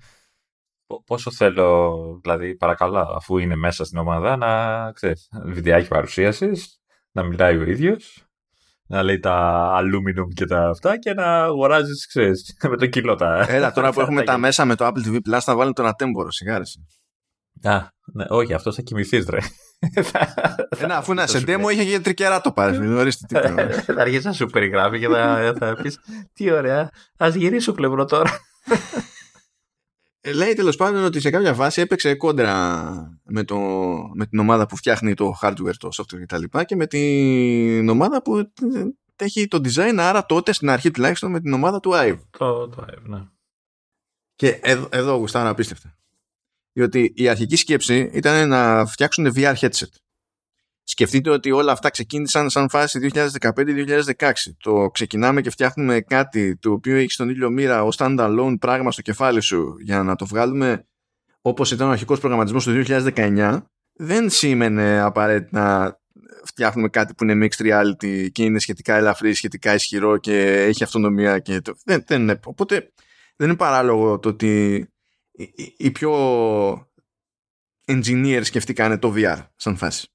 [1.07, 6.81] πόσο θέλω, δηλαδή παρακαλώ, αφού είναι μέσα στην ομάδα, να ξέρεις, βιντεάκι παρουσίασης,
[7.13, 8.25] να μιλάει ο ίδιος,
[8.87, 13.47] να λέει τα aluminum και τα αυτά και να αγοράζεις, ξέρεις, με το κιλό τα.
[13.49, 16.31] Έλα, τώρα που έχουμε τα μέσα με το Apple TV Plus, θα βάλει τον ατέμπορο,
[16.31, 16.87] σιγάρεση.
[17.63, 17.81] Α,
[18.13, 19.39] ναι, όχι, αυτό θα κοιμηθείς, ρε.
[20.79, 22.79] Ε, να, αφού να σε demo είχε και τρικερά το πάρεις.
[22.79, 25.99] Μην ορίστε τι Θα αρχίσει να σου περιγράφει και θα, θα πεις
[26.33, 28.31] Τι ωραία, ας γυρίσω πλευρό τώρα.
[30.27, 33.57] Ε, λέει τέλος πάντων ότι σε κάποια βάση έπαιξε κόντρα με, το,
[34.14, 36.43] με την ομάδα που φτιάχνει το hardware, το software κτλ.
[36.43, 38.53] Και, και με την ομάδα που
[39.16, 42.18] έχει το design, άρα τότε στην αρχή τουλάχιστον με την ομάδα του IVE.
[42.31, 43.22] Το, το IVE, ναι.
[44.35, 45.97] Και εδώ, εδώ γουστάρω απίστευτα.
[46.72, 49.93] Διότι η αρχική σκέψη ήταν να φτιάξουν VR headset.
[50.87, 54.32] Σκεφτείτε ότι όλα αυτά ξεκίνησαν σαν φάση 2015-2016.
[54.59, 59.03] Το ξεκινάμε και φτιάχνουμε κάτι το οποίο έχει στον ήλιο μοίρα ως standalone πράγμα στο
[59.03, 60.87] κεφάλι σου για να το βγάλουμε
[61.41, 63.61] όπως ήταν ο αρχικός προγραμματισμός του 2019
[63.93, 65.99] δεν σήμαινε απαραίτητα να
[66.45, 71.39] φτιάχνουμε κάτι που είναι mixed reality και είναι σχετικά ελαφρύ, σχετικά ισχυρό και έχει αυτονομία
[71.39, 71.74] και το...
[71.85, 72.41] δεν, δεν είναι.
[72.45, 72.93] Οπότε
[73.37, 74.87] δεν είναι παράλογο το ότι
[75.76, 76.12] οι πιο
[77.87, 80.14] engineers σκεφτήκανε το VR σαν φάση.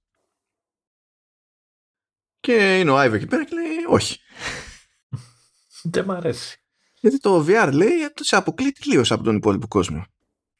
[2.39, 4.19] Και είναι ο Άιβο εκεί πέρα και λέει όχι.
[5.93, 6.63] Δεν μ' αρέσει.
[6.99, 10.05] Γιατί το VR λέει σε αποκλεί τελείως από τον υπόλοιπο κόσμο.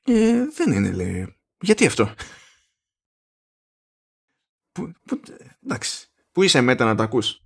[0.02, 1.38] Και δεν είναι λέει.
[1.60, 2.14] Γιατί αυτό;
[4.72, 5.20] Που, που,
[5.64, 6.08] εντάξει.
[6.32, 7.42] Πού είσαι μέτα να τα ακούς;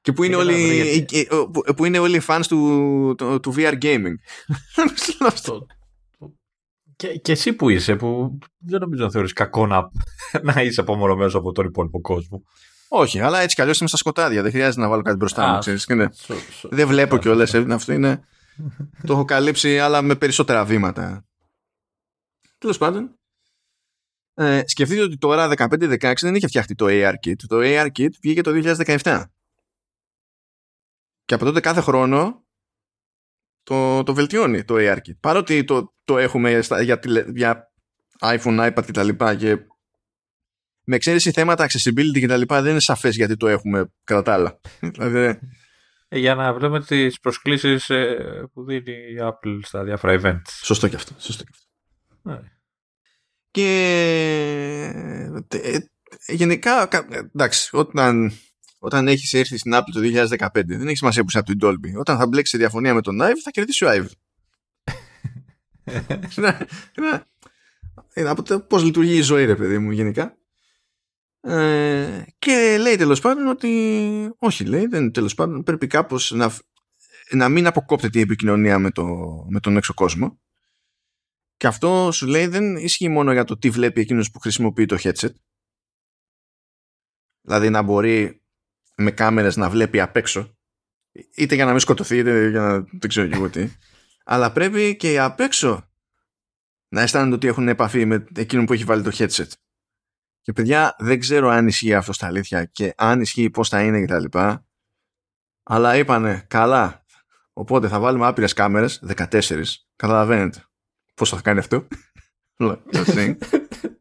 [0.00, 1.06] Και που είναι, όλοι,
[1.76, 4.14] που είναι όλοι οι fans του, του, του VR gaming.
[6.98, 7.12] αυτό.
[7.12, 9.90] Και, και εσύ που είσαι, που δεν νομίζω να θεωρείς κακό να,
[10.52, 12.42] να είσαι απομονωμένος από τον υπόλοιπο κόσμο.
[12.88, 14.42] Όχι, αλλά έτσι κι αλλιώς είμαι στα σκοτάδια.
[14.42, 15.58] Δεν χρειάζεται να βάλω κάτι μπροστά μου.
[15.58, 16.06] Ξέρεις, ναι.
[16.76, 17.54] δεν βλέπω κιόλας.
[17.54, 18.20] Αυτό είναι.
[19.06, 21.24] το έχω καλύψει, αλλά με περισσότερα βήματα.
[22.58, 23.12] Τέλος πάντων.
[24.34, 27.36] Ε, σκεφτείτε ότι τώρα 15-16 δεν είχε φτιαχτεί το AR-Kit.
[27.46, 28.50] Το AR-Kit βγήκε το
[28.84, 29.24] 2017.
[31.24, 32.47] Και από τότε κάθε χρόνο
[33.68, 35.16] το, το βελτιώνει το ARKit.
[35.20, 37.00] Παρότι το, το έχουμε για,
[37.34, 37.72] για
[38.20, 39.08] iPhone, iPad κτλ.
[39.08, 39.58] Και, και
[40.84, 42.54] με εξαίρεση θέματα accessibility κτλ.
[42.54, 44.60] δεν είναι σαφές γιατί το έχουμε κατά τα άλλα.
[44.94, 45.38] δηλαδή,
[46.08, 50.50] ε, για να βλέπουμε τις προσκλήσεις ε, που δίνει η Apple στα διάφορα events.
[50.62, 51.14] Σωστό και αυτό.
[51.18, 51.66] Σωστό και, αυτό.
[52.22, 52.40] Ναι.
[53.50, 53.68] και
[55.48, 55.78] ε,
[56.26, 56.88] γενικά
[57.34, 58.32] εντάξει όταν
[58.78, 61.98] όταν έχεις έρθει στην Apple το 2015, δεν έχει σημασία που είσαι από την Dolby.
[61.98, 64.08] Όταν θα μπλέξει σε διαφωνία με τον Ive, θα κερδίσει ο Ive.
[68.14, 70.38] είναι από το πώς λειτουργεί η ζωή, ρε παιδί μου, γενικά.
[71.40, 76.52] Ε, και λέει τέλος πάντων ότι όχι, λέει, δεν τέλος πάντων πρέπει κάπως να,
[77.30, 79.04] να μην αποκόπτεται η επικοινωνία με, το,
[79.48, 80.40] με τον έξω κόσμο.
[81.56, 84.96] Και αυτό σου λέει δεν ισχύει μόνο για το τι βλέπει εκείνος που χρησιμοποιεί το
[85.00, 85.32] headset.
[87.40, 88.37] Δηλαδή να μπορεί
[88.98, 90.56] με κάμερες να βλέπει απ' έξω.
[91.36, 93.68] Είτε για να μην σκοτωθεί είτε για να δεν ξέρω και εγώ τι.
[94.24, 95.90] Αλλά πρέπει και απ' έξω
[96.88, 99.48] να αισθάνονται ότι έχουν επαφή με εκείνον που έχει βάλει το headset.
[100.40, 104.04] Και παιδιά δεν ξέρω αν ισχύει αυτό στα αλήθεια και αν ισχύει πώς θα είναι
[104.04, 104.38] κτλ.
[105.62, 107.04] Αλλά είπανε καλά
[107.52, 109.62] οπότε θα βάλουμε άπειρες κάμερες 14
[109.96, 110.64] καταλαβαίνετε.
[111.14, 111.86] Πώς θα κάνει αυτό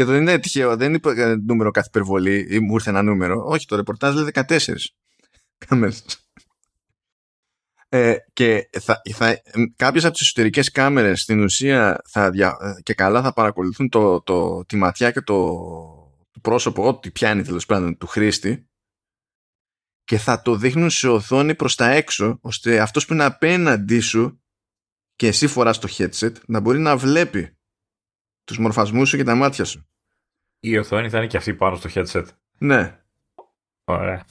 [0.00, 3.44] και το δεν είναι τυχαίο, δεν είναι νούμερο κάθε υπερβολή ή μου ήρθε ένα νούμερο.
[3.46, 4.58] Όχι, το ρεπορτάζ λέει 14
[5.66, 6.04] κάμερες.
[7.88, 9.40] Ε, και θα, θα,
[9.76, 12.32] κάποιες από τις εσωτερικές κάμερες στην ουσία θα
[12.82, 15.36] και καλά θα παρακολουθούν το, το, τη ματιά και το,
[16.30, 18.68] το πρόσωπο, ό,τι πιάνει τέλος πάντων του χρήστη
[20.04, 24.42] και θα το δείχνουν σε οθόνη προς τα έξω ώστε αυτός που είναι απέναντί σου
[25.14, 27.58] και εσύ φοράς το headset να μπορεί να βλέπει
[28.44, 29.89] τους μορφασμούς σου και τα μάτια σου.
[30.60, 32.26] Η οθόνη θα είναι και αυτή πάνω στο headset.
[32.58, 33.00] Ναι.
[33.84, 34.24] Ωραία.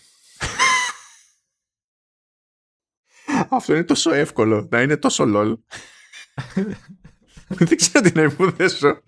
[3.50, 4.68] Αυτό είναι τόσο εύκολο.
[4.72, 5.56] Να είναι τόσο lol.
[7.48, 9.02] Δεν ξέρω τι να υποδέσω.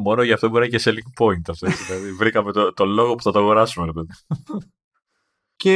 [0.00, 1.66] Μόνο γι' αυτό μπορεί να είναι και selling point αυτό.
[1.86, 3.86] δηλαδή, βρήκαμε το, το λόγο που θα το αγοράσουμε.
[3.86, 4.02] Ρε,
[5.56, 5.74] και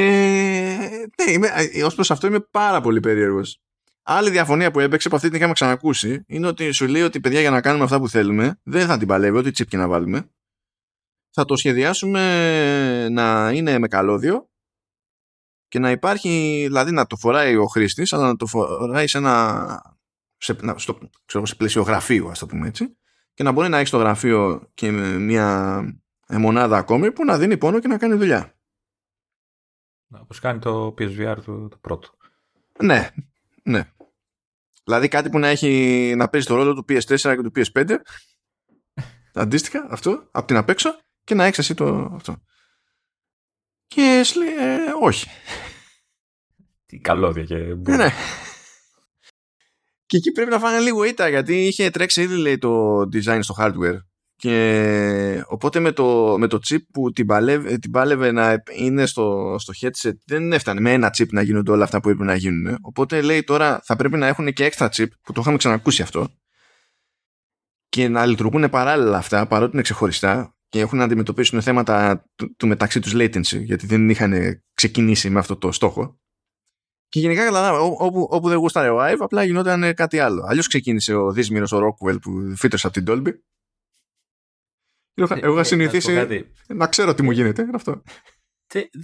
[1.24, 1.48] ναι, είμαι,
[1.84, 3.60] ως προς αυτό είμαι πάρα πολύ περίεργος.
[4.08, 7.40] Άλλη διαφωνία που έπαιξε, που αυτή την είχαμε ξανακούσει, είναι ότι σου λέει ότι παιδιά
[7.40, 10.30] για να κάνουμε αυτά που θέλουμε, δεν θα την παλεύει, ό,τι τσίπ και να βάλουμε.
[11.30, 14.50] Θα το σχεδιάσουμε να είναι με καλώδιο
[15.68, 19.96] και να υπάρχει, δηλαδή να το φοράει ο χρήστης, αλλά να το φοράει σε ένα.
[20.36, 22.96] Σε, στο, ξέρω, σε πλαίσιο γραφείου, ας το πούμε έτσι,
[23.34, 25.82] και να μπορεί να έχει στο γραφείο και μια
[26.28, 28.58] μονάδα ακόμη που να δίνει πόνο και να κάνει δουλειά.
[30.10, 32.08] Όπως κάνει το PSVR του το πρώτο.
[32.82, 33.10] Ναι,
[33.62, 33.90] ναι.
[34.86, 37.96] Δηλαδή κάτι που να έχει να παίζει το ρόλο του PS4 και του PS5
[39.34, 42.42] αντίστοιχα αυτό από την απέξω και να έχεις εσύ το αυτό.
[43.86, 45.26] Και λέει ε, όχι.
[46.86, 48.10] Τι καλώδια και ναι, ναι.
[50.06, 53.54] Και εκεί πρέπει να φάνε λίγο ήττα γιατί είχε τρέξει ήδη λέει, το design στο
[53.58, 53.98] hardware
[54.38, 59.56] και οπότε με το, με το chip που την παλεύε, την πάλευε να είναι στο,
[59.58, 62.78] στο headset δεν έφτανε με ένα chip να γίνονται όλα αυτά που έπρεπε να γίνουν.
[62.80, 66.28] Οπότε λέει τώρα θα πρέπει να έχουν και έξτρα chip που το είχαμε ξανακούσει αυτό
[67.88, 72.66] και να λειτουργούν παράλληλα αυτά παρότι είναι ξεχωριστά και έχουν να αντιμετωπίσουν θέματα του, του
[72.66, 76.18] μεταξύ τους latency γιατί δεν είχαν ξεκινήσει με αυτό το στόχο.
[77.08, 80.44] Και γενικά καλά, όπου, όπου δεν γούσταρε ο Ive, απλά γινόταν κάτι άλλο.
[80.48, 83.32] Αλλιώς ξεκίνησε ο Δίσμηρο ο Rockwell που φύτρωσε από την Dolby
[85.16, 87.66] εγώ είχα ε, συνηθίσει να ξέρω τι μου γίνεται.
[87.74, 88.02] Αυτό.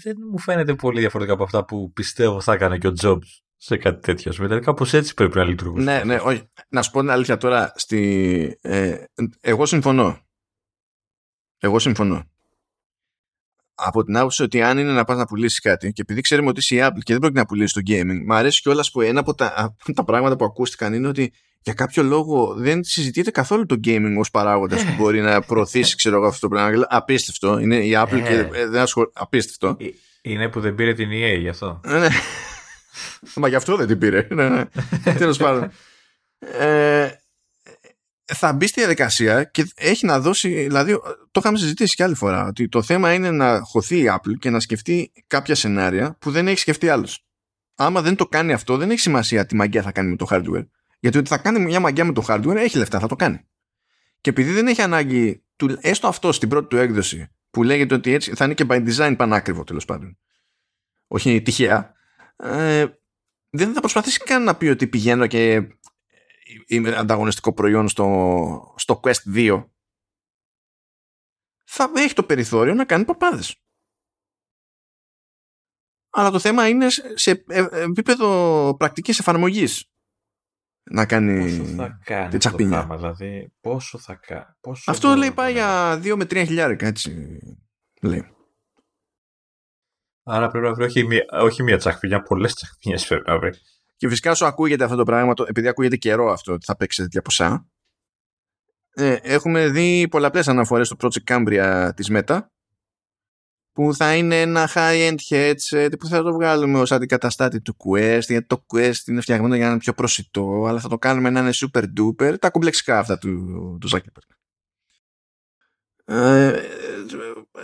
[0.03, 3.77] Δεν μου φαίνεται πολύ διαφορετικά από αυτά που πιστεύω θα έκανε και ο Jobs σε
[3.77, 4.33] κάτι τέτοιο.
[4.33, 5.85] Δηλαδή κάπως έτσι πρέπει να λειτουργήσει.
[5.85, 6.51] Ναι, ναι, όχι.
[6.69, 7.73] Να σου πω την αλήθεια τώρα.
[7.75, 8.59] Στη...
[8.61, 9.05] Ε,
[9.41, 10.19] εγώ συμφωνώ.
[11.59, 12.31] Εγώ συμφωνώ.
[13.75, 16.59] Από την άποψη ότι αν είναι να πας να πουλήσεις κάτι και επειδή ξέρουμε ότι
[16.59, 19.21] είσαι η Apple και δεν πρέπει να πουλήσεις το gaming, μου αρέσει κιόλας που ένα
[19.21, 21.33] από τα, τα πράγματα που ακούστηκαν είναι ότι
[21.63, 26.17] για κάποιο λόγο δεν συζητείται καθόλου το gaming ως παράγοντας που μπορεί να προωθήσει ξέρω
[26.17, 26.87] εγώ αυτό το πράγμα.
[26.89, 27.59] Απίστευτο.
[27.59, 28.67] Είναι η Apple και ε.
[28.67, 29.07] δεν ασχολ...
[29.13, 29.77] Απίστευτο.
[29.81, 29.87] Ε,
[30.23, 31.81] είναι που δεν πήρε την EA γι' αυτό.
[31.85, 32.09] Ε, ναι.
[33.37, 34.27] Μα γι' αυτό δεν την πήρε.
[34.31, 34.65] ναι, ναι.
[35.19, 35.71] Τέλος πάντων.
[36.59, 37.11] Ε,
[38.25, 40.93] θα μπει στη διαδικασία και έχει να δώσει, δηλαδή
[41.31, 44.51] το είχαμε συζητήσει και άλλη φορά, ότι το θέμα είναι να χωθεί η Apple και
[44.51, 47.25] να σκεφτεί κάποια σενάρια που δεν έχει σκεφτεί άλλος.
[47.75, 50.67] Άμα δεν το κάνει αυτό, δεν έχει σημασία τι μαγκιά θα κάνει με το hardware.
[51.03, 53.49] Γιατί ότι θα κάνει μια μαγιά με το hardware έχει λεφτά, θα το κάνει.
[54.21, 55.45] Και επειδή δεν έχει ανάγκη,
[55.81, 59.15] έστω αυτό στην πρώτη του έκδοση, που λέγεται ότι έτσι θα είναι και by design
[59.19, 60.19] πανάκριβο τέλος πάντων.
[61.07, 61.95] Όχι τυχαία.
[62.37, 62.87] Ε,
[63.51, 65.69] δεν θα προσπαθήσει καν να πει ότι πηγαίνω και
[66.67, 69.65] είμαι ανταγωνιστικό προϊόν στο, στο Quest 2.
[71.65, 73.57] Θα έχει το περιθώριο να κάνει παπάδες.
[76.11, 79.92] Αλλά το θέμα είναι σε επίπεδο πρακτικής εφαρμογής
[80.91, 82.81] να κάνει πόσο θα κάνει τη τσακπίνια.
[82.81, 84.45] Το πράγμα, δηλαδή, πόσο θα κάνει.
[84.87, 87.39] Αυτό λέει πάει για 2 με 3 χιλιάρικα, έτσι
[88.03, 88.27] λέει.
[90.25, 93.51] Άρα πρέπει να βρει όχι μία, όχι μία τσακπίνια, πολλές τσακπίνιε πρέπει να βρει.
[93.97, 97.23] Και φυσικά σου ακούγεται αυτό το πράγμα, επειδή ακούγεται καιρό αυτό ότι θα παίξει τέτοια
[97.23, 97.67] ποσά.
[98.95, 102.41] Ε, έχουμε δει πολλαπλές αναφορές στο Project Cambria της Meta
[103.73, 108.47] που θα είναι ένα high-end headset που θα το βγάλουμε ως αντικαταστάτη του Quest γιατί
[108.47, 111.53] το Quest είναι φτιαγμένο για να είναι πιο προσιτό αλλά θα το κάνουμε να είναι
[111.53, 114.37] super duper τα κομπλεξικά αυτά του, του Zuckerberg.
[116.05, 116.61] Ε,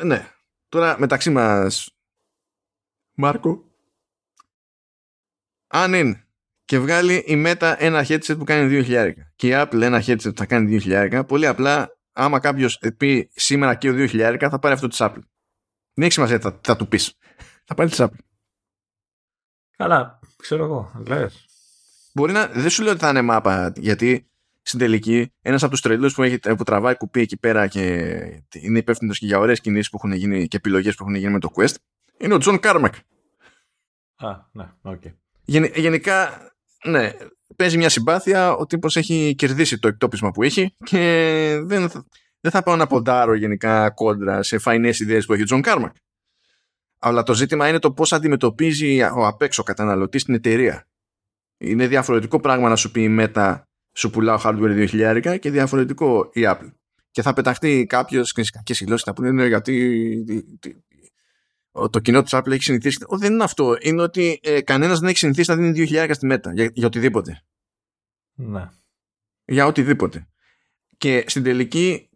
[0.02, 0.28] ναι.
[0.68, 1.98] Τώρα μεταξύ μας
[3.14, 3.64] Μάρκο.
[5.66, 6.26] Αν είναι
[6.64, 10.36] και βγάλει η Meta ένα headset που κάνει 2.000 και η Apple ένα headset που
[10.36, 14.89] θα κάνει 2.000 πολύ απλά άμα κάποιος πει σήμερα και ο 2.000 θα πάρει αυτό
[14.89, 15.22] της Apple
[15.99, 17.15] δεν έχεις σημασία τι θα, θα του πεις.
[17.65, 18.19] Θα πάρει τη Apple.
[19.77, 21.47] Καλά, ξέρω εγώ, λες.
[22.15, 24.31] Μπορεί να, δεν σου λέω ότι θα είναι μάπα, γιατί
[24.62, 27.83] στην τελική ένας από τους τρελούς που, έχει, που τραβάει κουπί εκεί πέρα και
[28.51, 31.41] είναι υπεύθυνος και για ωραίες κινήσεις που έχουν γίνει και επιλογές που έχουν γίνει με
[31.41, 31.75] το Quest,
[32.19, 32.95] είναι ο John Carmack.
[34.16, 35.03] Α, ναι, OK.
[35.05, 35.12] Okay.
[35.75, 36.49] γενικά,
[36.85, 37.12] ναι,
[37.57, 41.91] παίζει μια συμπάθεια, ο τύπος έχει κερδίσει το εκτόπισμα που έχει και δεν,
[42.51, 45.95] δεν θα πάω να ποντάρω γενικά κόντρα σε φαεινές ιδέες που έχει ο John Carmack.
[46.99, 50.89] Αλλά το ζήτημα είναι το πώς αντιμετωπίζει ο απ' έξω καταναλωτής την εταιρεία.
[51.59, 53.61] Είναι διαφορετικό πράγμα να σου πει η Meta
[53.93, 56.73] σου πουλάω hardware 2000 και διαφορετικό η Apple.
[57.11, 60.25] Και θα πεταχτεί κάποιος και σε κακές γλώσσες θα πούνε γιατί
[61.91, 62.99] το κοινό της Apple έχει συνηθίσει.
[63.07, 63.77] Ο, δεν είναι αυτό.
[63.81, 67.43] Είναι ότι ε, κανένας δεν έχει συνηθίσει να δίνει 2.000 στη Meta για, για οτιδήποτε.
[68.35, 68.69] Ναι.
[69.45, 70.29] Για οτιδήποτε.
[70.99, 72.07] Και στην τελική,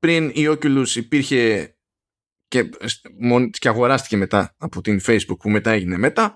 [0.00, 1.72] πριν η Oculus υπήρχε
[2.48, 2.68] και,
[3.58, 6.28] και αγοράστηκε μετά από την Facebook που μετά έγινε Meta,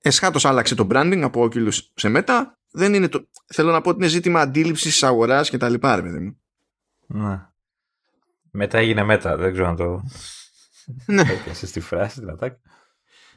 [0.00, 2.42] εσχάτως άλλαξε το branding από Oculus σε Meta.
[2.70, 3.28] Δεν είναι το...
[3.46, 6.40] Θέλω να πω ότι είναι ζήτημα αντίληψης αγοράς και τα λοιπά, ρε παιδί μου.
[7.06, 7.46] Ναι.
[8.50, 10.02] Μετά έγινε Meta, δεν ξέρω αν το...
[11.14, 11.20] Ναι.
[11.20, 12.56] Έπιασε στη φράση, την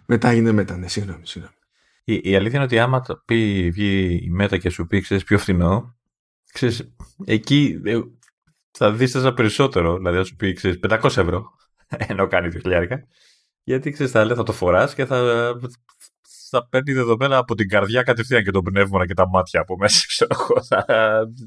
[0.06, 1.56] Μετά έγινε Meta, ναι, συγγνώμη, συγγνώμη.
[2.04, 5.24] Η, η αλήθεια είναι ότι άμα το πει, βγει η Meta και σου πει, ξέρεις,
[5.24, 5.96] πιο φθηνό,
[6.54, 6.94] ξέρεις,
[7.26, 8.00] εκεί ε,
[8.78, 9.98] θα δίσταζα περισσότερο.
[9.98, 11.44] Δηλαδή, θα σου πει, ξέρεις, 500 ευρώ,
[12.10, 12.88] ενώ κάνει 2.000.
[13.64, 15.52] Γιατί ξέρεις, θα, θα το φοράς και θα,
[16.50, 20.06] θα παίρνει δεδομένα από την καρδιά κατευθείαν και το πνεύμα και τα μάτια από μέσα.
[20.12, 20.36] Ξέρω,
[20.68, 20.86] θα,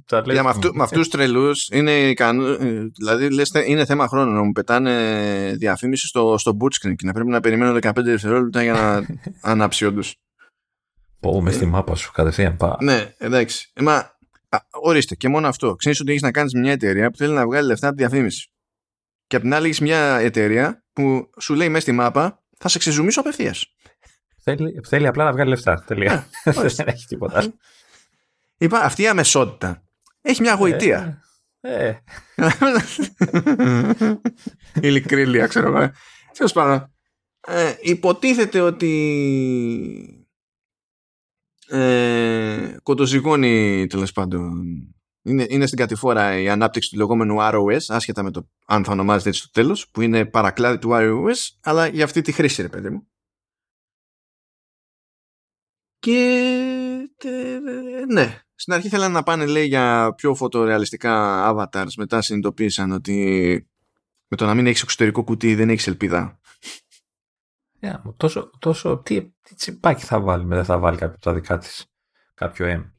[0.06, 2.56] θα λέει, με, αυτού, με αυτούς τους τρελούς είναι ικανό,
[2.98, 7.12] δηλαδή λες, είναι θέμα χρόνου να μου πετάνε διαφήμιση στο, στο boot screen και να
[7.12, 9.06] πρέπει να περιμένω 15 δευτερόλεπτα για να
[9.52, 10.16] ανάψει όντως.
[11.20, 12.76] Πω μες στη μάπα σου κατευθείαν πά.
[12.80, 13.70] Ναι, εντάξει.
[13.74, 14.15] Ε, μα, α,
[14.70, 15.74] ορίστε, και μόνο αυτό.
[15.74, 18.50] Ξέρεις ότι έχεις να κάνεις μια εταιρεία που θέλει να βγάλει λεφτά από τη διαφήμιση.
[19.26, 22.78] Και απ' την άλλη έχεις μια εταιρεία που σου λέει μέσα στη μάπα θα σε
[22.78, 23.66] ξεζουμίσω απευθείας.
[24.42, 25.84] Θέλει, θέλει απλά να βγάλει λεφτά.
[25.86, 26.26] Τελεία.
[26.44, 27.54] Δεν έχει τίποτα άλλο.
[28.58, 29.82] Είπα, αυτή η αμεσότητα
[30.20, 31.22] έχει μια γοητεία.
[31.60, 31.86] Ε.
[31.86, 32.00] ε.
[34.80, 35.90] Ειλικρίνεια, ξέρω εγώ.
[36.36, 36.90] Τέλος πάντων.
[37.48, 40.15] Ε, υποτίθεται ότι
[41.68, 44.62] ε, κοντοζυγώνει τέλος πάντων.
[45.22, 49.28] Είναι, είναι στην κατηφόρα η ανάπτυξη του λεγόμενου ROS άσχετα με το αν θα ονομάζεται
[49.28, 52.90] έτσι στο τέλος που είναι παρακλάδι του ROS αλλά για αυτή τη χρήση ρε παιδί
[52.90, 53.08] μου.
[55.98, 56.48] Και
[58.08, 61.92] ναι, στην αρχή θέλανε να πάνε λέει για πιο φωτορεαλιστικά avatars.
[61.96, 63.16] Μετά συνειδητοποίησαν ότι
[64.28, 66.40] με το να μην έχεις εξωτερικό κουτί δεν έχεις ελπίδα.
[67.80, 71.58] Yeah, τόσο, τόσο, τι, τι τσιπάκι θα βάλει μετά θα βάλει κάποιο από τα δικά
[71.58, 71.86] της,
[72.34, 72.90] κάποιο M.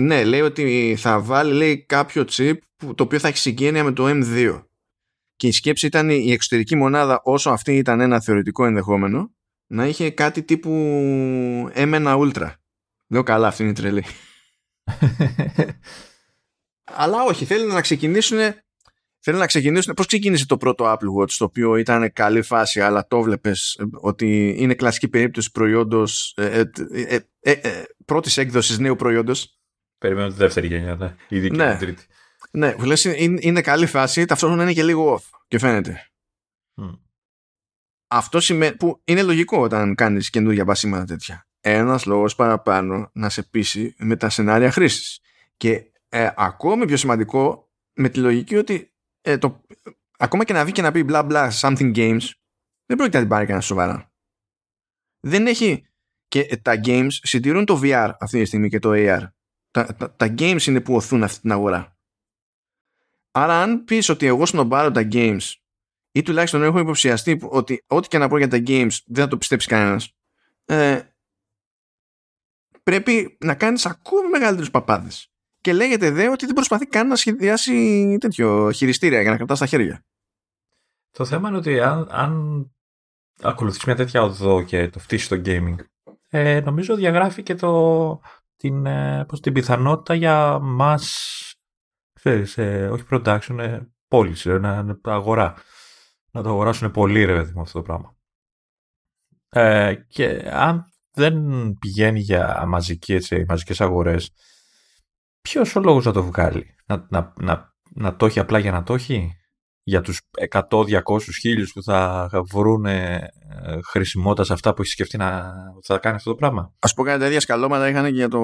[0.00, 3.92] Ναι, λέει ότι θα βάλει λέει, κάποιο chip που, το οποίο θα έχει συγγένεια με
[3.92, 4.64] το M2.
[5.36, 9.34] Και η σκέψη ήταν η εξωτερική μονάδα όσο αυτή ήταν ένα θεωρητικό ενδεχόμενο
[9.66, 10.70] να είχε κάτι τύπου
[11.74, 12.52] M1 Ultra.
[13.08, 14.04] Λέω καλά, αυτή είναι η τρελή.
[16.84, 18.38] Αλλά όχι, θέλουν να ξεκινήσουν.
[19.20, 19.94] Θέλουν να ξεκινήσουν.
[19.94, 23.52] Πώς ξεκίνησε το πρώτο Apple Watch, το οποίο ήταν καλή φάση, αλλά το βλέπει
[24.00, 26.34] ότι είναι κλασική περίπτωση προϊόντος.
[26.36, 29.60] Ε, ε, ε, ε πρώτης έκδοσης νέου προϊόντος;
[29.98, 31.14] Περιμένω τη δεύτερη γενιά, ναι.
[31.28, 31.70] Ήδη ναι.
[31.70, 32.06] την τρίτη.
[32.50, 35.38] Ναι, που λες, είναι, είναι καλή φάση, ταυτόχρονα είναι και λίγο off.
[35.48, 36.10] Και φαίνεται.
[38.06, 41.46] Αυτό σημαίνει που είναι λογικό όταν κάνεις καινούργια βασίματα τέτοια.
[41.60, 45.20] Ένας λόγος παραπάνω να σε πείσει με τα σενάρια χρήσης.
[45.56, 49.66] Και ε, ακόμη πιο σημαντικό με τη λογική ότι ε, το,
[50.18, 52.30] ακόμα και να βγει και να πει μπλα μπλα something games
[52.86, 54.12] δεν πρόκειται να την πάρει κανένας σοβαρά.
[55.20, 55.86] Δεν έχει
[56.28, 59.28] και ε, τα games συντηρούν το VR αυτή τη στιγμή και το AR.
[59.70, 61.98] Τα, τα, τα games είναι που οθούν αυτή την αγορά.
[63.30, 65.54] Άρα αν πεις ότι εγώ σνομπάρω τα games
[66.12, 69.38] ή τουλάχιστον έχω υποψιαστεί ότι ό,τι και να πω για τα games δεν θα το
[69.38, 70.14] πιστέψει κανένας
[70.64, 71.00] ε,
[72.82, 78.16] πρέπει να κάνεις ακόμη μεγαλύτερους παπάδες και λέγεται δε ότι δεν προσπαθεί καν να σχεδιάσει
[78.20, 80.04] τέτοιο χειριστήρια για να κρατάς στα χέρια.
[81.10, 82.64] Το θέμα είναι ότι αν, αν
[83.42, 85.76] ακολουθείς μια τέτοια οδό και το φτύσεις το gaming
[86.28, 88.20] ε, νομίζω διαγράφει και το,
[88.56, 91.34] την, ε, πώς, την πιθανότητα για μας
[92.12, 94.60] ξέρεις, ε, όχι production, ε, πώληση, ε,
[95.02, 95.54] αγορά
[96.30, 98.16] να το αγοράσουν πολύ ρε παιδί με αυτό το πράγμα.
[99.48, 101.34] Ε, και αν δεν
[101.80, 104.30] πηγαίνει για μαζική, έτσι, μαζικές αγορές,
[105.40, 108.82] ποιος ο λόγος να το βγάλει, να, να, να, να το έχει απλά για να
[108.82, 109.32] το έχει,
[109.82, 111.00] για τους 100, 200, 1000
[111.74, 113.30] που θα βρουν ε,
[113.90, 115.52] χρησιμότητας σε αυτά που έχει σκεφτεί να
[115.82, 118.40] θα κάνει αυτό το πράγμα; Ας πω κάτι τα ίδια σκαλώματα είχαν και για το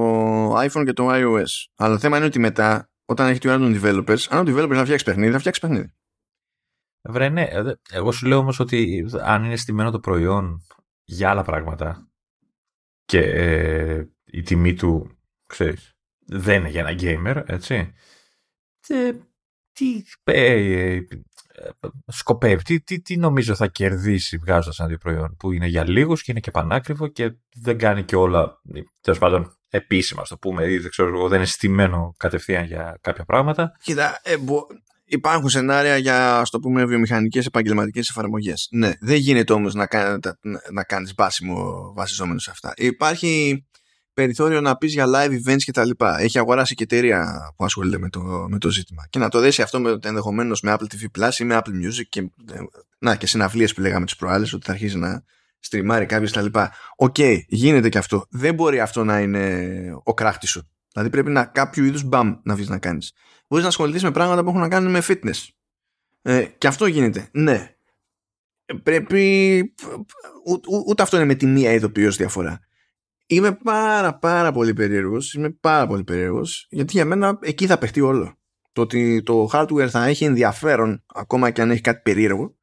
[0.59, 1.51] iPhone και το iOS.
[1.77, 4.69] Αλλά το θέμα είναι ότι μετά, όταν έχει τη ώρα των developers, αν ο developer
[4.69, 5.95] να φτιάξει παιχνίδι, θα φτιάξει παιχνίδι.
[7.09, 7.47] Βρε, ναι.
[7.91, 10.67] Εγώ σου λέω όμως ότι αν είναι στημένο το προϊόν
[11.05, 12.09] για άλλα πράγματα,
[13.05, 15.96] και ε, η τιμή του, ξέρεις,
[16.27, 17.93] δεν είναι για ένα gamer, έτσι.
[18.81, 19.15] Και
[19.73, 21.01] τι ε,
[22.07, 26.23] σκοπεύει, τι, τι, τι νομίζω θα κερδίσει βγάζοντας ένα δύο προϊόν που είναι για λίγους
[26.23, 28.61] και είναι και πανάκριβο και δεν κάνει και όλα,
[29.01, 33.77] τέλος πάντων, επίσημα, το πούμε, ή δεν ξέρω, δεν είναι στημένο κατευθείαν για κάποια πράγματα.
[33.83, 34.35] Κοίτα, ε,
[35.05, 38.69] υπάρχουν σενάρια για, ας το πούμε, βιομηχανικές επαγγελματικές εφαρμογές.
[38.71, 40.19] Ναι, δεν γίνεται όμως να, κάνει,
[40.73, 42.73] να κάνεις βάσιμο βασιζόμενο σε αυτά.
[42.77, 43.65] Υπάρχει
[44.17, 46.21] περιθώριο να πεις για live events και τα λοιπά.
[46.21, 49.07] Έχει αγοράσει και εταιρεία που ασχολείται με το, με το ζήτημα.
[49.11, 52.05] Και να το δέσει αυτό με, ενδεχομένως με Apple TV Plus ή με Apple Music
[52.09, 52.21] και,
[52.53, 52.59] ε,
[52.99, 55.25] να, και συναυλίες που λέγαμε τις προάλλες ότι θα αρχίσει να
[55.59, 56.73] στριμάρει κάποιος τα λοιπά.
[56.97, 58.27] OK, okay, γίνεται και αυτό.
[58.31, 59.71] Δεν μπορεί αυτό να είναι
[60.03, 60.71] ο κράχτης σου.
[60.93, 63.13] Δηλαδή πρέπει να κάποιο είδους μπαμ να βρει να κάνεις.
[63.49, 65.49] Μπορείς να ασχοληθείς με πράγματα που έχουν να κάνουν με fitness.
[66.23, 67.29] Ε, και αυτό γίνεται.
[67.33, 67.75] Ναι.
[68.83, 69.75] Πρέπει...
[70.87, 72.61] Ούτε αυτό είναι με τη μία ειδοποιώς διαφορά.
[73.27, 78.01] Είμαι πάρα πάρα πολύ περίεργος, είμαι πάρα πολύ περίεργος, γιατί για μένα εκεί θα παιχτεί
[78.01, 78.39] όλο.
[78.73, 82.57] Το ότι το hardware θα έχει ενδιαφέρον, ακόμα και αν έχει κάτι περίεργο,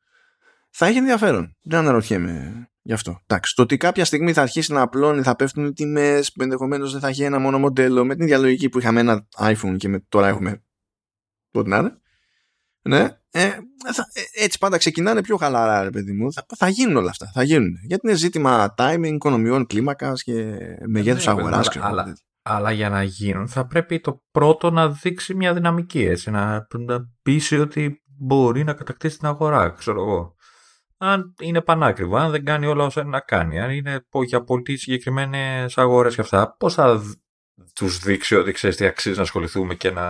[0.70, 1.56] θα έχει ενδιαφέρον.
[1.62, 3.20] Δεν αναρωτιέμαι γι' αυτό.
[3.28, 7.02] Εντάξει, το ότι κάποια στιγμή θα αρχίσει να απλώνει, θα πέφτουν οι τιμές, ενδεχομένως δεν
[7.02, 10.00] θα έχει ένα μόνο μοντέλο, με την ίδια λογική που είχαμε ένα iPhone και με,
[10.10, 10.64] τώρα έχουμε.
[11.52, 12.02] Ό,τι να είναι.
[12.86, 13.50] Ναι, ε,
[13.94, 16.34] θα, ε, έτσι πάντα ξεκινάνε πιο χαλαρά, ρε παιδί μου.
[16.34, 17.32] Θα, θα γίνουν όλα αυτά.
[17.34, 17.74] Θα γίνουν.
[17.88, 20.56] Γιατί είναι ζήτημα timing, οικονομιών, κλίμακας και
[20.88, 21.78] μεγέθους ναι, αγοράς.
[21.78, 26.04] Αλλά, αλλά, για να γίνουν θα πρέπει το πρώτο να δείξει μια δυναμική.
[26.04, 30.36] Έτσι, να, να πείσει ότι μπορεί να κατακτήσει την αγορά, ξέρω εγώ.
[30.98, 34.78] Αν είναι πανάκριβο, αν δεν κάνει όλα όσα είναι να κάνει, αν είναι για πολύ
[34.78, 37.02] συγκεκριμένες αγορές και αυτά, πώς θα
[37.76, 40.04] τους δείξει ότι ξέρεις τι αξίζει να ασχοληθούμε και να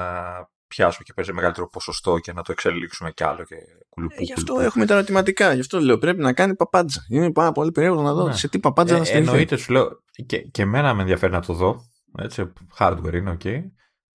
[0.76, 3.56] πιάσουμε και παίζει μεγαλύτερο ποσοστό και να το εξελίξουμε κι άλλο και
[3.90, 4.16] κουλουπού.
[4.20, 5.54] Ε, γι' αυτό έχουμε τα ερωτηματικά.
[5.54, 7.06] Γι' αυτό λέω πρέπει να κάνει παπάντζα.
[7.10, 8.34] Είναι πάρα πολύ περίεργο να δω ναι.
[8.34, 9.20] σε τι παπάντζα ε, να στείλει.
[9.20, 10.04] Εννοείται, σου λέω.
[10.26, 11.82] Και, και εμένα με ενδιαφέρει να το δω.
[12.18, 13.62] Έτσι, hardware είναι ok.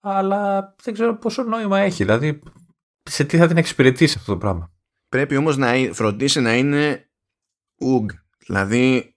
[0.00, 2.04] Αλλά δεν ξέρω πόσο νόημα έχει.
[2.04, 2.42] Δηλαδή,
[3.02, 4.72] σε τι θα την εξυπηρετήσει αυτό το πράγμα.
[5.08, 7.10] Πρέπει όμως να φροντίσει να είναι
[7.80, 8.06] UG.
[8.46, 9.16] Δηλαδή,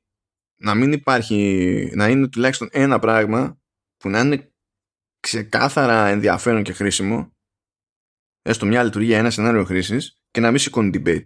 [0.56, 3.60] να μην υπάρχει, να είναι τουλάχιστον ένα πράγμα
[3.98, 4.51] που να είναι
[5.22, 7.32] ξεκάθαρα ενδιαφέρον και χρήσιμο,
[8.42, 9.98] έστω μια λειτουργία, ένα σενάριο χρήση
[10.32, 11.26] και να μην σηκώνει debate.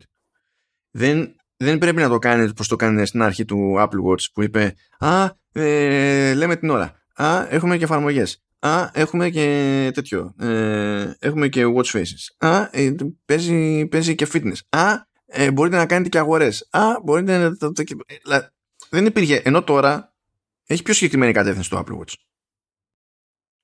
[0.92, 4.44] Δεν, δεν πρέπει να το κάνει όπω το κάνει στην αρχή του Apple Watch που
[4.44, 7.02] είπε Α, ε, λέμε την ώρα.
[7.14, 8.24] Α, έχουμε και εφαρμογέ.
[8.60, 10.34] Α, έχουμε και τέτοιο.
[10.40, 12.48] Ε, έχουμε και watch faces.
[12.48, 12.96] Α, ε,
[13.26, 14.58] παίζει, παίζει και fitness.
[14.70, 14.94] Α,
[15.26, 16.50] ε, μπορείτε να κάνετε και αγορέ.
[16.70, 18.54] Α, μπορείτε να.
[18.90, 19.36] Δεν υπήρχε.
[19.36, 20.14] Ενώ τώρα
[20.66, 22.14] έχει πιο συγκεκριμένη κατεύθυνση το Apple Watch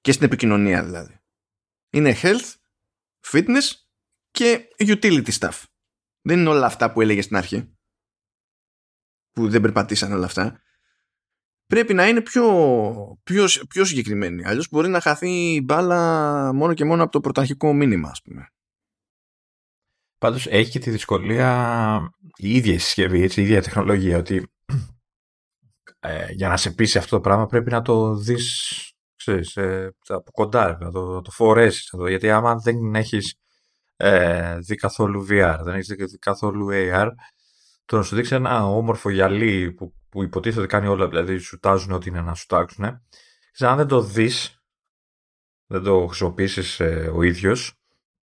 [0.01, 1.19] και στην επικοινωνία δηλαδή.
[1.89, 2.53] Είναι health,
[3.25, 3.71] fitness
[4.31, 5.63] και utility stuff.
[6.21, 7.75] Δεν είναι όλα αυτά που έλεγε στην αρχή.
[9.31, 10.61] Που δεν περπατήσαν όλα αυτά.
[11.65, 12.45] Πρέπει να είναι πιο,
[13.23, 14.45] πιο, πιο συγκεκριμένη.
[14.45, 18.47] Αλλιώς μπορεί να χαθεί η μπάλα μόνο και μόνο από το πρωταρχικό μήνυμα, ας πούμε.
[20.17, 24.51] Πάντως έχει και τη δυσκολία η ίδια η συσκευή, έτσι, η ίδια τεχνολογία, ότι
[25.99, 28.90] ε, για να σε πείσει αυτό το πράγμα πρέπει να το δεις
[29.21, 33.35] ξέρεις, ε, από κοντά, να το, το φορέσεις εδώ, γιατί άμα δεν έχεις
[33.95, 37.09] ε, δει καθόλου VR, δεν έχεις δει καθόλου AR,
[37.85, 41.59] το να σου δείξει ένα όμορφο γυαλί που, που υποτίθεται ότι κάνει όλα, δηλαδή σου
[41.59, 42.85] τάζουν ό,τι είναι να σου τάξουν,
[43.59, 44.61] αν δεν το δεις,
[45.65, 47.73] δεν το χρησιμοποιήσεις ε, ο ίδιος,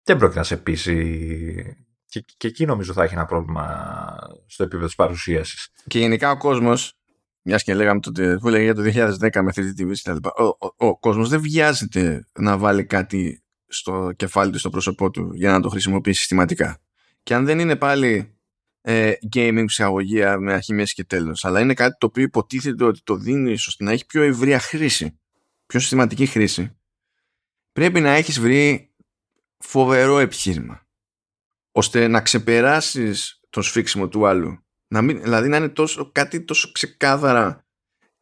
[0.03, 4.17] δεν πρόκειται να σε πείσει και, και εκεί νομίζω θα έχει ένα πρόβλημα
[4.47, 5.69] στο επίπεδο της παρουσίασης.
[5.87, 6.99] Και γενικά ο κόσμος
[7.45, 10.29] μιας και λέγαμε τότε, που λέγαμε για το 2010 με 3D TV κτλ.
[10.43, 15.31] Ο, ο, ο κόσμος δεν βιάζεται να βάλει κάτι στο κεφάλι του, στο πρόσωπό του
[15.35, 16.81] για να το χρησιμοποιήσει συστηματικά.
[17.23, 18.39] Και αν δεν είναι πάλι
[18.81, 23.01] ε, gaming ψυχαγωγία με αρχή, μέση και τέλος, αλλά είναι κάτι το οποίο υποτίθεται ότι
[23.05, 25.21] το δίνει ώστε να έχει πιο ευρεία χρήση,
[25.67, 26.77] πιο συστηματική χρήση,
[27.73, 28.95] πρέπει να έχεις βρει
[29.59, 30.87] φοβερό επιχείρημα
[31.73, 34.64] ώστε να ξεπεράσεις το σφίξιμο του άλλου
[34.95, 37.67] να μην, δηλαδή να είναι τόσο, κάτι τόσο ξεκάθαρα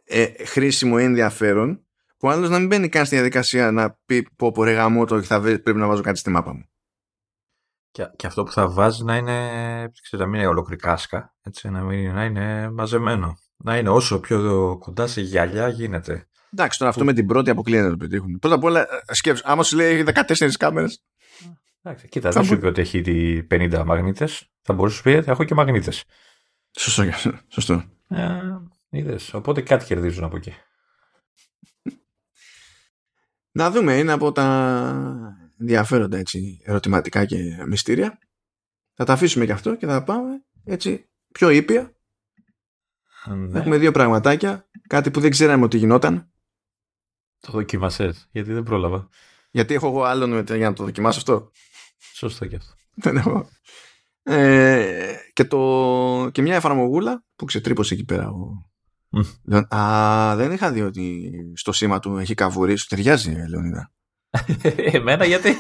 [0.05, 1.87] ε, χρήσιμο ή ενδιαφέρον
[2.17, 5.23] που άλλος να μην μπαίνει καν στη διαδικασία να πει πω πω ρε γαμό το
[5.23, 6.65] θα πρέπει να βάζω κάτι στη μάπα μου.
[7.91, 9.39] Και, και αυτό που θα βάζει να είναι,
[10.03, 13.39] ξέρω, να μην είναι ολοκληρικάσκα, έτσι, να, μην, να είναι μαζεμένο.
[13.57, 16.29] Να είναι όσο πιο κοντά σε γυαλιά γίνεται.
[16.53, 18.39] Εντάξει, τώρα αυτό με την πρώτη αποκλείεται να το πετύχουν.
[18.39, 21.05] Πρώτα απ' όλα, ε, σκέψου, άμα σου λέει 14 κάμερες.
[21.83, 23.03] Εντάξει, κοίτα, δεν σου είπε ότι έχει
[23.51, 24.51] 50 μαγνήτες.
[24.63, 26.05] Θα μπορούσε να σου πει ότι έχω και μαγνήτες.
[26.79, 27.05] Σωστό.
[27.49, 27.85] Σωστό.
[28.09, 28.41] Ε,
[28.89, 29.35] είδες.
[29.35, 30.55] Οπότε κάτι κερδίζουν από εκεί.
[33.53, 38.19] Να δούμε, είναι από τα ενδιαφέροντα έτσι, ερωτηματικά και μυστήρια.
[38.95, 41.97] Θα τα αφήσουμε και αυτό και θα πάμε έτσι πιο ήπια.
[43.27, 43.59] Ναι.
[43.59, 46.33] Έχουμε δύο πραγματάκια κάτι που δεν ξέραμε ότι γινόταν.
[47.41, 49.09] Το δοκίμασε, γιατί δεν πρόλαβα.
[49.51, 51.51] Γιατί έχω εγώ άλλον για να το δοκιμάσω αυτό;
[52.13, 52.75] Σωστό και αυτό.
[52.95, 53.49] Δεν έχω.
[54.23, 58.29] Ε, και, το, και μια εφαρμογούλα που ξετρύπωσε εκεί πέρα.
[58.29, 58.71] Ο...
[59.51, 59.75] Mm.
[59.77, 62.77] Α, δεν είχα δει ότι στο σήμα του έχει καβουρί.
[62.77, 63.91] Σου ταιριάζει, Λεωνίδα.
[64.93, 65.57] Εμένα γιατί;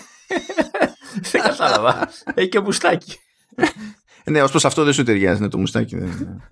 [1.31, 2.09] δεν κατάλαβα.
[2.35, 3.17] Έχει και μουστάκι.
[4.25, 5.97] ναι, ως προς αυτό δεν σου ταιριάζει, ναι, το μουστάκι.
[5.99, 6.43] Δεν...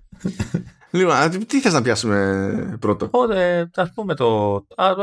[0.91, 4.53] λοιπόν, τι θες να πιάσουμε πρώτο; Οπότε, ας πούμε το.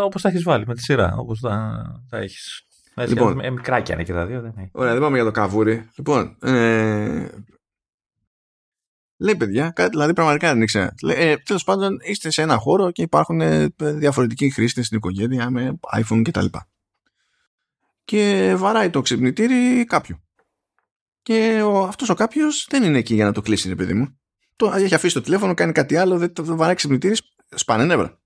[0.04, 1.14] Όπως τα έχεις βάλει με τη σειρά.
[1.16, 2.62] Όπως τα, τα έχεις.
[3.06, 4.40] Λοιπόν, με μικράκια είναι και τα δύο.
[4.40, 4.70] Δεν είναι.
[4.72, 5.88] Ωραία, δεν πάμε για το καβούρι.
[5.96, 7.26] Λοιπόν, ε,
[9.18, 10.94] λέει παιδιά, κάτι δηλαδή πραγματικά δεν ήξερα.
[11.06, 15.78] Ε, Τέλος πάντων, είστε σε ένα χώρο και υπάρχουν ε, διαφορετικοί χρήστες στην οικογένεια με
[15.96, 16.44] iPhone κτλ.
[16.44, 16.60] Και,
[18.04, 20.22] και βαράει το ξυπνητήρι κάποιου.
[21.22, 24.18] Και ο, αυτός ο κάποιος δεν είναι εκεί για να το κλείσει, ρε παιδί μου.
[24.56, 27.16] Το, έχει αφήσει το τηλέφωνο, κάνει κάτι άλλο, δεν το βαράει ξυπνητήρι,
[27.54, 28.20] σπάνε νεύρα.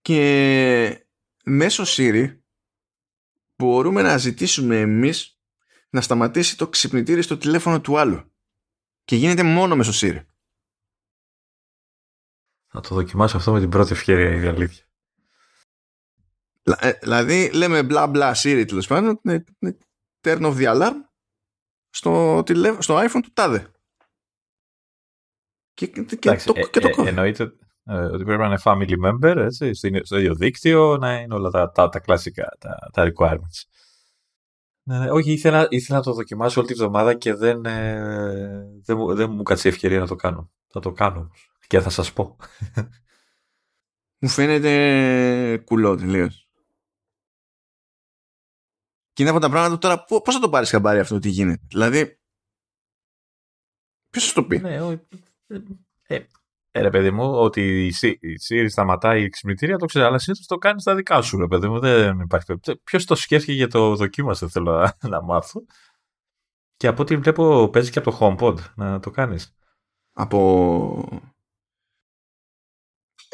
[0.00, 1.06] και
[1.44, 2.38] μέσω Siri
[3.56, 5.38] μπορούμε να ζητήσουμε εμείς
[5.90, 8.29] να σταματήσει το ξυπνητήρι στο τηλέφωνο του άλλου.
[9.10, 10.20] Και γίνεται μόνο μέσω Siri.
[12.66, 14.84] Θα το δοκιμάσω αυτό με την πρώτη ευκαιρία, η αλήθεια.
[16.62, 19.20] Ε, δηλαδή λέμε μπλα μπλα Siri τέλος πάντων,
[20.20, 20.94] turn off the alarm
[21.90, 22.42] στο,
[22.78, 23.72] στο iPhone του τάδε.
[25.72, 27.52] Και, και, Εντάξει, το, ε, και το ε, εννοείται
[27.84, 31.70] ε, ότι πρέπει να είναι family member, έτσι, στο ίδιο δίκτυο, να είναι όλα τα,
[31.70, 33.79] τα, τα κλασικά, τα, τα requirements.
[34.82, 38.96] Ναι, ναι, όχι, ήθελα, ήθελα να το δοκιμάσω όλη τη βδομάδα και δεν, ε, δεν,
[38.96, 40.50] μου, δεν μου κάτσε ευκαιρία να το κάνω.
[40.68, 41.30] Θα το κάνω
[41.66, 42.36] και θα σας πω.
[44.22, 46.48] Μου φαίνεται κουλό τελείως.
[49.12, 52.18] Και είναι από τα πράγματα τώρα, πώς θα το πάρεις χαμπάρι αυτό τι γίνεται; Δηλαδή,
[54.10, 54.98] ποιος θα το πει; Ναι,
[56.06, 56.26] ε,
[56.70, 57.92] ε, ε, ρε παιδί μου, ότι η
[58.48, 61.68] Siri σταματάει η ξυπνητήρια, το ξέρει, αλλά συνήθως το κάνεις στα δικά σου, ρε παιδί
[61.68, 61.78] μου.
[61.78, 62.60] Δεν υπάρχει.
[62.84, 65.64] Ποιος το σκέφτηκε για το δοκίμασε, θέλω να, να μάθω.
[66.76, 69.54] Και από ό,τι βλέπω, παίζει και από το HomePod να το κάνεις.
[70.12, 71.22] Από.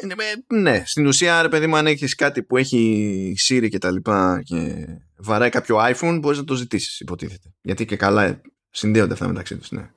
[0.05, 3.91] Ναι, ναι, στην ουσία, ρε παιδί μου, αν έχεις κάτι που έχει Siri και τα
[3.91, 4.85] λοιπά και
[5.17, 7.53] βαράει κάποιο iPhone, μπορείς να το ζητήσεις, υποτίθεται.
[7.61, 9.91] Γιατί και καλά συνδέονται αυτά μεταξύ τους, ναι.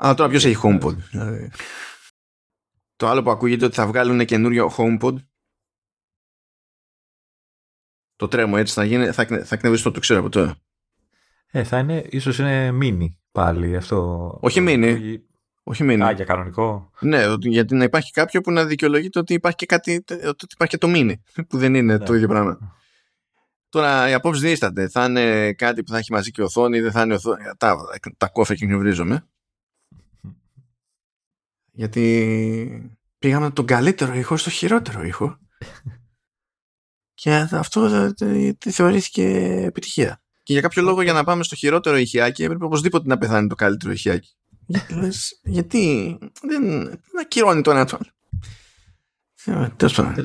[0.00, 1.50] Αλλά τώρα ποιος έχει HomePod; Δηλαδή.
[2.96, 5.14] Το άλλο που ακούγεται ότι θα βγάλουν καινούριο HomePod.
[8.16, 10.56] Το τρέμω έτσι θα γίνει, θα, θα εκνευριστώ, το ξέρω από τώρα.
[11.50, 14.28] Ε, θα είναι, ίσως είναι mini πάλι αυτό.
[14.42, 15.16] Όχι mini.
[15.62, 16.00] Όχι mini.
[16.00, 16.90] Α, για κανονικό.
[17.00, 20.78] Ναι, γιατί να υπάρχει κάποιο που να δικαιολογείται ότι υπάρχει και κάτι, ότι υπάρχει και
[20.78, 21.14] το mini,
[21.48, 22.04] που δεν είναι ναι.
[22.04, 22.76] το ίδιο πράγμα.
[23.68, 24.88] Τώρα οι απόψεις δίστανται.
[24.88, 27.42] Θα είναι κάτι που θα έχει μαζί και οθόνη, δεν θα είναι οθόνη.
[27.58, 27.76] Τα,
[28.16, 29.28] τα κόφε και γνωρίζομαι.
[31.78, 35.38] Γιατί πήγαμε τον καλύτερο ήχο στο χειρότερο ήχο.
[37.14, 38.12] και αυτό
[38.58, 39.24] θεωρήθηκε
[39.66, 40.22] επιτυχία.
[40.42, 43.54] Και για κάποιο λόγο για να πάμε στο χειρότερο ηχιάκι έπρεπε οπωσδήποτε να πεθάνει το
[43.54, 44.36] καλύτερο ηχιάκι.
[44.66, 48.12] γιατί, λες, γιατί δεν ακυρώνει το ένα το άλλο.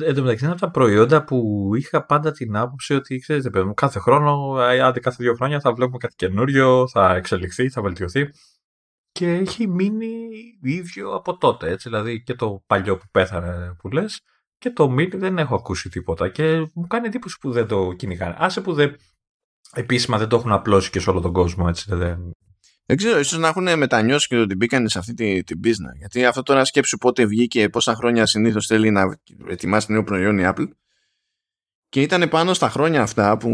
[0.06, 3.64] Εν τω μεταξύ είναι από τα προϊόντα που είχα πάντα την άποψη ότι ξέρετε, παιδί
[3.64, 8.28] μου, κάθε χρόνο, άντε κάθε δύο χρόνια θα βλέπουμε κάτι καινούριο, θα εξελιχθεί, θα βελτιωθεί
[9.14, 10.28] και έχει μείνει
[10.62, 11.70] ίδιο από τότε.
[11.70, 14.20] Έτσι, δηλαδή και το παλιό που πέθανε που λες
[14.58, 16.28] και το μήνυ δεν έχω ακούσει τίποτα.
[16.28, 18.34] Και μου κάνει εντύπωση που δεν το κυνηγάνε.
[18.38, 18.96] Άσε που δεν,
[19.72, 21.66] επίσημα δεν το έχουν απλώσει και σε όλο τον κόσμο.
[21.68, 22.30] Έτσι, δεν...
[22.86, 25.96] δεν ξέρω, ίσως να έχουν μετανιώσει και ότι μπήκαν σε αυτή την τη business.
[25.98, 29.18] Γιατί αυτό τώρα σκέψου πότε βγήκε, πόσα χρόνια συνήθως θέλει να
[29.48, 30.68] ετοιμάσει νέο προϊόν η Apple.
[31.88, 33.50] Και ήταν πάνω στα χρόνια αυτά που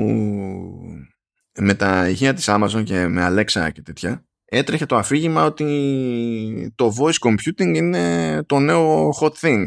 [1.58, 6.94] με τα ηχεία της Amazon και με Alexa και τέτοια έτρεχε το αφήγημα ότι το
[6.98, 9.64] voice computing είναι το νέο hot thing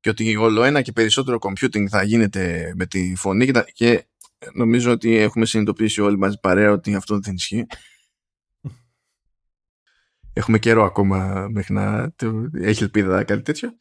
[0.00, 4.06] και ότι όλο ένα και περισσότερο computing θα γίνεται με τη φωνή και
[4.52, 7.66] νομίζω ότι έχουμε συνειδητοποιήσει όλοι μαζί παρέα ότι αυτό δεν ισχύει.
[10.32, 12.14] Έχουμε καιρό ακόμα μέχρι να
[12.52, 13.78] έχει ελπίδα κάτι τέτοιο.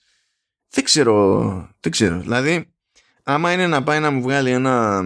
[0.70, 2.20] Δεν ξέρω, δεν ξέρω.
[2.20, 2.74] Δηλαδή,
[3.24, 5.04] άμα είναι να πάει να μου βγάλει ένα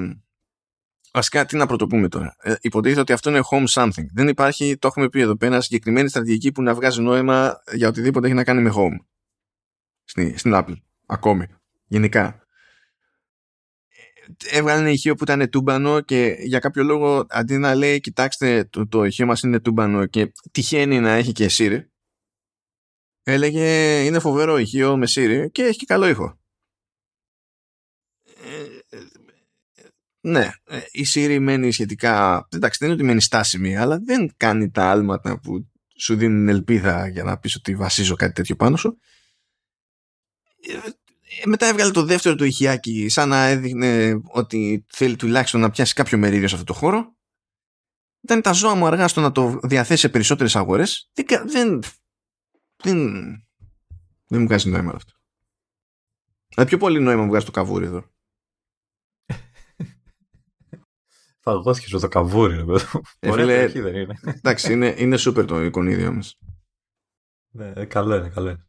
[1.17, 2.35] Βασικά, τι να πρωτοπούμε τώρα.
[2.41, 4.05] Ε, υποτίθεται ότι αυτό είναι home something.
[4.13, 8.25] Δεν υπάρχει, το έχουμε πει εδώ πέρα, συγκεκριμένη στρατηγική που να βγάζει νόημα για οτιδήποτε
[8.25, 9.05] έχει να κάνει με home.
[10.03, 10.75] Στην, στην Apple.
[11.05, 11.45] Ακόμη.
[11.87, 12.41] Γενικά.
[14.51, 18.87] Έβγαλε ένα ηχείο που ήταν τούμπανο και για κάποιο λόγο αντί να λέει κοιτάξτε το,
[18.87, 21.79] το ηχείο μας είναι τούμπανο και τυχαίνει να έχει και Siri
[23.23, 26.36] έλεγε είναι φοβερό ηχείο με Siri και έχει και καλό ήχο.
[30.27, 30.51] Ναι,
[30.91, 32.47] η Siri μένει σχετικά.
[32.51, 35.67] Εντάξει, δεν είναι ότι μένει στάσιμη, αλλά δεν κάνει τα άλματα που
[35.97, 38.97] σου δίνουν ελπίδα για να πεις ότι βασίζω κάτι τέτοιο πάνω σου.
[40.73, 40.89] Ε,
[41.45, 46.17] μετά έβγαλε το δεύτερο του ηχιάκι σαν να έδειχνε ότι θέλει τουλάχιστον να πιάσει κάποιο
[46.17, 47.15] μερίδιο σε αυτό το χώρο.
[48.21, 51.11] Ήταν τα ζώα μου αργά στο να το διαθέσει σε περισσότερες αγορές.
[51.13, 51.79] Δεν, δεν,
[52.83, 53.11] δεν,
[54.27, 55.11] δεν μου βγάζει νόημα αυτό.
[56.47, 58.16] Δηλαδή πιο πολύ νόημα μου βγάζει το καβούρι εδώ.
[61.47, 62.85] Φαγώθηκε με το καβούρι, ρε παιδί.
[63.19, 64.19] Ε, Ωραία, δεν είναι.
[64.23, 66.39] Εντάξει, είναι, είναι σούπερ το εικονίδιο μας.
[67.51, 68.67] Ναι, ε, καλό είναι, καλό είναι.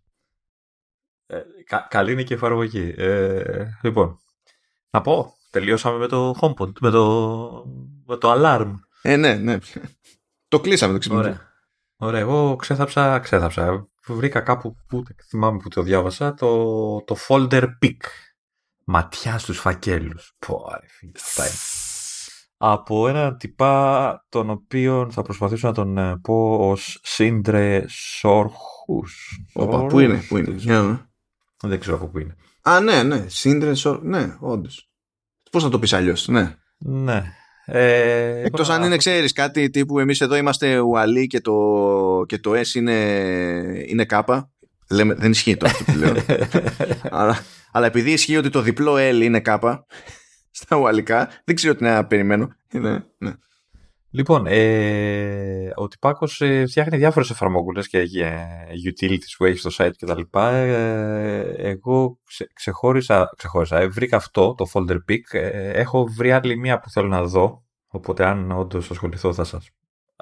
[1.27, 2.95] Ε, κα, καλή είναι και η εφαρμογή.
[2.97, 4.19] Ε, λοιπόν,
[4.91, 7.65] να πω, τελειώσαμε με το HomePod, με το,
[8.07, 8.75] με το Alarm.
[9.03, 9.59] Ε, ναι, ναι.
[10.49, 11.29] Το κλείσαμε το ξυπνητικό.
[11.31, 11.53] Ωραία.
[11.97, 13.89] Ωραία, εγώ ξέθαψα, ξέθαψα.
[14.07, 18.01] Βρήκα κάπου, που θυμάμαι που το διάβασα, το, το folder pick.
[18.85, 20.37] Ματιά στους φακέλους.
[20.47, 21.57] Πω, ρε φίλε, αυτά είναι.
[22.61, 29.41] Από έναν τυπά τον οποίο θα προσπαθήσω να τον ε, πω ως Σύντρε Σόρχους.
[29.53, 30.57] Οπα, πού είναι, πού είναι.
[31.63, 32.37] Δεν ξέρω από πού είναι.
[32.63, 33.25] Α, ναι, ναι.
[33.29, 34.09] Σύντρε Σόρχους.
[34.09, 34.91] Ναι, όντως.
[35.51, 36.55] Πώς να το πεις αλλιώς, ναι.
[36.79, 37.23] Ναι.
[37.65, 41.55] Ε, Εκτός αν είναι, ξέρεις κάτι τύπου εμείς εδώ είμαστε ουαλί και το,
[42.27, 42.95] και το S είναι,
[43.87, 44.51] είναι κάπα.
[44.91, 46.15] Λέμε, δεν ισχύει το αυτό που λέω.
[47.19, 47.39] αλλά,
[47.73, 49.87] αλλά επειδή ισχύει ότι το διπλό L είναι κάπα
[50.51, 52.49] στα ουαλικά, δεν ξέρω τι να περιμένω.
[52.73, 53.33] Ναι, ναι.
[54.11, 58.39] Λοιπόν, ε, ο Τυπάκος ε, φτιάχνει διάφορες εφαρμογούλες και ε,
[58.91, 60.21] utilities που έχει στο site κτλ.
[60.39, 65.21] Ε, εγώ ξε, ξεχώρισα, ξεχώρισα ε, βρήκα αυτό, το folder pick.
[65.31, 69.71] Ε, έχω βρει άλλη μία που θέλω να δω, οπότε αν όντως ασχοληθώ θα σας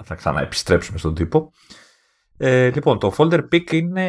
[0.03, 1.51] θα ξαναεπιστρέψουμε στον τύπο.
[2.37, 4.07] Ε, λοιπόν, το folder pick είναι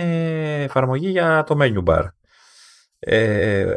[0.62, 2.04] εφαρμογή για το menu bar.
[2.98, 3.74] Ε,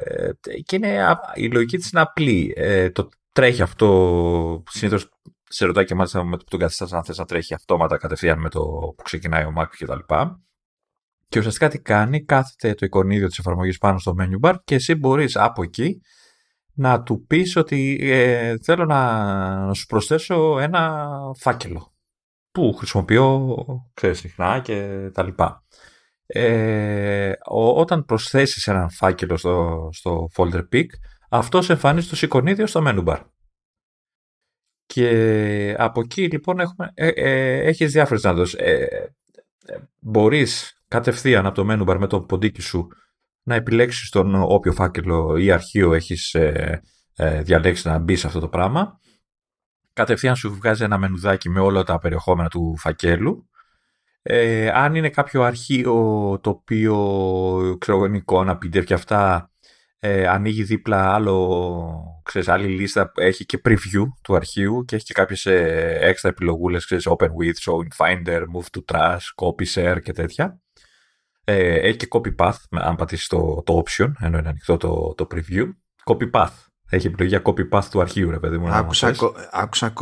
[0.64, 2.54] και είναι, η λογική της είναι απλή.
[2.56, 5.10] Ε, το τρέχει αυτό συνήθως
[5.44, 8.40] σε ρωτάει και μάλιστα με το που τον καθιστάς αν θες να τρέχει αυτόματα κατευθείαν
[8.40, 8.62] με το
[8.98, 10.00] που ξεκινάει ο Mac κτλ.
[10.08, 10.16] Και,
[11.28, 14.96] και ουσιαστικά τι κάνει, κάθεται το εικονίδιο της εφαρμογής πάνω στο menu bar και εσύ
[14.96, 16.02] μπορείς από εκεί
[16.74, 21.08] να του πεις ότι ε, θέλω να, σου προσθέσω ένα
[21.38, 21.94] φάκελο
[22.52, 23.56] που χρησιμοποιώ
[23.94, 25.64] ξέρεις, συχνά και τα λοιπά.
[26.34, 27.34] Ε,
[27.76, 30.86] όταν προσθέσεις έναν φάκελο στο, στο folder pick,
[31.30, 33.20] αυτός σε εμφανίζει το εικονίδιο στο menu bar.
[34.86, 38.60] Και από εκεί λοιπόν έχουμε, ε, ε, έχεις διάφορες δυνατότητες.
[38.68, 39.14] Ε,
[39.66, 42.88] ε, μπορείς κατευθείαν από το menu bar με το ποντίκι σου
[43.44, 46.82] να επιλέξεις τον όποιο φάκελο ή αρχείο έχεις ε,
[47.16, 49.00] ε, διαλέξει να μπει σε αυτό το πράγμα.
[49.94, 53.50] Κατευθείαν σου βγάζει ένα μενουδάκι με όλα τα περιεχόμενα του φακέλου.
[54.24, 55.94] Ε, αν είναι κάποιο αρχείο
[56.42, 59.52] το οποίο ξέρω είναι εικόνα, PDF και αυτά
[60.04, 65.14] ε, ανοίγει δίπλα άλλο, ξέρεις, άλλη λίστα, έχει και preview του αρχείου και έχει και
[65.14, 70.02] κάποιες ε, έξτρα επιλογούλες, ξέρεις, open with, show in finder, move to trash, copy share
[70.02, 70.60] και τέτοια.
[71.44, 75.28] Ε, έχει και copy path, αν πατήσεις το, το option, ενώ είναι ανοιχτό το, το
[75.34, 75.70] preview.
[76.06, 76.54] Copy path.
[76.90, 78.70] Έχει επιλογή για copy path του αρχείου, ρε παιδί μου.
[78.70, 79.14] Άκουσα,
[79.52, 79.94] άκουσα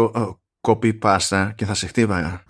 [0.62, 2.44] copy pasta και θα σε χτύπαγα.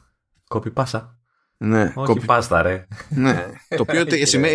[0.50, 1.19] Copy pasta.
[1.62, 2.26] Ναι, Όχι κοπι...
[2.26, 2.88] πάστα, ρε.
[3.10, 3.46] Ναι.
[3.70, 4.06] το οποίο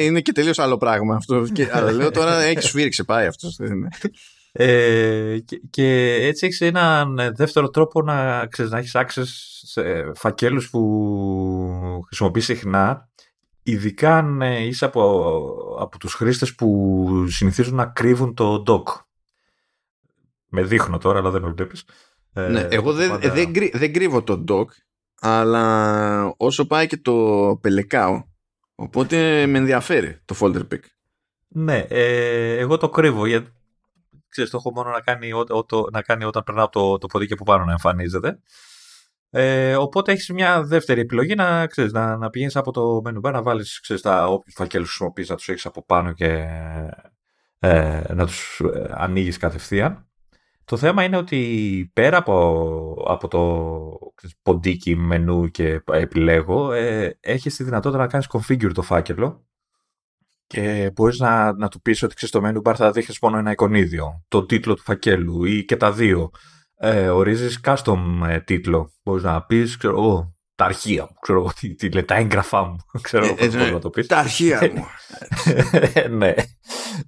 [0.03, 1.47] είναι και τελείως άλλο πράγμα αυτό.
[1.53, 3.59] Και, αλλά λέω τώρα έχει σφίριξε, πάει αυτός.
[4.53, 9.25] Ε, και, και, έτσι έχεις έναν δεύτερο τρόπο να, ξέρεις, να έχεις access
[9.63, 9.83] σε
[10.15, 13.09] φακέλους που χρησιμοποιείς συχνά
[13.63, 19.03] ειδικά αν είσαι από, από τους χρήστες που συνηθίζουν να κρύβουν το dock.
[20.49, 21.85] Με δείχνω τώρα, αλλά δεν με βλέπεις.
[22.33, 23.33] Ναι, εγώ δεν, πάντα...
[23.33, 24.67] δεν, δεν κρύβω το dock
[25.27, 28.23] αλλά όσο πάει και το πελεκάω
[28.75, 30.81] οπότε με ενδιαφέρει το folder pick.
[31.49, 33.51] Ναι ε, εγώ το κρύβω γιατί
[34.29, 37.35] ξέρεις το έχω μόνο να κάνει, ό, ό, να κάνει όταν περνάω το, το ποδίκι
[37.35, 38.39] που πάνω να εμφανίζεται.
[39.31, 43.33] Ε, οπότε έχεις μια δεύτερη επιλογή να, ξέρεις, να, να πηγαίνεις από το menu bar
[43.33, 46.49] να βάλεις ξέρεις, τα όποιους φακέλους χρησιμοποιείς να τους έχεις από πάνω και
[47.59, 50.09] ε, να τους ε, ανοίγεις κατευθείαν
[50.65, 53.99] το θέμα είναι ότι πέρα από, από το
[54.43, 59.47] ποντίκι, μενού και επιλέγω, ε, έχεις τη δυνατότητα να κάνεις configure το φάκελο
[60.47, 63.51] και μπορείς να, να του πεις ότι ξέρεις το menu bar θα δείχνεις μόνο ένα
[63.51, 66.31] εικονίδιο, το τίτλο του φακέλου ή και τα δύο.
[66.77, 68.93] Ε, ορίζεις custom ε, τίτλο.
[69.03, 72.65] Μπορείς να πεις, ξέρω εγώ, τα αρχεία μου, ξέρω εγώ, τι, τι λέει, τα έγγραφά
[72.65, 74.07] μου, ξέρω εγώ πώς ε, να το πεις.
[74.07, 74.87] Τα αρχεία μου.
[76.19, 76.35] ναι.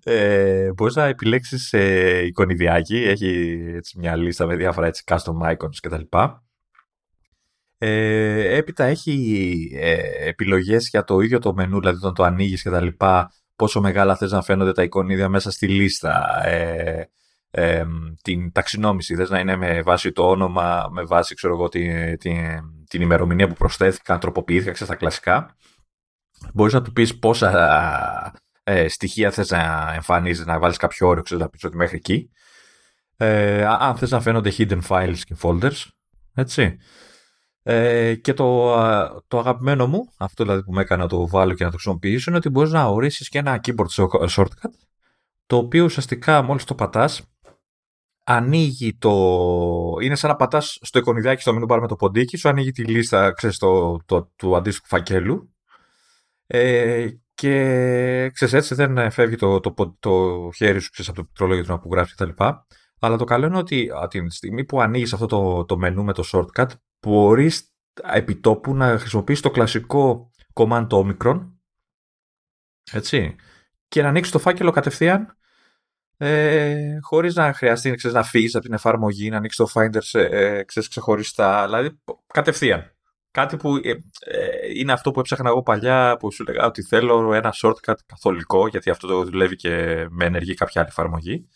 [0.04, 5.76] Ε, μπορείς να επιλέξεις ε, εικονιδιάκι, έχει έτσι, μια λίστα με διάφορα έτσι, custom icons
[5.82, 6.16] κτλ.
[7.78, 12.70] Ε, έπειτα έχει ε, επιλογές για το ίδιο το μενού, δηλαδή όταν το ανοίγεις και
[12.70, 17.10] τα λοιπά, πόσο μεγάλα θες να φαίνονται τα εικονίδια μέσα στη λίστα, ε,
[17.56, 17.84] ε,
[18.22, 22.60] την ταξινόμηση, θες να είναι με βάση το όνομα, με βάση ξέρω εγώ, την, την,
[22.88, 25.56] την ημερομηνία που προσθέθηκαν, τροποποιήθηκαν, ξέρεις, τα κλασικά.
[26.54, 31.42] Μπορείς να του πεις πόσα ε, στοιχεία θες να εμφανίζεις, να βάλεις κάποιο όριο, ξέρεις,
[31.42, 32.30] να πεις ότι μέχρι εκεί.
[33.16, 35.84] Ε, αν θες να φαίνονται hidden files και folders,
[36.34, 36.76] έτσι.
[37.62, 38.74] Ε, και το,
[39.28, 42.30] το αγαπημένο μου, αυτό δηλαδή που με έκανε να το βάλω και να το χρησιμοποιήσω,
[42.30, 44.70] είναι ότι μπορείς να ορίσεις και ένα keyboard shortcut,
[45.46, 47.22] το οποίο ουσιαστικά μόλις το πατάς,
[48.28, 49.10] ανοίγει το...
[50.02, 53.32] Είναι σαν να πατάς στο εικονιδάκι στο μενού με το ποντίκι, σου ανοίγει τη λίστα
[53.32, 55.54] ξέρεις, το, το, του αντίστοιχου φακέλου
[56.46, 61.24] ε, και ξέρεις, έτσι δεν φεύγει το, το, το, το χέρι σου ξέρεις, από το
[61.24, 62.44] πληκτρολόγιο του που γράφει κτλ.
[63.00, 66.12] Αλλά το καλό είναι ότι από τη στιγμή που ανοίγεις αυτό το, το μενού με
[66.12, 66.68] το shortcut,
[67.06, 71.52] μπορείς επιτόπου να χρησιμοποιήσεις το κλασικό command το omicron,
[72.92, 73.34] έτσι,
[73.88, 75.36] και να ανοίξεις το φάκελο κατευθείαν
[76.16, 80.20] ε, χωρίς να χρειαστεί ξέρεις, να φύγεις από την εφαρμογή, να ανοίξεις το Finder σε,
[80.20, 82.90] ε, ξέρεις, ξεχωριστά, δηλαδή κατευθείαν.
[83.30, 83.96] Κάτι που ε, ε,
[84.74, 88.90] είναι αυτό που έψαχνα εγώ παλιά, που σου λέγα ότι θέλω ένα shortcut καθολικό, γιατί
[88.90, 91.48] αυτό το δουλεύει και με ενεργή κάποια άλλη εφαρμογή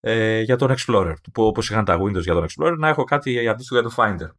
[0.00, 1.14] ε, για τον Explorer.
[1.34, 4.30] Όπως είχαν τα Windows για τον Explorer, να έχω κάτι αντίστοιχο για το Finder.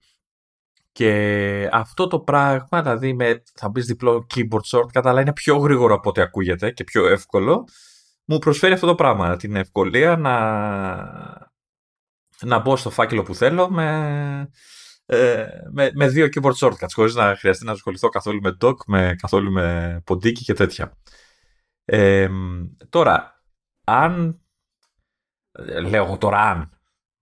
[0.91, 5.93] Και αυτό το πράγμα, δηλαδή με, θα μπεις διπλό keyboard shortcut, αλλά είναι πιο γρήγορο
[5.93, 7.63] από ό,τι ακούγεται και πιο εύκολο,
[8.29, 10.35] μου προσφέρει αυτό το πράγμα, την ευκολία να,
[12.41, 14.49] να μπω στο φάκελο που θέλω με,
[15.05, 19.15] ε, με, με δύο keyboard shortcuts, χωρίς να χρειαστεί να ασχοληθώ καθόλου με dock, με,
[19.21, 20.97] καθόλου με ποντίκι και τέτοια.
[21.85, 22.29] Ε,
[22.89, 23.43] τώρα,
[23.83, 24.41] αν
[25.87, 26.79] λέω εγώ τώρα αν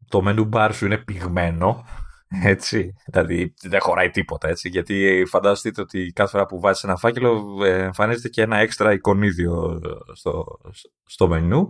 [0.08, 1.86] το menu bar σου είναι πυγμένο,
[2.44, 7.60] έτσι, δηλαδή δεν χωράει τίποτα, έτσι, γιατί φανταστείτε ότι κάθε φορά που βάζεις ένα φάκελο
[7.64, 9.82] ε, εμφανίζεται και ένα έξτρα εικονίδιο
[10.14, 10.58] στο,
[11.06, 11.70] στο μενού.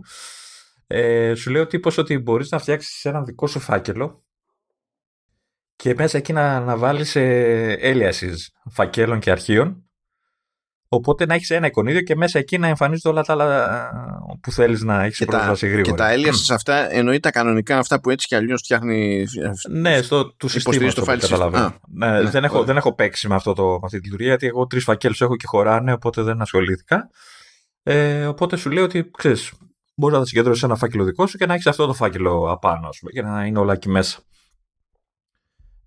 [0.87, 4.23] Ε, σου λέει ο τύπος ότι μπορείς να φτιάξεις ένα δικό σου φάκελο
[5.75, 8.33] και μέσα εκεί να, να βάλεις ε,
[8.69, 9.86] φακέλων και αρχείων
[10.89, 14.51] Οπότε να έχεις ένα εικονίδιο και μέσα εκεί να εμφανίζονται όλα τα άλλα ε, που
[14.51, 15.91] θέλεις να έχεις πρόσβαση γρήγορα.
[15.91, 19.25] Και τα aliases σε αυτά εννοεί τα κανονικά αυτά που έτσι κι αλλιώς φτιάχνει.
[19.69, 21.19] Ναι, στο του συστήματος.
[21.19, 21.73] Καταλαβαίνω.
[21.87, 24.47] Ναι, ναι, δεν, έχω, δεν έχω παίξει με, αυτό το, με αυτή τη λειτουργία γιατί
[24.47, 27.09] εγώ τρεις φακέλους έχω και χωράνε, οπότε δεν ασχολήθηκα.
[27.83, 29.53] Ε, οπότε σου λέω ότι ξέρεις,
[29.95, 32.89] μπορείς να τα συγκεντρώσεις ένα φάκελο δικό σου και να έχεις αυτό το φάκελο απάνω,
[32.99, 34.19] πούμε, για να είναι όλα εκεί μέσα.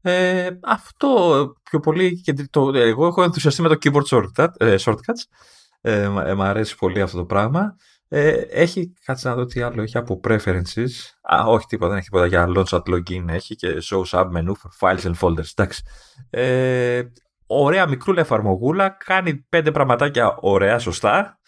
[0.03, 5.23] Ε, αυτό πιο πολύ το, εγώ έχω ενθουσιαστεί με το keyboard shortcut, ε, shortcuts.
[5.81, 7.77] Ε, μ' αρέσει πολύ αυτό το πράγμα.
[8.13, 10.91] Ε, έχει, κάτσε να δω τι άλλο έχει από preferences.
[11.21, 14.51] Α, όχι τίποτα, δεν έχει τίποτα για launch at login έχει και show sub menu
[14.51, 15.83] for files and folders εντάξει.
[16.31, 17.03] Ε,
[17.47, 21.39] ωραία μικρούλα εφαρμογούλα κάνει πέντε πραγματάκια ωραία, σωστά.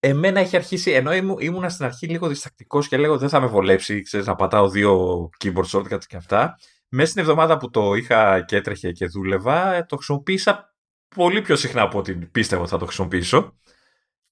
[0.00, 4.02] Εμένα έχει αρχίσει, ενώ ήμουν στην αρχή λίγο διστακτικός και λέγω δεν θα με βολέψει,
[4.02, 6.56] ξέρεις, να πατάω δύο keyboard shortcuts και αυτά
[6.94, 10.74] μέσα στην εβδομάδα που το είχα και έτρεχε και δούλευα, ε, το χρησιμοποίησα
[11.14, 13.56] πολύ πιο συχνά από ό,τι πίστευα ότι θα το χρησιμοποιήσω.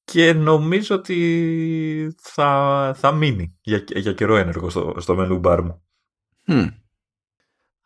[0.05, 5.82] Και νομίζω ότι θα, θα μείνει για, για καιρό ένεργο στο, στο menu bar μου.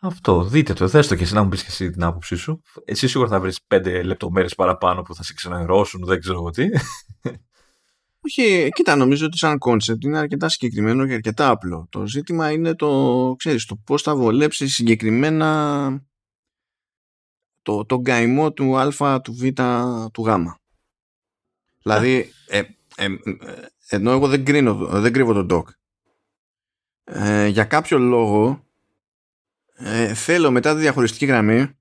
[0.01, 2.63] Αυτό, δείτε το, δες το και εσύ να μου πεις και εσύ την άποψή σου.
[2.85, 6.65] Εσύ σίγουρα θα βρεις πέντε λεπτομέρειες παραπάνω που θα σε ξενερώσουν, δεν ξέρω τι.
[8.27, 11.87] Όχι, κοίτα, νομίζω ότι σαν concept είναι αρκετά συγκεκριμένο και αρκετά απλό.
[11.91, 16.03] Το ζήτημα είναι το, ξέρεις, το πώς θα βολέψει συγκεκριμένα
[17.63, 19.43] το, το καημό του α, του β,
[20.13, 20.31] του γ.
[21.83, 22.63] Δηλαδή, ε,
[22.97, 23.09] ε,
[23.89, 25.65] ενώ εγώ δεν, κρίνω, δεν κρύβω τον doc,
[27.05, 28.65] ε, για κάποιο λόγο
[29.75, 31.79] ε, θέλω μετά τη διαχωριστική γραμμή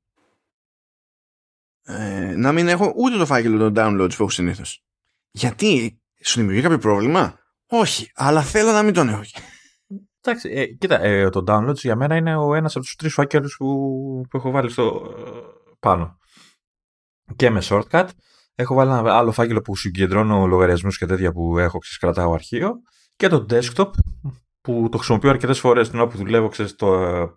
[1.84, 4.84] ε, να μην έχω ούτε το φάκελο των downloads που έχω συνήθως.
[5.32, 9.22] Γιατί σου δημιουργεί κάποιο πρόβλημα; Όχι, αλλά θέλω να μην τον έχω.
[10.22, 13.56] Εντάξει, ε, κοίτα, ε, το download για μένα είναι ο ένας από τους τρεις φάκελους
[13.58, 13.68] που,
[14.30, 15.30] που έχω βάλει στο ε,
[15.80, 16.18] πάνω.
[17.36, 18.08] Και με shortcut.
[18.56, 22.74] Έχω βάλει ένα άλλο φάκελο που συγκεντρώνω λογαριασμούς και τέτοια που έχω ξεσκρατάω αρχείο.
[23.16, 23.90] Και το desktop
[24.62, 27.28] που το χρησιμοποιώ αρκετές φορές την ώρα που δουλεύω, ξέρεις, το, ε,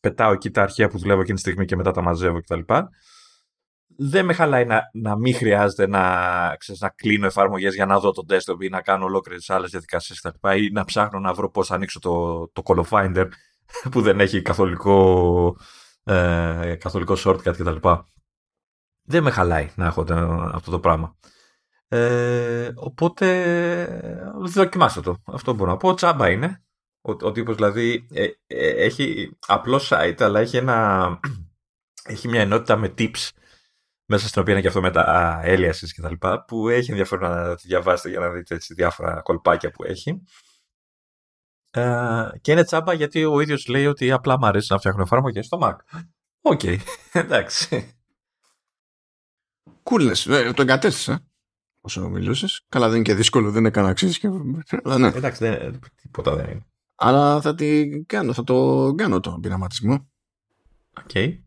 [0.00, 2.60] πετάω εκεί τα αρχεία που δουλεύω εκείνη τη στιγμή και μετά τα μαζεύω κτλ
[3.98, 8.10] δεν με χαλάει να, να μην χρειάζεται να, ξέρεις, να κλείνω εφαρμογές για να δω
[8.10, 10.48] το desktop ή να κάνω ολόκληρες άλλες διαδικασίες κτλ.
[10.56, 13.28] ή να ψάχνω να βρω πώς θα ανοίξω το, το Call of Finder
[13.90, 15.56] που δεν έχει καθολικό,
[16.04, 17.88] ε, καθολικό shortcut κτλ.
[19.08, 20.04] Δεν με χαλάει να έχω
[20.52, 21.16] αυτό το πράγμα.
[21.88, 25.22] Ε, οπότε δοκιμάστε το.
[25.24, 25.94] Αυτό μπορώ να πω.
[25.94, 26.64] Τσάμπα είναι.
[27.00, 31.20] Ο, ο τύπος δηλαδή ε, ε, έχει απλό site αλλά έχει, ένα,
[32.12, 33.30] έχει μια ενότητα με tips
[34.06, 37.30] μέσα στην οποία είναι και αυτό με τα aliases και τα λοιπά, που έχει ενδιαφέρον
[37.30, 40.22] να τη διαβάσετε για να δείτε έτσι διάφορα κολπάκια που έχει.
[41.70, 45.46] Ε, και είναι τσάμπα γιατί ο ίδιος λέει ότι απλά μου αρέσει να φτιάχνω εφαρμογές
[45.46, 45.76] στο Mac.
[46.40, 46.76] OK, okay.
[47.12, 47.90] εντάξει.
[49.82, 51.26] Κούλες, ε, το εγκατέστησα
[51.80, 52.64] όσο μιλούσες.
[52.68, 54.18] Καλά, δεν είναι και δύσκολο, δεν έκανα αξίζει.
[54.18, 54.28] Και...
[54.82, 55.08] Αλλά ναι.
[55.08, 56.66] Εντάξει, δεν, τίποτα δεν είναι.
[56.94, 60.08] Αλλά θα, την κάνω, θα το κάνω το πειραματισμό.
[60.98, 61.10] OK.
[61.12, 61.38] Okay.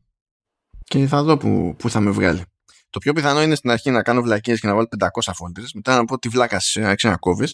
[0.89, 2.43] Και θα δω που, που θα με βγάλει.
[2.89, 5.67] Το πιο πιθανό είναι στην αρχή να κάνω βλακίες και να βάλω 500 folders.
[5.73, 7.47] Μετά να πω τη βλάκας σε ξανακόβει.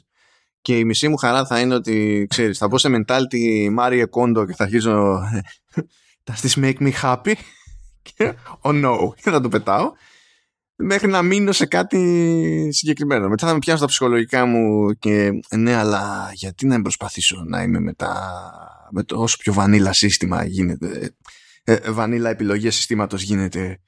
[0.62, 4.46] Και η μισή μου χαρά θα είναι ότι ξέρεις, θα μπω σε mentality Marie Kondo
[4.48, 5.20] και θα αρχίζω.
[6.26, 7.34] Does this make me happy?
[8.64, 9.92] oh no, και θα το πετάω
[10.76, 13.28] μέχρι να μείνω σε κάτι συγκεκριμένο.
[13.28, 17.80] Μετά θα με πιάσω τα ψυχολογικά μου και ναι, αλλά γιατί να προσπαθήσω να είμαι
[17.80, 17.94] με,
[18.92, 21.16] με το όσο πιο βανίλα σύστημα γίνεται,
[21.68, 23.80] ε, ε βανίλα επιλογές συστήματος γίνεται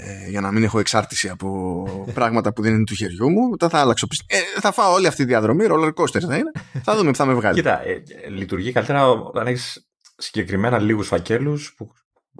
[0.00, 3.48] ε, για να μην έχω εξάρτηση από πράγματα που δεν είναι του χεριού μου.
[3.48, 4.06] Μετά θα άλλαξω.
[4.26, 6.50] Ε, θα φάω όλη αυτή τη διαδρομή, roller coaster θα είναι.
[6.82, 7.54] θα δούμε που θα με βγάλει.
[7.54, 11.92] Κοίτα, ε, λειτουργεί καλύτερα όταν έχεις συγκεκριμένα λίγους φακέλους που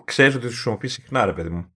[0.05, 1.73] ξέρεις ότι τους χρησιμοποιείς συχνά, ρε παιδί μου.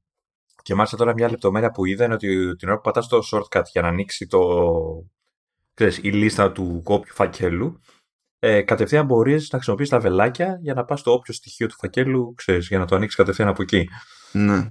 [0.62, 3.62] Και μάλιστα τώρα μια λεπτομέρεια που είδα είναι ότι την ώρα που πατάς το shortcut
[3.72, 4.40] για να ανοίξει το,
[5.74, 7.80] ξέρεις, η λίστα του κόπιου φακέλου,
[8.44, 12.34] ε, κατευθείαν μπορείς να χρησιμοποιήσεις τα βελάκια για να πας στο όποιο στοιχείο του φακέλου,
[12.34, 13.88] ξέρεις, για να το ανοίξεις κατευθείαν από εκεί.
[14.32, 14.70] Ναι.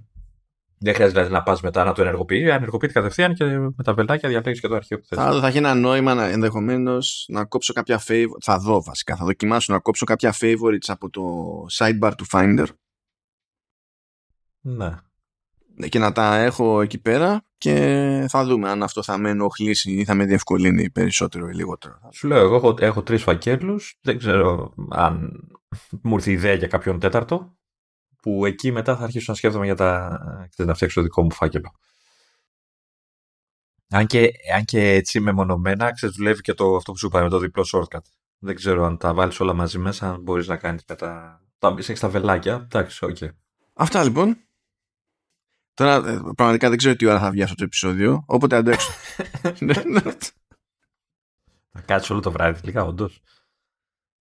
[0.77, 2.49] Δεν χρειάζεται δηλαδή να πας μετά να το ενεργοποιείς.
[2.49, 5.18] Ενεργοποιείται κατευθείαν και με τα βελάκια διαλέγεις και το αρχείο που θες.
[5.18, 8.41] Θα, θα έχει ένα νόημα ενδεχομένως να κόψω κάποια favorites.
[8.41, 9.15] Θα δω βασικά.
[9.15, 11.22] Θα δοκιμάσω να κόψω κάποια favorites από το
[11.72, 12.68] sidebar του Finder.
[14.61, 14.95] Ναι
[15.89, 20.05] και να τα έχω εκεί πέρα και θα δούμε αν αυτό θα με ενοχλήσει ή
[20.05, 21.99] θα με διευκολύνει περισσότερο ή λιγότερο.
[22.11, 25.31] Σου λέω, εγώ έχω, έχω τρεις φακέλους, δεν ξέρω αν
[26.01, 27.57] μου ήρθε ιδέα για κάποιον τέταρτο,
[28.21, 30.19] που εκεί μετά θα αρχίσω να σκέφτομαι για τα,
[30.57, 31.71] να φτιάξω το δικό μου φάκελο.
[33.89, 37.29] Αν και, αν και έτσι μεμονωμένα, ξέρεις, δουλεύει και το, αυτό που σου είπα με
[37.29, 38.05] το διπλό shortcut.
[38.39, 41.41] Δεν ξέρω αν τα βάλεις όλα μαζί μέσα, αν μπορείς να κάνεις μετά...
[41.59, 43.18] Τα, έχεις τα βελάκια, εντάξει, OK.
[43.19, 43.29] Okay.
[43.73, 44.38] Αυτά λοιπόν.
[45.81, 48.91] Τώρα ε, πραγματικά δεν ξέρω τι ώρα θα βγει αυτό το επεισόδιο, όποτε αντέξω.
[51.71, 53.21] Θα κάτσω όλο το βράδυ τελικά, όντως.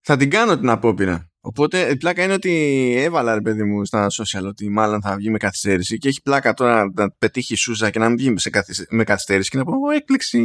[0.01, 1.31] Θα την κάνω την απόπειρα.
[1.41, 5.29] Οπότε η πλάκα είναι ότι έβαλα ρε παιδί μου στα social ότι μάλλον θα βγει
[5.29, 8.33] με καθυστέρηση και έχει πλάκα τώρα να πετύχει η Σούζα και να μην βγει
[8.89, 10.39] με καθυστέρηση και να πω έκπληξη.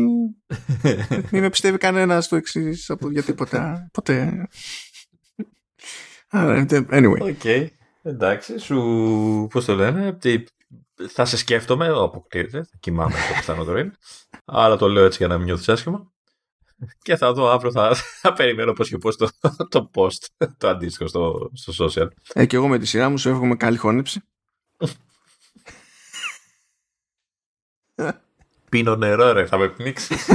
[1.30, 3.88] μην με πιστεύει κανένας το εξής για τίποτα.
[3.93, 4.48] Ποτέ.
[6.32, 7.36] Anyway.
[7.43, 7.66] Okay.
[8.02, 9.48] Εντάξει, σου.
[9.51, 10.18] Πώς το λένε,
[11.09, 13.93] θα σε σκέφτομαι, αποκλείεται, θα κοιμάμαι το πιθανότερο είναι.
[14.44, 16.10] Αλλά το λέω έτσι για να μην νιώθεις άσχημα.
[17.02, 19.28] Και θα δω αύριο, θα, θα περιμένω πώς και πώς το,
[19.68, 22.09] το post, το αντίστοιχο στο, στο social.
[22.32, 24.23] Ε, και εγώ με τη σειρά μου σου εύχομαι καλή χώνεψη.
[28.68, 30.31] Πίνω νερό ρε, θα με πνίξεις.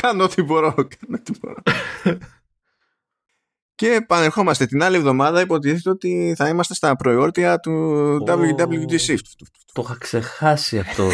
[0.00, 1.62] κάνω ό,τι μπορώ, κάνω ό,τι μπορώ.
[3.82, 7.72] Και πανερχόμαστε την άλλη εβδομάδα υποτίθεται ότι θα είμαστε στα προϊόρτια του
[8.26, 9.18] oh, WWD Shift.
[9.72, 11.08] Το είχα ξεχάσει αυτό.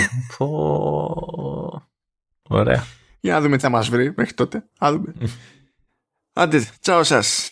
[2.59, 2.87] Ωραία.
[3.21, 4.65] Για να δούμε τι θα μας βρει μέχρι τότε.
[6.33, 7.51] Άντε, τσάω σας.